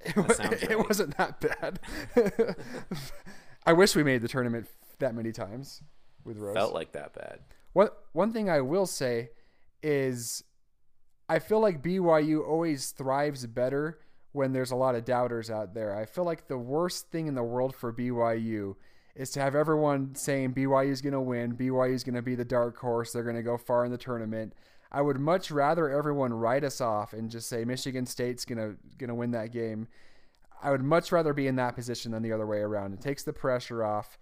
It 0.00 0.14
right. 0.68 0.88
wasn't 0.88 1.16
that 1.16 1.40
bad. 1.40 1.80
I 3.66 3.72
wish 3.72 3.96
we 3.96 4.04
made 4.04 4.22
the 4.22 4.28
tournament 4.28 4.68
that 4.98 5.14
many 5.14 5.32
times 5.32 5.82
with 6.24 6.38
Rose. 6.38 6.54
Felt 6.54 6.74
like 6.74 6.92
that 6.92 7.14
bad. 7.14 7.40
One 7.72 7.88
one 8.12 8.32
thing 8.32 8.48
I 8.48 8.60
will 8.60 8.86
say 8.86 9.30
is 9.82 10.44
I 11.28 11.38
feel 11.38 11.60
like 11.60 11.82
BYU 11.82 12.46
always 12.46 12.90
thrives 12.90 13.46
better 13.46 13.98
when 14.32 14.52
there's 14.52 14.70
a 14.70 14.76
lot 14.76 14.94
of 14.94 15.04
doubters 15.04 15.50
out 15.50 15.74
there. 15.74 15.96
I 15.96 16.04
feel 16.04 16.24
like 16.24 16.46
the 16.46 16.58
worst 16.58 17.10
thing 17.10 17.26
in 17.26 17.34
the 17.34 17.42
world 17.42 17.74
for 17.74 17.92
BYU 17.92 18.76
is 19.14 19.30
to 19.30 19.40
have 19.40 19.54
everyone 19.54 20.14
saying 20.14 20.54
BYU 20.54 20.90
is 20.90 21.00
going 21.00 21.14
to 21.14 21.20
win, 21.20 21.56
BYU 21.56 21.94
is 21.94 22.04
going 22.04 22.14
to 22.14 22.22
be 22.22 22.34
the 22.34 22.44
dark 22.44 22.76
horse, 22.78 23.12
they're 23.12 23.22
going 23.22 23.34
to 23.36 23.42
go 23.42 23.56
far 23.56 23.84
in 23.84 23.90
the 23.90 23.98
tournament. 23.98 24.52
I 24.92 25.00
would 25.00 25.18
much 25.18 25.50
rather 25.50 25.88
everyone 25.88 26.32
write 26.32 26.64
us 26.64 26.80
off 26.80 27.12
and 27.12 27.30
just 27.30 27.48
say 27.48 27.64
Michigan 27.64 28.06
State's 28.06 28.44
going 28.44 28.58
to 28.58 28.76
going 28.98 29.08
to 29.08 29.14
win 29.14 29.32
that 29.32 29.52
game. 29.52 29.88
I 30.62 30.70
would 30.70 30.82
much 30.82 31.12
rather 31.12 31.32
be 31.32 31.48
in 31.48 31.56
that 31.56 31.74
position 31.74 32.12
than 32.12 32.22
the 32.22 32.32
other 32.32 32.46
way 32.46 32.58
around. 32.58 32.92
It 32.92 33.00
takes 33.00 33.24
the 33.24 33.32
pressure 33.32 33.82
off 33.82 34.18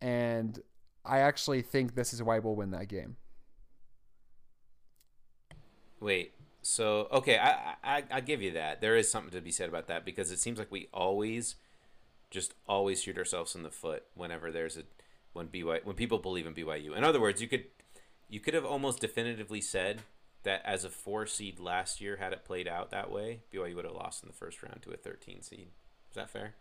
and 0.00 0.58
I 1.04 1.18
actually 1.18 1.62
think 1.62 1.94
this 1.94 2.12
is 2.12 2.22
why 2.22 2.38
we'll 2.38 2.56
win 2.56 2.70
that 2.70 2.88
game. 2.88 3.16
Wait. 6.00 6.32
So 6.68 7.06
okay, 7.12 7.38
I, 7.38 7.76
I 7.84 8.02
I 8.10 8.20
give 8.20 8.42
you 8.42 8.50
that. 8.54 8.80
There 8.80 8.96
is 8.96 9.08
something 9.08 9.30
to 9.30 9.40
be 9.40 9.52
said 9.52 9.68
about 9.68 9.86
that 9.86 10.04
because 10.04 10.32
it 10.32 10.40
seems 10.40 10.58
like 10.58 10.72
we 10.72 10.88
always, 10.92 11.54
just 12.28 12.54
always 12.66 13.00
shoot 13.00 13.16
ourselves 13.16 13.54
in 13.54 13.62
the 13.62 13.70
foot 13.70 14.02
whenever 14.14 14.50
there's 14.50 14.76
a 14.76 14.82
when 15.32 15.46
BY 15.46 15.82
when 15.84 15.94
people 15.94 16.18
believe 16.18 16.44
in 16.44 16.54
BYU. 16.54 16.96
In 16.96 17.04
other 17.04 17.20
words, 17.20 17.40
you 17.40 17.46
could 17.46 17.66
you 18.28 18.40
could 18.40 18.52
have 18.52 18.64
almost 18.64 19.00
definitively 19.00 19.60
said 19.60 20.02
that 20.42 20.60
as 20.64 20.82
a 20.82 20.90
four 20.90 21.24
seed 21.24 21.60
last 21.60 22.00
year, 22.00 22.16
had 22.16 22.32
it 22.32 22.44
played 22.44 22.66
out 22.66 22.90
that 22.90 23.12
way, 23.12 23.42
BYU 23.54 23.76
would 23.76 23.84
have 23.84 23.94
lost 23.94 24.24
in 24.24 24.28
the 24.28 24.34
first 24.34 24.60
round 24.60 24.82
to 24.82 24.90
a 24.90 24.96
13 24.96 25.42
seed. 25.42 25.68
Is 26.10 26.16
that 26.16 26.30
fair? 26.30 26.56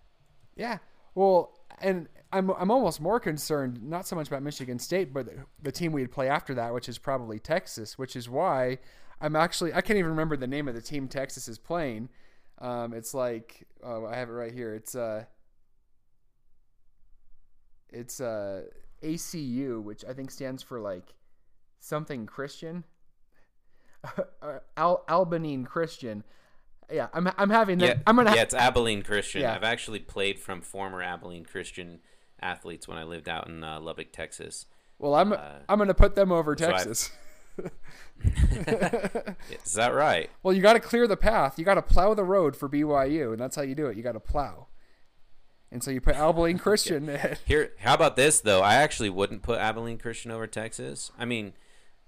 Yeah. 0.55 0.77
Well, 1.15 1.57
and 1.81 2.09
I'm 2.31 2.51
I'm 2.51 2.69
almost 2.69 3.01
more 3.01 3.19
concerned 3.19 3.81
not 3.81 4.05
so 4.05 4.15
much 4.15 4.27
about 4.27 4.43
Michigan 4.43 4.77
State, 4.77 5.11
but 5.11 5.25
the, 5.25 5.45
the 5.63 5.71
team 5.71 5.93
we'd 5.93 6.11
play 6.11 6.29
after 6.29 6.53
that, 6.53 6.75
which 6.75 6.87
is 6.87 6.99
probably 6.99 7.39
Texas, 7.39 7.97
which 7.97 8.15
is 8.15 8.29
why 8.29 8.77
I'm 9.25 9.35
actually 9.35 9.73
I 9.73 9.81
can't 9.81 9.97
even 9.97 10.11
remember 10.11 10.37
the 10.37 10.45
name 10.47 10.67
of 10.67 10.75
the 10.75 10.81
team 10.81 11.07
Texas 11.07 11.47
is 11.47 11.57
playing. 11.57 12.09
Um, 12.59 12.93
it's 12.93 13.13
like 13.15 13.67
oh, 13.83 14.05
I 14.05 14.15
have 14.15 14.29
it 14.29 14.33
right 14.33 14.53
here. 14.53 14.75
It's 14.75 14.93
uh 14.95 15.25
it's 17.89 18.21
uh 18.21 18.63
ACU, 19.03 19.81
which 19.81 20.05
I 20.05 20.13
think 20.13 20.29
stands 20.31 20.61
for 20.61 20.79
like 20.79 21.13
something 21.79 22.25
Christian. 22.25 22.83
Uh, 24.39 24.59
Al- 24.77 25.03
Albanine 25.09 25.65
Christian. 25.65 26.23
Yeah, 26.93 27.07
I'm 27.11 27.27
I'm 27.39 27.49
having 27.49 27.79
that. 27.79 27.85
Yeah, 27.87 28.03
I'm 28.05 28.15
gonna 28.17 28.35
yeah, 28.35 28.43
it's 28.43 28.53
Abilene 28.53 29.01
Christian. 29.01 29.41
Yeah. 29.41 29.55
I've 29.55 29.63
actually 29.63 29.97
played 29.97 30.37
from 30.39 30.61
former 30.61 31.01
Abilene 31.01 31.43
Christian 31.43 32.01
athletes 32.39 32.87
when 32.87 32.99
I 32.99 33.03
lived 33.03 33.27
out 33.27 33.47
in 33.47 33.63
uh, 33.63 33.79
Lubbock, 33.79 34.11
Texas. 34.11 34.67
Well, 34.99 35.15
I'm 35.15 35.33
Uh, 35.33 35.39
I'm 35.67 35.79
going 35.79 35.87
to 35.87 35.95
put 35.95 36.13
them 36.13 36.31
over 36.31 36.55
so 36.55 36.65
I've- 36.67 36.73
Texas. 36.75 37.09
Is 39.63 39.73
that 39.73 39.93
right? 39.93 40.29
well, 40.43 40.53
you 40.53 40.61
got 40.61 40.73
to 40.73 40.79
clear 40.79 41.07
the 41.07 41.17
path. 41.17 41.57
You 41.59 41.65
got 41.65 41.75
to 41.75 41.81
plow 41.81 42.13
the 42.13 42.23
road 42.23 42.55
for 42.55 42.69
BYU, 42.69 43.31
and 43.31 43.39
that's 43.39 43.55
how 43.55 43.61
you 43.61 43.75
do 43.75 43.87
it. 43.87 43.97
You 43.97 44.03
got 44.03 44.13
to 44.13 44.19
plow. 44.19 44.67
And 45.71 45.83
so 45.83 45.91
you 45.91 45.99
put 46.01 46.15
Abilene 46.15 46.57
Christian. 46.59 47.09
ahead. 47.09 47.39
Here, 47.45 47.73
how 47.79 47.93
about 47.95 48.15
this 48.15 48.39
though? 48.39 48.61
I 48.61 48.75
actually 48.75 49.09
wouldn't 49.09 49.41
put 49.41 49.59
Abilene 49.59 49.97
Christian 49.97 50.31
over 50.31 50.47
Texas. 50.47 51.11
I 51.17 51.25
mean, 51.25 51.53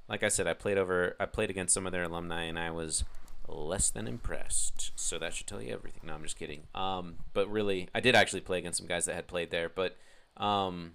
like 0.08 0.24
I 0.24 0.30
said, 0.30 0.48
I 0.48 0.54
played 0.54 0.78
over, 0.78 1.16
I 1.20 1.26
played 1.26 1.50
against 1.50 1.74
some 1.74 1.86
of 1.86 1.92
their 1.92 2.04
alumni, 2.04 2.44
and 2.44 2.58
I 2.58 2.72
was 2.72 3.04
less 3.48 3.90
than 3.90 4.08
impressed. 4.08 4.92
So 4.96 5.18
that 5.20 5.34
should 5.34 5.48
tell 5.48 5.62
you 5.62 5.74
everything. 5.74 6.02
No, 6.06 6.14
I'm 6.14 6.24
just 6.24 6.38
kidding. 6.40 6.64
Um, 6.76 7.16
but 7.34 7.50
really, 7.50 7.90
I 7.94 8.00
did 8.00 8.16
actually 8.16 8.42
play 8.42 8.60
against 8.60 8.78
some 8.80 8.88
guys 8.88 9.06
that 9.06 9.16
had 9.16 9.28
played 9.28 9.52
there. 9.52 9.70
But 9.70 9.98
um, 10.38 10.94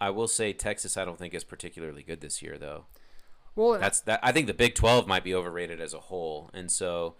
I 0.00 0.10
will 0.10 0.28
say 0.28 0.52
Texas, 0.52 0.96
I 0.96 1.04
don't 1.04 1.18
think 1.18 1.34
is 1.34 1.44
particularly 1.44 2.02
good 2.02 2.20
this 2.20 2.42
year, 2.42 2.58
though. 2.58 2.86
Well, 3.56 3.78
That's 3.78 4.00
that. 4.00 4.20
I 4.22 4.32
think 4.32 4.46
the 4.46 4.54
Big 4.54 4.74
Twelve 4.74 5.06
might 5.06 5.24
be 5.24 5.34
overrated 5.34 5.80
as 5.80 5.94
a 5.94 6.00
whole, 6.00 6.50
and 6.52 6.70
so 6.70 7.16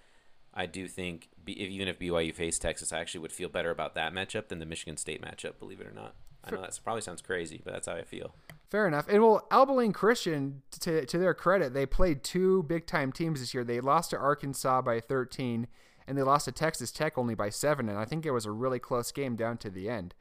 I 0.52 0.66
do 0.66 0.88
think 0.88 1.28
even 1.46 1.88
if 1.88 1.98
BYU 1.98 2.34
faced 2.34 2.62
Texas, 2.62 2.92
I 2.92 3.00
actually 3.00 3.20
would 3.20 3.32
feel 3.32 3.48
better 3.48 3.70
about 3.70 3.94
that 3.94 4.12
matchup 4.12 4.48
than 4.48 4.58
the 4.58 4.66
Michigan 4.66 4.96
State 4.96 5.22
matchup. 5.22 5.58
Believe 5.58 5.80
it 5.80 5.86
or 5.86 5.92
not, 5.92 6.14
I 6.44 6.50
know 6.50 6.60
that 6.60 6.78
probably 6.82 7.02
sounds 7.02 7.22
crazy, 7.22 7.60
but 7.64 7.72
that's 7.72 7.86
how 7.88 7.94
I 7.94 8.02
feel. 8.02 8.34
fair 8.70 8.86
enough. 8.86 9.08
And 9.08 9.22
well, 9.22 9.46
Abilene 9.50 9.92
Christian, 9.92 10.62
to 10.80 11.04
to 11.06 11.18
their 11.18 11.34
credit, 11.34 11.74
they 11.74 11.86
played 11.86 12.22
two 12.22 12.62
big 12.64 12.86
time 12.86 13.12
teams 13.12 13.40
this 13.40 13.54
year. 13.54 13.64
They 13.64 13.80
lost 13.80 14.10
to 14.10 14.18
Arkansas 14.18 14.82
by 14.82 15.00
13, 15.00 15.66
and 16.06 16.18
they 16.18 16.22
lost 16.22 16.46
to 16.46 16.52
Texas 16.52 16.90
Tech 16.90 17.16
only 17.16 17.34
by 17.34 17.50
seven. 17.50 17.88
And 17.88 17.98
I 17.98 18.04
think 18.04 18.26
it 18.26 18.32
was 18.32 18.46
a 18.46 18.52
really 18.52 18.78
close 18.78 19.12
game 19.12 19.36
down 19.36 19.58
to 19.58 19.70
the 19.70 19.88
end. 19.88 20.14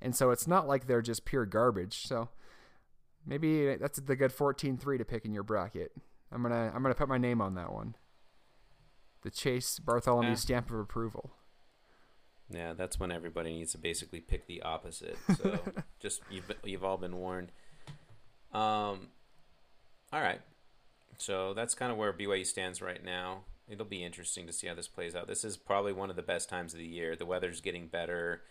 And 0.00 0.14
so 0.14 0.30
it's 0.30 0.46
not 0.46 0.68
like 0.68 0.86
they're 0.86 1.02
just 1.02 1.24
pure 1.24 1.44
garbage. 1.44 2.06
So 2.06 2.28
maybe 3.28 3.76
that's 3.76 4.00
the 4.00 4.16
good 4.16 4.32
14-3 4.32 4.98
to 4.98 5.04
pick 5.04 5.24
in 5.24 5.32
your 5.32 5.42
bracket. 5.44 5.92
I'm 6.32 6.42
gonna 6.42 6.72
I'm 6.74 6.82
gonna 6.82 6.94
put 6.94 7.08
my 7.08 7.18
name 7.18 7.40
on 7.40 7.54
that 7.54 7.72
one. 7.72 7.94
The 9.22 9.30
Chase 9.30 9.78
Bartholomew 9.78 10.30
Yeah. 10.30 10.34
stamp 10.36 10.70
of 10.70 10.78
approval. 10.78 11.32
Yeah, 12.50 12.72
that's 12.72 12.98
when 12.98 13.12
everybody 13.12 13.52
needs 13.52 13.72
to 13.72 13.78
basically 13.78 14.20
pick 14.20 14.46
the 14.46 14.62
opposite. 14.62 15.16
So 15.36 15.58
just 16.00 16.22
you've 16.30 16.50
you've 16.64 16.84
all 16.84 16.96
been 16.96 17.16
warned. 17.16 17.52
Um, 18.52 19.08
all 20.12 20.20
right. 20.22 20.40
So 21.18 21.52
that's 21.54 21.74
kind 21.74 21.90
of 21.92 21.98
where 21.98 22.12
BYU 22.12 22.46
stands 22.46 22.80
right 22.80 23.04
now. 23.04 23.44
It'll 23.68 23.84
be 23.84 24.02
interesting 24.04 24.46
to 24.46 24.52
see 24.52 24.66
how 24.66 24.74
this 24.74 24.88
plays 24.88 25.14
out. 25.14 25.26
This 25.26 25.44
is 25.44 25.56
probably 25.58 25.92
one 25.92 26.08
of 26.10 26.16
the 26.16 26.22
best 26.22 26.48
times 26.48 26.72
of 26.72 26.78
the 26.78 26.86
year. 26.86 27.16
The 27.16 27.26
weather's 27.26 27.60
getting 27.60 27.86
better. 27.88 28.42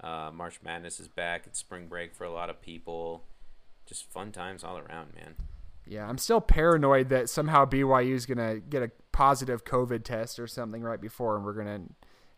Uh, 0.00 0.30
March 0.34 0.58
Madness 0.64 0.98
is 0.98 1.06
back. 1.06 1.46
It's 1.46 1.60
spring 1.60 1.86
break 1.86 2.12
for 2.14 2.24
a 2.24 2.32
lot 2.32 2.50
of 2.50 2.60
people. 2.60 3.24
Just 3.86 4.10
fun 4.10 4.32
times 4.32 4.64
all 4.64 4.78
around, 4.78 5.14
man. 5.14 5.34
Yeah, 5.86 6.08
I'm 6.08 6.18
still 6.18 6.40
paranoid 6.40 7.10
that 7.10 7.28
somehow 7.28 7.66
BYU 7.66 8.14
is 8.14 8.26
gonna 8.26 8.58
get 8.58 8.82
a 8.82 8.90
positive 9.12 9.64
COVID 9.64 10.02
test 10.04 10.38
or 10.38 10.46
something 10.46 10.82
right 10.82 11.00
before, 11.00 11.36
and 11.36 11.44
we're 11.44 11.52
gonna 11.52 11.82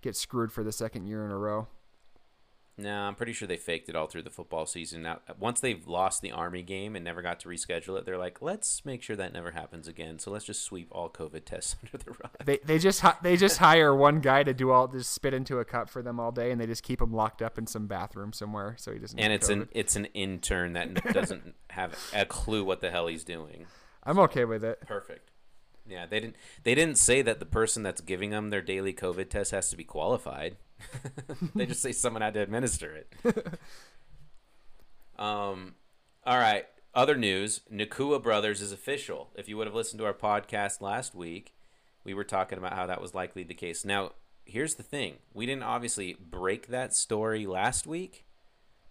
get 0.03 0.17
screwed 0.17 0.51
for 0.51 0.65
the 0.65 0.73
second 0.73 1.07
year 1.07 1.25
in 1.25 1.31
a 1.31 1.37
row. 1.37 1.69
No, 2.79 2.93
I'm 2.93 3.15
pretty 3.15 3.33
sure 3.33 3.49
they 3.49 3.57
faked 3.57 3.89
it 3.89 3.97
all 3.97 4.07
through 4.07 4.23
the 4.23 4.31
football 4.31 4.67
season. 4.67 5.01
Now, 5.03 5.21
once 5.39 5.61
they've 5.61 5.87
lost 5.87 6.21
the 6.21 6.31
Army 6.31 6.63
game 6.63 6.95
and 6.95 7.03
never 7.03 7.23
got 7.23 7.41
to 7.41 7.49
reschedule 7.49 7.99
it, 7.99 8.05
they're 8.05 8.19
like, 8.19 8.43
let's 8.43 8.85
make 8.85 9.03
sure 9.03 9.17
that 9.17 9.33
never 9.33 9.53
happens 9.53 9.89
again. 9.89 10.19
So 10.19 10.31
let's 10.31 10.45
just 10.45 10.63
sweep 10.63 10.89
all 10.91 11.09
COVID 11.09 11.47
tests 11.47 11.77
under 11.83 12.05
the 12.05 12.11
rug. 12.11 12.33
They 12.45 12.59
they 12.65 12.79
just 12.79 13.03
they 13.23 13.39
just 13.39 13.59
hire 13.59 13.95
one 13.97 14.21
guy 14.21 14.43
to 14.43 14.53
do 14.53 14.73
all 14.73 14.89
just 14.89 15.13
spit 15.13 15.33
into 15.33 15.59
a 15.59 15.65
cup 15.65 15.89
for 15.89 16.03
them 16.03 16.21
all 16.21 16.33
day, 16.33 16.51
and 16.51 16.61
they 16.61 16.67
just 16.67 16.83
keep 16.83 17.01
him 17.01 17.15
locked 17.15 17.41
up 17.41 17.57
in 17.57 17.67
some 17.67 17.87
bathroom 17.87 18.35
somewhere 18.35 18.75
so 18.79 18.93
he 18.93 18.99
doesn't. 18.99 19.19
And 19.19 19.33
it's 19.33 19.49
an 19.49 19.69
it's 19.73 19.97
an 19.97 20.07
intern 20.13 20.75
that 20.75 20.95
doesn't 21.15 21.55
have 21.71 21.97
a 22.15 22.27
clue 22.27 22.63
what 22.63 22.83
the 22.83 22.91
hell 22.91 23.07
he's 23.07 23.25
doing. 23.25 23.67
I'm 24.03 24.19
okay 24.19 24.45
with 24.45 24.63
it. 24.63 24.83
Perfect. 24.87 25.31
Yeah, 25.89 26.05
they 26.05 26.21
didn't. 26.21 26.37
They 26.63 26.75
didn't 26.75 26.99
say 26.99 27.23
that 27.23 27.39
the 27.39 27.47
person 27.47 27.83
that's 27.83 28.03
giving 28.03 28.31
them 28.31 28.51
their 28.51 28.61
daily 28.61 28.93
COVID 28.93 29.31
test 29.31 29.53
has 29.53 29.71
to 29.71 29.77
be 29.77 29.85
qualified. 29.85 30.57
they 31.55 31.67
just 31.67 31.83
say 31.83 31.93
someone 31.93 32.23
had 32.23 32.35
to 32.35 32.41
administer 32.41 32.95
it. 32.95 33.15
um, 35.19 35.75
all 36.25 36.39
right. 36.39 36.67
Other 36.95 37.17
news: 37.17 37.61
Nacua 37.73 38.23
Brothers 38.23 38.61
is 38.61 38.73
official. 38.73 39.31
If 39.35 39.49
you 39.49 39.57
would 39.57 39.67
have 39.67 39.75
listened 39.75 39.99
to 39.99 40.07
our 40.07 40.15
podcast 40.15 40.81
last 40.81 41.15
week, 41.15 41.55
we 42.05 42.15
were 42.15 42.25
talking 42.25 42.59
about 42.59 42.73
how 42.73 42.87
that 42.87 43.01
was 43.01 43.15
likely 43.15 43.43
the 43.43 43.55
case. 43.55 43.85
Now, 43.85 44.13
here's 44.45 44.75
the 44.77 44.83
thing: 44.83 45.17
we 45.35 45.47
didn't 45.47 45.65
obviously 45.65 46.17
break 46.19 46.69
that 46.69 46.95
story 46.95 47.47
last 47.47 47.87
week. 47.87 48.25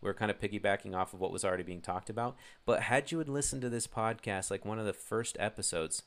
We 0.02 0.10
are 0.10 0.14
kind 0.14 0.30
of 0.30 0.40
piggybacking 0.40 0.96
off 0.96 1.16
of 1.16 1.20
what 1.20 1.32
was 1.32 1.44
already 1.44 1.64
being 1.64 1.82
talked 1.82 2.12
about. 2.12 2.36
But 2.64 2.84
had 2.84 3.12
you 3.12 3.18
had 3.18 3.30
listened 3.30 3.64
to 3.64 3.70
this 3.70 3.88
podcast, 3.88 4.52
like 4.52 4.64
one 4.64 4.78
of 4.78 4.86
the 4.86 4.94
first 4.94 5.36
episodes, 5.40 6.04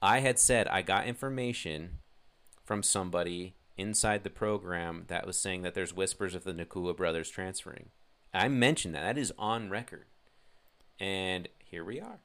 I 0.00 0.20
had 0.20 0.38
said 0.38 0.68
I 0.68 0.80
got 0.80 1.06
information 1.06 1.98
from 2.64 2.82
somebody 2.82 3.56
inside 3.80 4.22
the 4.22 4.30
program 4.30 5.04
that 5.08 5.26
was 5.26 5.38
saying 5.38 5.62
that 5.62 5.74
there's 5.74 5.94
whispers 5.94 6.34
of 6.34 6.44
the 6.44 6.52
Nacua 6.52 6.96
brothers 6.96 7.30
transferring. 7.30 7.88
I 8.32 8.48
mentioned 8.48 8.94
that. 8.94 9.02
That 9.02 9.18
is 9.18 9.32
on 9.38 9.70
record. 9.70 10.06
And 10.98 11.48
here 11.58 11.84
we 11.84 12.00
are. 12.00 12.20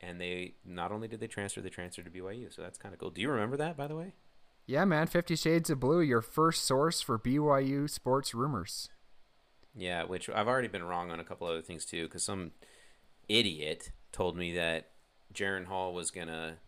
And 0.00 0.20
they 0.20 0.54
not 0.64 0.92
only 0.92 1.08
did 1.08 1.20
they 1.20 1.26
transfer, 1.26 1.60
they 1.60 1.68
transferred 1.68 2.06
to 2.06 2.10
BYU. 2.10 2.54
So 2.54 2.62
that's 2.62 2.78
kind 2.78 2.92
of 2.92 2.98
cool. 2.98 3.10
Do 3.10 3.20
you 3.20 3.30
remember 3.30 3.56
that, 3.58 3.76
by 3.76 3.86
the 3.86 3.96
way? 3.96 4.14
Yeah, 4.66 4.84
man. 4.84 5.06
Fifty 5.06 5.36
Shades 5.36 5.68
of 5.68 5.80
Blue, 5.80 6.00
your 6.00 6.22
first 6.22 6.64
source 6.64 7.00
for 7.02 7.18
BYU 7.18 7.88
sports 7.88 8.34
rumors. 8.34 8.88
Yeah, 9.74 10.04
which 10.04 10.30
I've 10.30 10.48
already 10.48 10.68
been 10.68 10.84
wrong 10.84 11.10
on 11.10 11.20
a 11.20 11.24
couple 11.24 11.46
other 11.46 11.62
things 11.62 11.84
too, 11.84 12.04
because 12.04 12.22
some 12.22 12.52
idiot 13.28 13.92
told 14.12 14.36
me 14.36 14.54
that 14.54 14.90
Jaren 15.34 15.66
Hall 15.66 15.92
was 15.92 16.10
gonna 16.10 16.58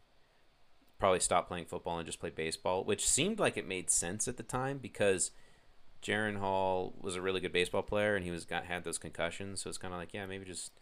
probably 0.98 1.20
stop 1.20 1.48
playing 1.48 1.66
football 1.66 1.98
and 1.98 2.06
just 2.06 2.20
play 2.20 2.30
baseball, 2.30 2.84
which 2.84 3.06
seemed 3.06 3.38
like 3.38 3.56
it 3.56 3.66
made 3.68 3.90
sense 3.90 4.26
at 4.28 4.36
the 4.36 4.42
time 4.42 4.78
because 4.78 5.30
Jaren 6.02 6.38
Hall 6.38 6.94
was 7.00 7.16
a 7.16 7.22
really 7.22 7.40
good 7.40 7.52
baseball 7.52 7.82
player 7.82 8.16
and 8.16 8.24
he 8.24 8.30
was 8.30 8.44
got 8.44 8.64
had 8.64 8.84
those 8.84 8.98
concussions, 8.98 9.60
so 9.60 9.68
it's 9.68 9.78
kind 9.78 9.92
of 9.94 10.00
like 10.00 10.14
yeah, 10.14 10.26
maybe 10.26 10.44
just 10.44 10.72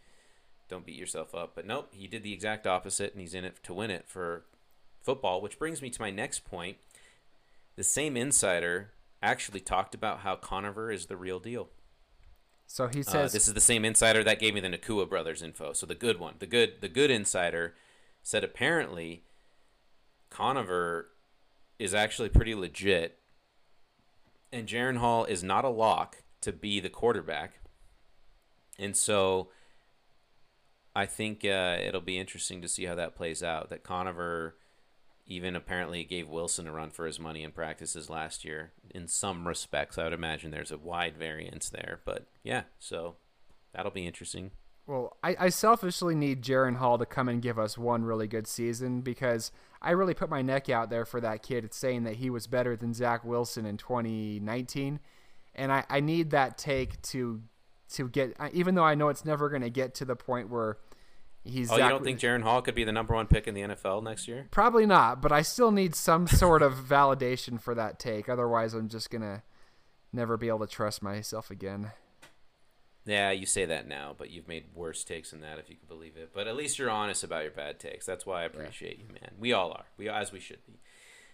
don't 0.67 0.85
beat 0.85 0.97
yourself 0.97 1.35
up. 1.35 1.53
But 1.55 1.65
nope, 1.65 1.89
he 1.91 2.07
did 2.07 2.23
the 2.23 2.33
exact 2.33 2.65
opposite, 2.67 3.11
and 3.11 3.21
he's 3.21 3.33
in 3.33 3.45
it 3.45 3.61
to 3.63 3.73
win 3.73 3.91
it 3.91 4.05
for 4.07 4.45
football. 5.01 5.41
Which 5.41 5.59
brings 5.59 5.81
me 5.81 5.89
to 5.89 6.01
my 6.01 6.11
next 6.11 6.45
point. 6.45 6.77
The 7.75 7.83
same 7.83 8.15
insider 8.15 8.91
actually 9.21 9.59
talked 9.59 9.93
about 9.95 10.19
how 10.19 10.35
Conover 10.35 10.91
is 10.91 11.07
the 11.07 11.17
real 11.17 11.39
deal. 11.39 11.69
So 12.67 12.87
he 12.87 13.01
Uh, 13.01 13.03
says 13.03 13.33
this 13.33 13.47
is 13.47 13.53
the 13.53 13.61
same 13.61 13.85
insider 13.85 14.23
that 14.23 14.39
gave 14.39 14.53
me 14.53 14.59
the 14.59 14.69
Nacua 14.69 15.07
brothers 15.09 15.41
info. 15.41 15.73
So 15.73 15.85
the 15.85 15.95
good 15.95 16.19
one, 16.19 16.35
the 16.39 16.47
good, 16.47 16.81
the 16.81 16.89
good 16.89 17.11
insider 17.11 17.75
said 18.23 18.43
apparently 18.43 19.23
Conover 20.35 21.11
is 21.79 21.93
actually 21.93 22.27
pretty 22.27 22.53
legit, 22.53 23.19
and 24.51 24.67
Jaren 24.67 24.97
Hall 24.97 25.23
is 25.23 25.41
not 25.45 25.63
a 25.63 25.69
lock 25.69 26.23
to 26.41 26.51
be 26.51 26.81
the 26.81 26.89
quarterback, 26.89 27.61
and 28.77 28.97
so 28.97 29.47
I 30.93 31.05
think 31.05 31.45
uh, 31.45 31.77
it'll 31.79 32.01
be 32.01 32.19
interesting 32.19 32.61
to 32.61 32.67
see 32.67 32.83
how 32.83 32.95
that 32.95 33.15
plays 33.15 33.41
out. 33.41 33.69
That 33.69 33.83
Conover 33.83 34.57
even 35.25 35.55
apparently 35.55 36.03
gave 36.03 36.27
Wilson 36.27 36.67
a 36.67 36.71
run 36.73 36.89
for 36.89 37.05
his 37.05 37.17
money 37.17 37.41
in 37.41 37.51
practices 37.51 38.09
last 38.09 38.43
year. 38.43 38.73
In 38.93 39.07
some 39.07 39.47
respects, 39.47 39.97
I 39.97 40.03
would 40.03 40.11
imagine 40.11 40.51
there's 40.51 40.69
a 40.69 40.77
wide 40.77 41.15
variance 41.15 41.69
there, 41.69 42.01
but 42.03 42.27
yeah, 42.43 42.63
so 42.77 43.15
that'll 43.73 43.89
be 43.89 44.05
interesting. 44.05 44.51
Well, 44.87 45.17
I, 45.23 45.35
I 45.39 45.49
selfishly 45.49 46.13
need 46.13 46.43
Jaren 46.43 46.75
Hall 46.75 46.97
to 46.99 47.05
come 47.05 47.27
and 47.27 47.41
give 47.41 47.57
us 47.57 47.77
one 47.77 48.03
really 48.03 48.27
good 48.27 48.45
season 48.45 49.01
because 49.01 49.51
I 49.85 49.91
really 49.91 50.15
put 50.15 50.29
my 50.29 50.41
neck 50.41 50.69
out 50.69 50.89
there 50.89 51.05
for 51.05 51.21
that 51.21 51.43
kid 51.43 51.73
saying 51.73 52.03
that 52.03 52.15
he 52.15 52.29
was 52.29 52.47
better 52.47 52.75
than 52.75 52.93
Zach 52.93 53.23
Wilson 53.23 53.65
in 53.65 53.77
2019. 53.77 54.99
And 55.53 55.71
I, 55.71 55.85
I 55.89 55.99
need 55.99 56.31
that 56.31 56.57
take 56.57 57.01
to 57.03 57.41
to 57.93 58.09
get, 58.09 58.35
even 58.51 58.73
though 58.73 58.83
I 58.83 58.95
know 58.95 59.09
it's 59.09 59.23
never 59.23 59.47
going 59.47 59.61
to 59.61 59.69
get 59.69 59.93
to 59.95 60.05
the 60.05 60.15
point 60.15 60.49
where 60.49 60.77
he's. 61.43 61.71
Oh, 61.71 61.77
Zach, 61.77 61.83
you 61.83 61.89
don't 61.89 62.03
think 62.03 62.19
Jaren 62.19 62.41
Hall 62.41 62.61
could 62.61 62.75
be 62.75 62.83
the 62.83 62.91
number 62.91 63.13
one 63.13 63.27
pick 63.27 63.47
in 63.47 63.53
the 63.53 63.61
NFL 63.61 64.03
next 64.03 64.27
year? 64.27 64.47
Probably 64.49 64.87
not, 64.87 65.21
but 65.21 65.31
I 65.31 65.43
still 65.43 65.71
need 65.71 65.93
some 65.93 66.27
sort 66.27 66.63
of 66.63 66.73
validation 66.73 67.61
for 67.61 67.75
that 67.75 67.99
take. 67.99 68.27
Otherwise, 68.27 68.73
I'm 68.73 68.89
just 68.89 69.11
going 69.11 69.21
to 69.21 69.43
never 70.11 70.35
be 70.35 70.47
able 70.47 70.59
to 70.59 70.67
trust 70.67 71.03
myself 71.03 71.51
again. 71.51 71.91
Yeah, 73.05 73.29
you 73.31 73.45
say 73.45 73.65
that 73.65 73.87
now, 73.87 74.15
but 74.17 74.31
you've 74.31 74.47
made 74.47 74.65
worse 74.73 75.03
takes 75.03 75.29
than 75.29 75.41
that, 75.41 75.59
if 75.59 75.69
you 75.69 75.75
can 75.75 75.87
believe 75.87 76.17
it. 76.17 76.31
But 76.33 76.47
at 76.47 76.55
least 76.55 76.79
you're 76.79 76.89
honest 76.89 77.23
about 77.23 77.43
your 77.43 77.51
bad 77.51 77.79
takes. 77.79 78.05
That's 78.05 78.25
why 78.25 78.41
I 78.41 78.45
appreciate 78.45 78.97
you, 78.97 79.05
man. 79.07 79.33
We 79.37 79.53
all 79.53 79.71
are. 79.71 79.85
We 79.97 80.09
as 80.09 80.31
we 80.31 80.39
should 80.39 80.65
be. 80.65 80.79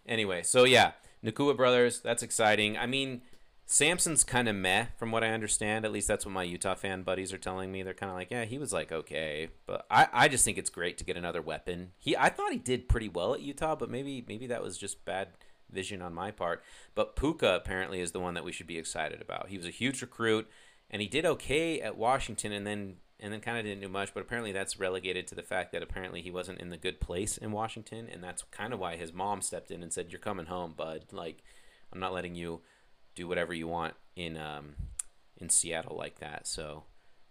Anyway, 0.06 0.44
so 0.44 0.66
yeah, 0.66 0.92
Nacua 1.24 1.56
brothers. 1.56 2.02
That's 2.02 2.24
exciting. 2.24 2.78
I 2.78 2.88
mean, 2.88 3.22
Samson's 3.66 4.26
kind 4.26 4.50
of 4.50 4.56
meh, 4.56 4.88
from 4.98 5.12
what 5.12 5.24
I 5.24 5.30
understand. 5.30 5.86
At 5.86 5.94
least 5.94 6.10
that's 6.10 6.26
what 6.26 6.34
my 6.34 6.44
Utah 6.44 6.76
fan 6.76 7.04
buddies 7.04 7.32
are 7.32 7.38
telling 7.38 7.72
me. 7.72 7.84
They're 7.84 7.94
kind 7.94 8.10
of 8.10 8.18
like, 8.18 8.32
yeah, 8.32 8.44
he 8.44 8.58
was 8.58 8.74
like 8.74 8.92
okay, 8.92 9.48
but 9.66 9.86
I, 9.90 10.08
I 10.12 10.28
just 10.28 10.44
think 10.44 10.58
it's 10.58 10.70
great 10.70 10.98
to 10.98 11.06
get 11.06 11.16
another 11.16 11.42
weapon. 11.42 11.92
He, 11.98 12.18
I 12.18 12.28
thought 12.28 12.52
he 12.52 12.58
did 12.58 12.90
pretty 12.90 13.08
well 13.08 13.34
at 13.34 13.42
Utah, 13.42 13.76
but 13.76 13.90
maybe 13.90 14.26
maybe 14.28 14.48
that 14.48 14.62
was 14.62 14.78
just 14.78 15.06
bad 15.06 15.30
vision 15.72 16.02
on 16.02 16.14
my 16.14 16.32
part. 16.32 16.64
But 16.96 17.16
Puka 17.16 17.56
apparently 17.56 18.02
is 18.02 18.12
the 18.12 18.20
one 18.20 18.34
that 18.34 18.44
we 18.44 18.52
should 18.52 18.68
be 18.68 18.78
excited 18.78 19.22
about. 19.22 19.48
He 19.48 19.58
was 19.58 19.68
a 19.68 19.72
huge 19.72 20.02
recruit 20.02 20.50
and 20.92 21.02
he 21.02 21.08
did 21.08 21.26
okay 21.26 21.80
at 21.80 21.98
Washington, 21.98 22.52
and 22.52 22.68
then 22.68 22.98
and 23.20 23.32
then 23.32 23.40
kind 23.40 23.58
of 23.58 23.64
didn't 23.64 23.82
do 23.82 23.88
much. 23.88 24.14
But 24.14 24.22
apparently, 24.22 24.52
that's 24.52 24.80
relegated 24.80 25.26
to 25.28 25.36
the 25.36 25.42
fact 25.42 25.72
that 25.72 25.82
apparently 25.82 26.22
he 26.22 26.30
wasn't 26.30 26.60
in 26.60 26.70
the 26.70 26.78
good 26.78 27.00
place 27.00 27.38
in 27.38 27.52
Washington, 27.52 28.08
and 28.12 28.24
that's 28.24 28.44
kind 28.52 28.74
of 28.74 28.80
why 28.80 28.98
his 28.98 29.14
mom 29.14 29.42
stepped 29.42 29.72
in 29.72 29.82
and 29.82 29.92
said, 29.92 30.12
"You're 30.12 30.20
coming 30.20 30.48
home, 30.48 30.74
bud. 30.76 31.06
Like, 31.12 31.42
I'm 31.92 32.00
not 32.00 32.14
letting 32.14 32.36
you 32.36 32.62
do 33.16 33.28
whatever 33.28 33.54
you 33.54 33.68
want 33.68 33.96
in 34.16 34.38
um, 34.38 34.76
in 35.38 35.50
Seattle 35.50 35.98
like 35.98 36.20
that. 36.20 36.46
So." 36.46 36.84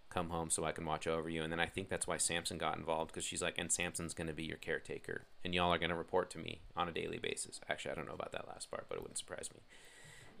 Come 0.09 0.29
home 0.29 0.49
so 0.49 0.65
I 0.65 0.73
can 0.73 0.85
watch 0.85 1.07
over 1.07 1.29
you, 1.29 1.41
and 1.41 1.53
then 1.53 1.61
I 1.61 1.67
think 1.67 1.87
that's 1.87 2.05
why 2.05 2.17
Samson 2.17 2.57
got 2.57 2.77
involved 2.77 3.13
because 3.13 3.23
she's 3.23 3.41
like, 3.41 3.57
and 3.57 3.71
Samson's 3.71 4.13
going 4.13 4.27
to 4.27 4.33
be 4.33 4.43
your 4.43 4.57
caretaker, 4.57 5.23
and 5.41 5.55
y'all 5.55 5.73
are 5.73 5.77
going 5.77 5.89
to 5.89 5.95
report 5.95 6.29
to 6.31 6.37
me 6.37 6.59
on 6.75 6.89
a 6.89 6.91
daily 6.91 7.17
basis. 7.17 7.61
Actually, 7.69 7.91
I 7.91 7.95
don't 7.95 8.07
know 8.07 8.15
about 8.15 8.33
that 8.33 8.45
last 8.45 8.69
part, 8.69 8.87
but 8.89 8.97
it 8.97 9.03
wouldn't 9.03 9.19
surprise 9.19 9.49
me. 9.53 9.61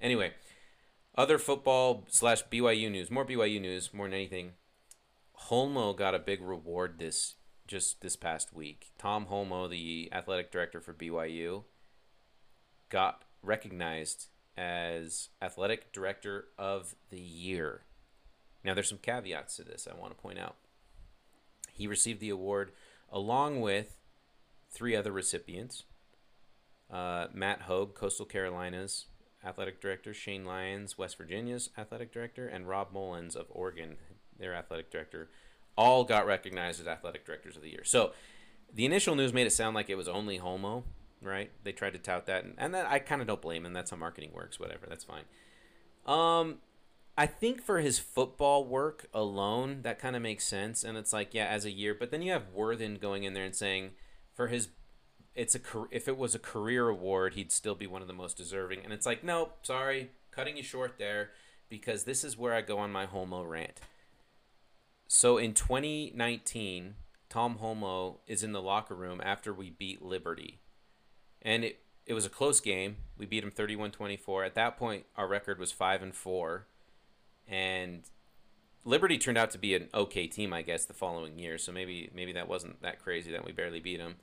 Anyway, 0.01 0.33
other 1.15 1.37
football 1.37 2.05
slash 2.09 2.43
BYU 2.51 2.91
news, 2.91 3.11
more 3.11 3.25
BYU 3.25 3.61
news, 3.61 3.93
more 3.93 4.07
than 4.07 4.13
anything. 4.13 4.51
Holmoe 5.49 5.93
got 5.93 6.15
a 6.15 6.19
big 6.19 6.41
reward 6.41 6.99
this 6.99 7.35
just 7.67 8.01
this 8.01 8.15
past 8.15 8.53
week. 8.53 8.91
Tom 8.97 9.27
Holmoe, 9.27 9.69
the 9.69 10.09
athletic 10.11 10.51
director 10.51 10.79
for 10.79 10.93
BYU, 10.93 11.63
got 12.89 13.23
recognized 13.41 14.27
as 14.57 15.29
athletic 15.41 15.91
director 15.91 16.47
of 16.57 16.95
the 17.09 17.19
year. 17.19 17.83
Now, 18.63 18.73
there's 18.73 18.89
some 18.89 18.99
caveats 18.99 19.55
to 19.55 19.63
this 19.63 19.87
I 19.89 19.99
want 19.99 20.15
to 20.15 20.21
point 20.21 20.37
out. 20.37 20.57
He 21.71 21.87
received 21.87 22.19
the 22.19 22.29
award 22.29 22.71
along 23.11 23.61
with 23.61 23.97
three 24.69 24.95
other 24.95 25.11
recipients 25.11 25.83
uh, 26.91 27.27
Matt 27.33 27.61
Hogue, 27.61 27.95
Coastal 27.95 28.25
Carolinas 28.25 29.05
athletic 29.45 29.81
director, 29.81 30.13
Shane 30.13 30.45
Lyons, 30.45 30.97
West 30.97 31.17
Virginia's 31.17 31.69
athletic 31.77 32.13
director, 32.13 32.47
and 32.47 32.67
Rob 32.67 32.91
Mullens 32.93 33.35
of 33.35 33.47
Oregon, 33.49 33.97
their 34.37 34.53
athletic 34.53 34.91
director, 34.91 35.29
all 35.77 36.03
got 36.03 36.25
recognized 36.25 36.79
as 36.79 36.87
athletic 36.87 37.25
directors 37.25 37.55
of 37.55 37.61
the 37.61 37.69
year. 37.69 37.83
So 37.83 38.11
the 38.73 38.85
initial 38.85 39.15
news 39.15 39.33
made 39.33 39.47
it 39.47 39.51
sound 39.51 39.75
like 39.75 39.89
it 39.89 39.95
was 39.95 40.07
only 40.07 40.37
Holmoe, 40.37 40.83
right? 41.21 41.51
They 41.63 41.71
tried 41.71 41.93
to 41.93 41.99
tout 41.99 42.25
that, 42.27 42.43
and, 42.43 42.55
and 42.57 42.73
that, 42.73 42.85
I 42.85 42.99
kind 42.99 43.21
of 43.21 43.27
don't 43.27 43.41
blame 43.41 43.63
them. 43.63 43.73
That's 43.73 43.91
how 43.91 43.97
marketing 43.97 44.31
works. 44.33 44.59
Whatever, 44.59 44.85
that's 44.87 45.05
fine. 45.05 45.23
Um, 46.05 46.57
I 47.17 47.27
think 47.27 47.61
for 47.61 47.79
his 47.79 47.99
football 47.99 48.65
work 48.65 49.07
alone, 49.13 49.81
that 49.83 49.99
kind 49.99 50.15
of 50.15 50.21
makes 50.21 50.45
sense, 50.45 50.83
and 50.83 50.97
it's 50.97 51.13
like 51.13 51.33
yeah, 51.33 51.45
as 51.45 51.65
a 51.65 51.71
year. 51.71 51.93
But 51.93 52.11
then 52.11 52.21
you 52.21 52.31
have 52.31 52.49
Worthen 52.53 52.95
going 52.95 53.23
in 53.23 53.33
there 53.33 53.43
and 53.43 53.55
saying 53.55 53.91
for 54.33 54.47
his 54.47 54.69
it's 55.35 55.55
a 55.55 55.59
if 55.91 56.07
it 56.07 56.17
was 56.17 56.35
a 56.35 56.39
career 56.39 56.89
award, 56.89 57.33
he'd 57.35 57.51
still 57.51 57.75
be 57.75 57.87
one 57.87 58.01
of 58.01 58.07
the 58.07 58.13
most 58.13 58.37
deserving. 58.37 58.83
And 58.83 58.93
it's 58.93 59.05
like, 59.05 59.23
nope, 59.23 59.59
sorry, 59.63 60.11
cutting 60.31 60.57
you 60.57 60.63
short 60.63 60.95
there, 60.97 61.31
because 61.69 62.03
this 62.03 62.23
is 62.23 62.37
where 62.37 62.53
I 62.53 62.61
go 62.61 62.77
on 62.77 62.91
my 62.91 63.05
Holmoe 63.05 63.47
rant. 63.47 63.79
So 65.07 65.37
in 65.37 65.53
2019, 65.53 66.95
Tom 67.29 67.57
Holmoe 67.61 68.19
is 68.27 68.43
in 68.43 68.51
the 68.51 68.61
locker 68.61 68.95
room 68.95 69.21
after 69.23 69.53
we 69.53 69.69
beat 69.69 70.01
Liberty, 70.01 70.59
and 71.41 71.63
it 71.63 71.79
it 72.05 72.13
was 72.13 72.25
a 72.25 72.29
close 72.29 72.59
game. 72.59 72.97
We 73.17 73.25
beat 73.25 73.43
him 73.43 73.51
31-24. 73.51 74.45
At 74.45 74.55
that 74.55 74.75
point, 74.75 75.05
our 75.15 75.27
record 75.27 75.59
was 75.59 75.71
five 75.71 76.01
and 76.01 76.15
four, 76.15 76.65
and 77.47 78.01
Liberty 78.83 79.17
turned 79.17 79.37
out 79.37 79.51
to 79.51 79.57
be 79.57 79.75
an 79.75 79.87
okay 79.93 80.27
team, 80.27 80.51
I 80.51 80.63
guess, 80.63 80.85
the 80.85 80.93
following 80.93 81.37
year. 81.37 81.57
So 81.57 81.71
maybe 81.71 82.09
maybe 82.13 82.33
that 82.33 82.47
wasn't 82.47 82.81
that 82.81 83.01
crazy 83.01 83.31
that 83.31 83.45
we 83.45 83.51
barely 83.51 83.79
beat 83.79 83.97
them. 83.97 84.15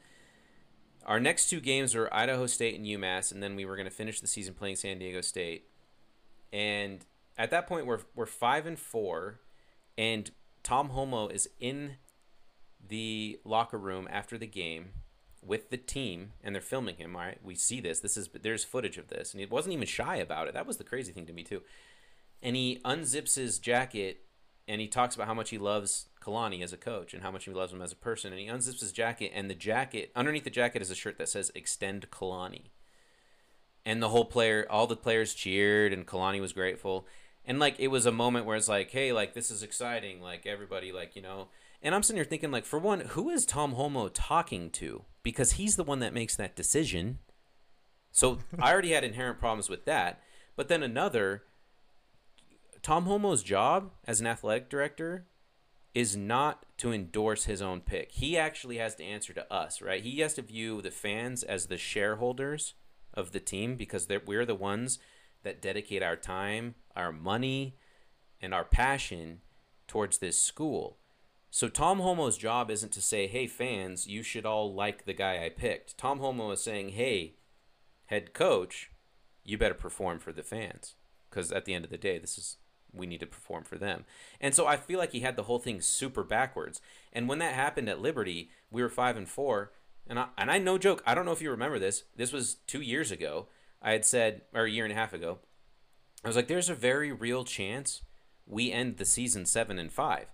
Our 1.06 1.20
next 1.20 1.48
two 1.48 1.60
games 1.60 1.94
were 1.94 2.12
Idaho 2.14 2.46
State 2.46 2.74
and 2.78 2.86
UMass, 2.86 3.32
and 3.32 3.42
then 3.42 3.56
we 3.56 3.64
were 3.64 3.76
going 3.76 3.88
to 3.88 3.94
finish 3.94 4.20
the 4.20 4.26
season 4.26 4.54
playing 4.54 4.76
San 4.76 4.98
Diego 4.98 5.20
State. 5.20 5.64
And 6.52 7.04
at 7.36 7.50
that 7.50 7.66
point, 7.66 7.86
we're 7.86 8.00
we're 8.14 8.26
five 8.26 8.66
and 8.66 8.78
four, 8.78 9.40
and 9.96 10.30
Tom 10.62 10.90
Holmoe 10.90 11.32
is 11.32 11.48
in 11.60 11.96
the 12.86 13.40
locker 13.44 13.78
room 13.78 14.08
after 14.10 14.36
the 14.36 14.46
game, 14.46 14.90
with 15.42 15.70
the 15.70 15.76
team 15.76 16.32
and 16.42 16.54
they're 16.54 16.62
filming 16.62 16.96
him. 16.96 17.16
All 17.16 17.22
right, 17.22 17.38
we 17.42 17.54
see 17.54 17.80
this. 17.80 18.00
This 18.00 18.16
is 18.16 18.28
there's 18.42 18.64
footage 18.64 18.98
of 18.98 19.08
this, 19.08 19.32
and 19.32 19.40
he 19.40 19.46
wasn't 19.46 19.74
even 19.74 19.86
shy 19.86 20.16
about 20.16 20.48
it. 20.48 20.54
That 20.54 20.66
was 20.66 20.76
the 20.76 20.84
crazy 20.84 21.12
thing 21.12 21.26
to 21.26 21.32
me 21.32 21.42
too. 21.42 21.62
And 22.42 22.54
he 22.54 22.80
unzips 22.84 23.34
his 23.34 23.58
jacket 23.58 24.20
and 24.68 24.80
he 24.80 24.86
talks 24.86 25.14
about 25.14 25.26
how 25.26 25.34
much 25.34 25.50
he 25.50 25.58
loves 25.58 26.06
Kalani 26.28 26.62
as 26.62 26.72
a 26.72 26.76
coach 26.76 27.14
and 27.14 27.22
how 27.22 27.30
much 27.30 27.44
he 27.44 27.50
loves 27.50 27.72
him 27.72 27.82
as 27.82 27.92
a 27.92 27.96
person. 27.96 28.32
And 28.32 28.40
he 28.40 28.46
unzips 28.46 28.80
his 28.80 28.92
jacket, 28.92 29.32
and 29.34 29.48
the 29.48 29.54
jacket 29.54 30.12
underneath 30.14 30.44
the 30.44 30.50
jacket 30.50 30.82
is 30.82 30.90
a 30.90 30.94
shirt 30.94 31.18
that 31.18 31.28
says 31.28 31.50
"Extend 31.54 32.10
Kalani." 32.10 32.70
And 33.84 34.02
the 34.02 34.10
whole 34.10 34.26
player, 34.26 34.66
all 34.68 34.86
the 34.86 34.96
players 34.96 35.34
cheered, 35.34 35.92
and 35.92 36.06
Kalani 36.06 36.40
was 36.40 36.52
grateful. 36.52 37.06
And 37.44 37.58
like 37.58 37.76
it 37.78 37.88
was 37.88 38.04
a 38.04 38.12
moment 38.12 38.44
where 38.44 38.56
it's 38.56 38.68
like, 38.68 38.90
hey, 38.90 39.12
like 39.12 39.32
this 39.32 39.50
is 39.50 39.62
exciting, 39.62 40.20
like 40.20 40.46
everybody, 40.46 40.92
like 40.92 41.16
you 41.16 41.22
know. 41.22 41.48
And 41.80 41.94
I'm 41.94 42.02
sitting 42.02 42.16
here 42.16 42.24
thinking, 42.24 42.50
like, 42.50 42.64
for 42.64 42.78
one, 42.78 43.00
who 43.00 43.30
is 43.30 43.46
Tom 43.46 43.74
Holmoe 43.74 44.10
talking 44.12 44.68
to? 44.70 45.04
Because 45.22 45.52
he's 45.52 45.76
the 45.76 45.84
one 45.84 46.00
that 46.00 46.12
makes 46.12 46.34
that 46.34 46.56
decision. 46.56 47.18
So 48.10 48.38
I 48.58 48.72
already 48.72 48.90
had 48.90 49.04
inherent 49.04 49.38
problems 49.38 49.68
with 49.68 49.84
that. 49.84 50.20
But 50.56 50.66
then 50.66 50.82
another, 50.82 51.44
Tom 52.82 53.06
Holmoe's 53.06 53.44
job 53.44 53.92
as 54.06 54.20
an 54.20 54.26
athletic 54.26 54.68
director 54.68 55.26
is 55.98 56.16
not 56.16 56.64
to 56.76 56.92
endorse 56.92 57.46
his 57.46 57.60
own 57.60 57.80
pick. 57.80 58.12
He 58.12 58.38
actually 58.38 58.78
has 58.78 58.94
to 58.94 59.02
answer 59.02 59.32
to 59.32 59.52
us, 59.52 59.82
right? 59.82 60.00
He 60.00 60.20
has 60.20 60.32
to 60.34 60.42
view 60.42 60.80
the 60.80 60.92
fans 60.92 61.42
as 61.42 61.66
the 61.66 61.76
shareholders 61.76 62.74
of 63.12 63.32
the 63.32 63.40
team 63.40 63.74
because 63.74 64.06
we're 64.24 64.46
the 64.46 64.54
ones 64.54 65.00
that 65.42 65.60
dedicate 65.60 66.04
our 66.04 66.14
time, 66.14 66.76
our 66.94 67.10
money, 67.10 67.74
and 68.40 68.54
our 68.54 68.64
passion 68.64 69.40
towards 69.88 70.18
this 70.18 70.40
school. 70.40 70.98
So 71.50 71.68
Tom 71.68 71.98
Holmoe's 71.98 72.38
job 72.38 72.70
isn't 72.70 72.92
to 72.92 73.02
say, 73.02 73.26
"Hey 73.26 73.48
fans, 73.48 74.06
you 74.06 74.22
should 74.22 74.46
all 74.46 74.72
like 74.72 75.04
the 75.04 75.12
guy 75.12 75.44
I 75.44 75.48
picked." 75.48 75.98
Tom 75.98 76.20
Holmoe 76.20 76.52
is 76.52 76.62
saying, 76.62 76.90
"Hey, 76.90 77.38
head 78.06 78.32
coach, 78.34 78.92
you 79.42 79.58
better 79.58 79.74
perform 79.74 80.20
for 80.20 80.32
the 80.32 80.44
fans." 80.44 80.94
Because 81.28 81.50
at 81.50 81.64
the 81.64 81.74
end 81.74 81.84
of 81.84 81.90
the 81.90 81.98
day, 81.98 82.18
this 82.18 82.38
is 82.38 82.58
we 82.92 83.06
need 83.06 83.20
to 83.20 83.26
perform 83.26 83.64
for 83.64 83.76
them. 83.76 84.04
And 84.40 84.54
so 84.54 84.66
I 84.66 84.76
feel 84.76 84.98
like 84.98 85.12
he 85.12 85.20
had 85.20 85.36
the 85.36 85.44
whole 85.44 85.58
thing 85.58 85.80
super 85.80 86.22
backwards. 86.22 86.80
And 87.12 87.28
when 87.28 87.38
that 87.38 87.54
happened 87.54 87.88
at 87.88 88.00
Liberty, 88.00 88.50
we 88.70 88.82
were 88.82 88.88
5 88.88 89.16
and 89.16 89.28
4, 89.28 89.72
and 90.08 90.18
I 90.18 90.26
and 90.36 90.50
I 90.50 90.58
no 90.58 90.78
joke, 90.78 91.02
I 91.06 91.14
don't 91.14 91.24
know 91.24 91.32
if 91.32 91.42
you 91.42 91.50
remember 91.50 91.78
this. 91.78 92.04
This 92.16 92.32
was 92.32 92.56
2 92.66 92.80
years 92.80 93.10
ago. 93.10 93.48
I 93.80 93.92
had 93.92 94.04
said 94.04 94.42
or 94.54 94.64
a 94.64 94.70
year 94.70 94.84
and 94.84 94.92
a 94.92 94.96
half 94.96 95.12
ago. 95.12 95.38
I 96.24 96.28
was 96.28 96.36
like 96.36 96.48
there's 96.48 96.70
a 96.70 96.74
very 96.74 97.12
real 97.12 97.44
chance 97.44 98.02
we 98.46 98.72
end 98.72 98.96
the 98.96 99.04
season 99.04 99.46
7 99.46 99.78
and 99.78 99.92
5 99.92 100.26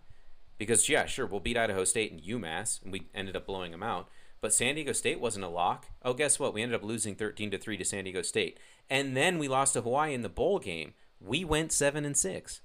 because 0.56 0.88
yeah, 0.88 1.06
sure, 1.06 1.26
we'll 1.26 1.40
beat 1.40 1.56
Idaho 1.56 1.84
State 1.84 2.12
and 2.12 2.22
UMass, 2.22 2.82
and 2.82 2.92
we 2.92 3.08
ended 3.14 3.36
up 3.36 3.46
blowing 3.46 3.72
them 3.72 3.82
out. 3.82 4.08
But 4.44 4.52
San 4.52 4.74
Diego 4.74 4.92
State 4.92 5.20
wasn't 5.20 5.46
a 5.46 5.48
lock. 5.48 5.86
Oh, 6.02 6.12
guess 6.12 6.38
what? 6.38 6.52
We 6.52 6.60
ended 6.60 6.76
up 6.78 6.84
losing 6.84 7.14
13 7.14 7.50
to 7.52 7.58
3 7.58 7.78
to 7.78 7.84
San 7.84 8.04
Diego 8.04 8.20
State. 8.20 8.58
And 8.90 9.16
then 9.16 9.38
we 9.38 9.48
lost 9.48 9.72
to 9.72 9.80
Hawaii 9.80 10.12
in 10.12 10.20
the 10.20 10.28
bowl 10.28 10.58
game. 10.58 10.92
We 11.24 11.44
went 11.44 11.72
7 11.72 12.04
and 12.04 12.16
6. 12.16 12.60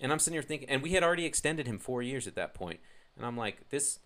And 0.00 0.12
I'm 0.12 0.18
sitting 0.18 0.34
here 0.34 0.42
thinking 0.42 0.68
and 0.68 0.82
we 0.82 0.92
had 0.92 1.02
already 1.02 1.24
extended 1.24 1.66
him 1.66 1.78
4 1.78 2.02
years 2.02 2.26
at 2.26 2.34
that 2.34 2.54
point. 2.54 2.80
And 3.16 3.24
I'm 3.24 3.36
like, 3.36 3.68
this 3.70 4.00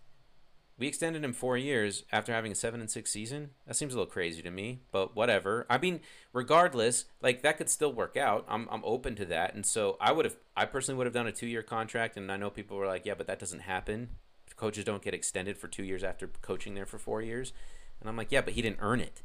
we 0.78 0.86
extended 0.86 1.24
him 1.24 1.32
four 1.32 1.56
years 1.56 2.04
after 2.12 2.32
having 2.32 2.52
a 2.52 2.54
seven 2.54 2.80
and 2.80 2.90
six 2.90 3.10
season. 3.10 3.50
That 3.66 3.74
seems 3.74 3.92
a 3.92 3.96
little 3.96 4.10
crazy 4.10 4.42
to 4.42 4.50
me, 4.50 4.82
but 4.92 5.16
whatever. 5.16 5.66
I 5.68 5.76
mean, 5.76 6.00
regardless, 6.32 7.06
like 7.20 7.42
that 7.42 7.58
could 7.58 7.68
still 7.68 7.92
work 7.92 8.16
out. 8.16 8.46
I'm 8.48 8.68
I'm 8.70 8.84
open 8.84 9.16
to 9.16 9.24
that, 9.26 9.54
and 9.54 9.66
so 9.66 9.96
I 10.00 10.12
would 10.12 10.24
have, 10.24 10.36
I 10.56 10.66
personally 10.66 10.96
would 10.98 11.06
have 11.06 11.14
done 11.14 11.26
a 11.26 11.32
two 11.32 11.48
year 11.48 11.64
contract, 11.64 12.16
and 12.16 12.30
I 12.30 12.36
know 12.36 12.48
people 12.48 12.76
were 12.76 12.86
like, 12.86 13.04
yeah, 13.04 13.14
but 13.14 13.26
that 13.26 13.40
doesn't 13.40 13.60
happen. 13.60 14.10
Coaches 14.56 14.84
don't 14.84 15.02
get 15.02 15.14
extended 15.14 15.58
for 15.58 15.68
two 15.68 15.84
years 15.84 16.04
after 16.04 16.28
coaching 16.42 16.74
there 16.74 16.86
for 16.86 16.98
four 16.98 17.22
years, 17.22 17.52
and 18.00 18.08
I'm 18.08 18.16
like, 18.16 18.30
yeah, 18.30 18.40
but 18.40 18.54
he 18.54 18.62
didn't 18.62 18.78
earn 18.80 19.00
it. 19.00 19.22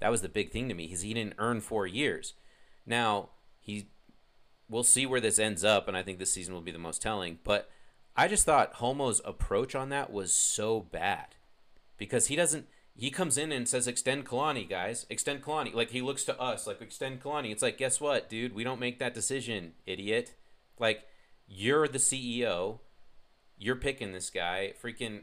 That 0.00 0.10
was 0.10 0.22
the 0.22 0.28
big 0.30 0.50
thing 0.50 0.68
to 0.68 0.74
me, 0.74 0.86
is 0.86 1.02
he 1.02 1.12
didn't 1.12 1.34
earn 1.38 1.60
four 1.60 1.86
years. 1.86 2.32
Now 2.86 3.30
he, 3.66 3.88
we'll 4.68 4.84
see 4.84 5.06
where 5.06 5.20
this 5.20 5.40
ends 5.40 5.64
up, 5.64 5.88
and 5.88 5.96
I 5.96 6.04
think 6.04 6.20
this 6.20 6.32
season 6.32 6.54
will 6.54 6.60
be 6.60 6.70
the 6.70 6.78
most 6.78 7.02
telling, 7.02 7.40
but 7.42 7.68
I 8.16 8.28
just 8.28 8.46
thought 8.46 8.74
Holmoe's 8.74 9.20
approach 9.24 9.74
on 9.74 9.88
that 9.88 10.12
was 10.12 10.32
so 10.32 10.80
bad 10.80 11.34
because 11.98 12.28
he 12.28 12.36
doesn't. 12.36 12.66
He 12.94 13.10
comes 13.10 13.36
in 13.36 13.50
and 13.50 13.68
says, 13.68 13.88
"Extend 13.88 14.24
Kalani, 14.24 14.66
guys. 14.66 15.04
Extend 15.10 15.42
Kalani." 15.42 15.74
Like 15.74 15.90
he 15.90 16.00
looks 16.00 16.24
to 16.24 16.40
us, 16.40 16.66
like 16.66 16.80
extend 16.80 17.20
Kalani. 17.20 17.50
It's 17.50 17.62
like, 17.62 17.76
guess 17.76 18.00
what, 18.00 18.30
dude? 18.30 18.54
We 18.54 18.64
don't 18.64 18.80
make 18.80 18.98
that 19.00 19.12
decision, 19.12 19.72
idiot. 19.84 20.34
Like 20.78 21.04
you're 21.48 21.88
the 21.88 21.98
CEO. 21.98 22.78
You're 23.58 23.76
picking 23.76 24.12
this 24.12 24.30
guy. 24.30 24.72
Freaking. 24.82 25.22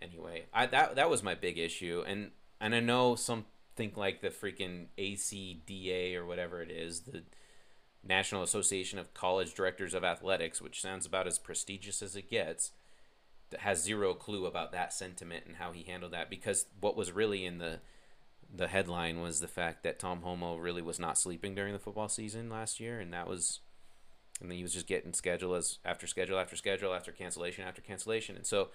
Anyway, 0.00 0.44
I 0.52 0.66
that 0.66 0.94
that 0.96 1.10
was 1.10 1.22
my 1.22 1.34
big 1.34 1.58
issue, 1.58 2.04
and 2.06 2.30
and 2.60 2.74
I 2.74 2.80
know 2.80 3.16
some 3.16 3.46
think 3.74 3.96
like 3.96 4.20
the 4.20 4.28
freaking 4.28 4.86
ACDA 4.98 6.14
or 6.14 6.26
whatever 6.26 6.60
it 6.62 6.70
is, 6.70 7.00
the 7.00 7.22
National 8.02 8.42
Association 8.42 8.98
of 8.98 9.14
College 9.14 9.54
Directors 9.54 9.94
of 9.94 10.04
Athletics, 10.04 10.60
which 10.60 10.80
sounds 10.80 11.06
about 11.06 11.26
as 11.26 11.38
prestigious 11.38 12.02
as 12.02 12.16
it 12.16 12.30
gets, 12.30 12.70
has 13.58 13.82
zero 13.82 14.14
clue 14.14 14.46
about 14.46 14.72
that 14.72 14.92
sentiment 14.92 15.44
and 15.46 15.56
how 15.56 15.72
he 15.72 15.82
handled 15.82 16.12
that. 16.12 16.30
Because 16.30 16.66
what 16.80 16.96
was 16.96 17.12
really 17.12 17.44
in 17.44 17.58
the 17.58 17.80
the 18.52 18.68
headline 18.68 19.20
was 19.20 19.38
the 19.38 19.46
fact 19.46 19.84
that 19.84 20.00
Tom 20.00 20.22
Holmoe 20.22 20.56
really 20.56 20.82
was 20.82 20.98
not 20.98 21.16
sleeping 21.16 21.54
during 21.54 21.72
the 21.72 21.78
football 21.78 22.08
season 22.08 22.50
last 22.50 22.80
year. 22.80 22.98
And 22.98 23.12
that 23.12 23.28
was 23.28 23.60
and 24.40 24.50
then 24.50 24.56
he 24.56 24.62
was 24.62 24.72
just 24.72 24.86
getting 24.86 25.12
schedule 25.12 25.54
as 25.54 25.78
after 25.84 26.06
schedule 26.06 26.38
after 26.38 26.56
schedule 26.56 26.92
after 26.92 27.12
cancellation 27.12 27.64
after 27.64 27.82
cancellation. 27.82 28.36
And 28.36 28.46
so 28.46 28.68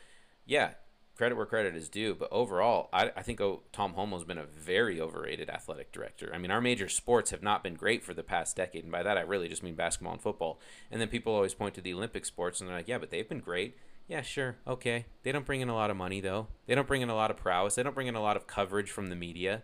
yeah 0.45 0.71
credit 1.15 1.35
where 1.35 1.45
credit 1.45 1.75
is 1.75 1.89
due. 1.89 2.13
But 2.13 2.31
overall, 2.31 2.89
I, 2.91 3.11
I 3.15 3.21
think 3.21 3.39
oh, 3.41 3.61
Tom 3.71 3.93
Holmoe's 3.93 4.23
been 4.23 4.37
a 4.37 4.45
very 4.45 4.99
overrated 4.99 5.49
athletic 5.49 5.91
director. 5.91 6.31
I 6.33 6.37
mean, 6.37 6.51
our 6.51 6.61
major 6.61 6.89
sports 6.89 7.31
have 7.31 7.43
not 7.43 7.63
been 7.63 7.75
great 7.75 8.03
for 8.03 8.13
the 8.13 8.23
past 8.23 8.55
decade, 8.55 8.83
and 8.83 8.91
by 8.91 9.03
that 9.03 9.17
I 9.17 9.21
really 9.21 9.47
just 9.47 9.63
mean 9.63 9.75
basketball 9.75 10.13
and 10.13 10.21
football. 10.21 10.59
And 10.91 10.99
then 10.99 11.07
people 11.07 11.33
always 11.33 11.53
point 11.53 11.75
to 11.75 11.81
the 11.81 11.93
Olympic 11.93 12.25
sports, 12.25 12.59
and 12.59 12.69
they're 12.69 12.77
like, 12.77 12.87
yeah, 12.87 12.97
but 12.97 13.11
they've 13.11 13.27
been 13.27 13.39
great. 13.39 13.77
Yeah, 14.07 14.21
sure, 14.21 14.57
okay. 14.67 15.05
They 15.23 15.31
don't 15.31 15.45
bring 15.45 15.61
in 15.61 15.69
a 15.69 15.75
lot 15.75 15.89
of 15.89 15.97
money 15.97 16.21
though. 16.21 16.47
They 16.67 16.75
don't 16.75 16.87
bring 16.87 17.01
in 17.01 17.09
a 17.09 17.15
lot 17.15 17.31
of 17.31 17.37
prowess. 17.37 17.75
They 17.75 17.83
don't 17.83 17.95
bring 17.95 18.07
in 18.07 18.15
a 18.15 18.21
lot 18.21 18.37
of 18.37 18.45
coverage 18.45 18.91
from 18.91 19.07
the 19.07 19.15
media. 19.15 19.63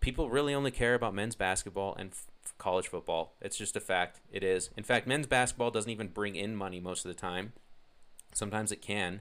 People 0.00 0.30
really 0.30 0.54
only 0.54 0.70
care 0.70 0.94
about 0.94 1.14
men's 1.14 1.34
basketball 1.34 1.94
and 1.96 2.12
f- 2.12 2.54
college 2.56 2.88
football. 2.88 3.34
It's 3.42 3.58
just 3.58 3.76
a 3.76 3.80
fact. 3.80 4.20
It 4.32 4.42
is. 4.42 4.70
In 4.76 4.84
fact, 4.84 5.06
men's 5.06 5.26
basketball 5.26 5.70
doesn't 5.70 5.90
even 5.90 6.08
bring 6.08 6.34
in 6.34 6.56
money 6.56 6.80
most 6.80 7.04
of 7.04 7.10
the 7.10 7.20
time. 7.20 7.52
Sometimes 8.32 8.72
it 8.72 8.80
can, 8.80 9.20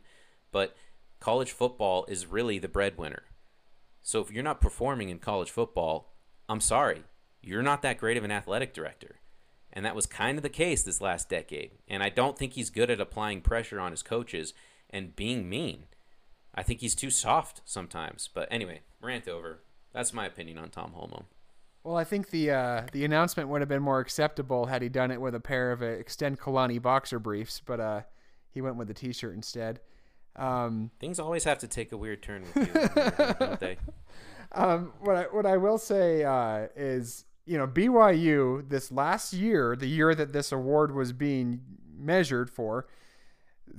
but 0.52 0.76
college 1.20 1.52
football 1.52 2.06
is 2.08 2.26
really 2.26 2.60
the 2.60 2.68
breadwinner. 2.68 3.24
So 4.02 4.22
if 4.22 4.32
you're 4.32 4.44
not 4.44 4.62
performing 4.62 5.10
in 5.10 5.20
college 5.20 5.52
football, 5.52 6.14
I'm 6.48 6.62
sorry, 6.62 7.04
you're 7.42 7.64
not 7.64 7.82
that 7.82 7.98
great 7.98 8.18
of 8.18 8.24
an 8.24 8.32
athletic 8.32 8.74
director. 8.74 9.18
And 9.74 9.86
that 9.86 9.96
was 9.96 10.06
kind 10.06 10.38
of 10.38 10.44
the 10.44 10.50
case 10.50 10.84
this 10.84 11.02
last 11.02 11.30
decade. 11.30 11.72
And 11.88 12.02
I 12.02 12.10
don't 12.10 12.38
think 12.38 12.54
he's 12.54 12.70
good 12.70 12.90
at 12.90 13.02
applying 13.02 13.42
pressure 13.42 13.80
on 13.80 13.92
his 13.92 14.02
coaches 14.02 14.54
and 14.90 15.16
being 15.16 15.50
mean. 15.50 15.84
I 16.56 16.64
think 16.64 16.80
he's 16.80 16.96
too 16.96 17.10
soft 17.10 17.62
sometimes. 17.66 18.30
But 18.34 18.48
anyway, 18.50 18.82
rant 19.02 19.28
over. 19.28 19.62
That's 19.94 20.14
my 20.14 20.26
opinion 20.26 20.58
on 20.58 20.70
Tom 20.70 20.94
Holmoe. 20.96 21.26
Well, 21.84 21.96
I 21.96 22.04
think 22.04 22.32
the 22.32 22.52
uh, 22.52 22.82
the 22.92 23.06
announcement 23.06 23.48
would 23.50 23.62
have 23.62 23.70
been 23.70 23.82
more 23.82 24.00
acceptable 24.00 24.66
had 24.66 24.82
he 24.82 24.90
done 24.90 25.12
it 25.12 25.22
with 25.22 25.36
a 25.36 25.40
pair 25.40 25.72
of 25.72 25.82
uh, 25.82 25.86
extend 25.86 26.40
Kalani 26.40 26.82
boxer 26.82 27.20
briefs, 27.20 27.62
but 27.64 27.80
uh, 27.80 28.02
he 28.50 28.62
went 28.62 28.76
with 28.76 28.90
the 28.90 28.94
T-shirt 28.94 29.34
instead. 29.34 29.80
Um, 30.38 30.92
Things 31.00 31.20
always 31.20 31.44
have 31.46 31.58
to 31.60 31.68
take 31.68 31.92
a 31.92 31.98
weird 31.98 32.22
turn 32.22 32.44
with 32.44 32.56
you, 32.56 33.36
don't 33.40 33.60
they? 33.60 33.78
Um, 34.54 34.94
what 35.02 35.16
I 35.18 35.24
what 35.24 35.46
I 35.46 35.58
will 35.58 35.78
say 35.78 36.24
uh, 36.24 36.68
is, 36.74 37.26
you 37.46 37.58
know, 37.58 37.68
BYU 37.68 38.68
this 38.70 38.94
last 38.94 39.34
year, 39.34 39.76
the 39.76 39.88
year 39.88 40.16
that 40.16 40.32
this 40.32 40.54
award 40.54 40.96
was 40.96 41.12
being 41.12 41.60
measured 41.94 42.50
for, 42.50 42.88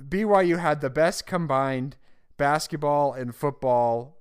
BYU 0.07 0.59
had 0.59 0.81
the 0.81 0.89
best 0.91 1.25
combined 1.25 1.97
basketball 2.37 3.13
and 3.13 3.35
football 3.35 4.19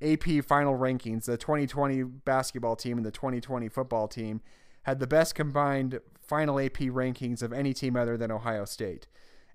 AP 0.00 0.44
final 0.46 0.76
rankings. 0.76 1.26
The 1.26 1.36
2020 1.36 2.02
basketball 2.02 2.74
team 2.76 2.96
and 2.96 3.06
the 3.06 3.10
2020 3.10 3.68
football 3.68 4.08
team 4.08 4.40
had 4.84 4.98
the 4.98 5.06
best 5.06 5.34
combined 5.34 6.00
final 6.20 6.58
AP 6.58 6.78
rankings 6.78 7.42
of 7.42 7.52
any 7.52 7.72
team 7.72 7.96
other 7.96 8.16
than 8.16 8.30
Ohio 8.30 8.64
State. 8.64 9.06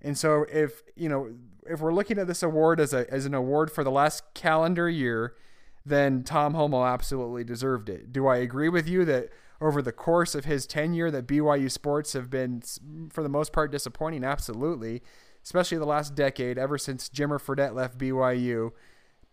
And 0.02 0.16
so 0.16 0.46
if, 0.52 0.82
you 0.96 1.08
know, 1.08 1.34
if 1.66 1.80
we're 1.80 1.92
looking 1.92 2.18
at 2.18 2.26
this 2.26 2.42
award 2.42 2.80
as 2.80 2.92
a 2.94 3.10
as 3.12 3.26
an 3.26 3.34
award 3.34 3.70
for 3.70 3.84
the 3.84 3.90
last 3.90 4.22
calendar 4.34 4.88
year, 4.88 5.34
then 5.84 6.22
Tom 6.22 6.54
Holmoe 6.54 6.86
absolutely 6.86 7.44
deserved 7.44 7.88
it. 7.88 8.12
Do 8.12 8.26
I 8.26 8.36
agree 8.36 8.68
with 8.68 8.88
you 8.88 9.04
that 9.06 9.30
over 9.60 9.82
the 9.82 9.92
course 9.92 10.34
of 10.34 10.44
his 10.44 10.66
tenure 10.66 11.10
that 11.10 11.26
BYU 11.26 11.70
sports 11.70 12.12
have 12.12 12.30
been 12.30 12.62
for 13.10 13.22
the 13.22 13.28
most 13.28 13.52
part 13.52 13.72
disappointing? 13.72 14.24
Absolutely. 14.24 15.02
Especially 15.42 15.78
the 15.78 15.86
last 15.86 16.14
decade, 16.14 16.58
ever 16.58 16.78
since 16.78 17.08
Jimmer 17.08 17.40
Fredette 17.40 17.74
left 17.74 17.98
BYU. 17.98 18.72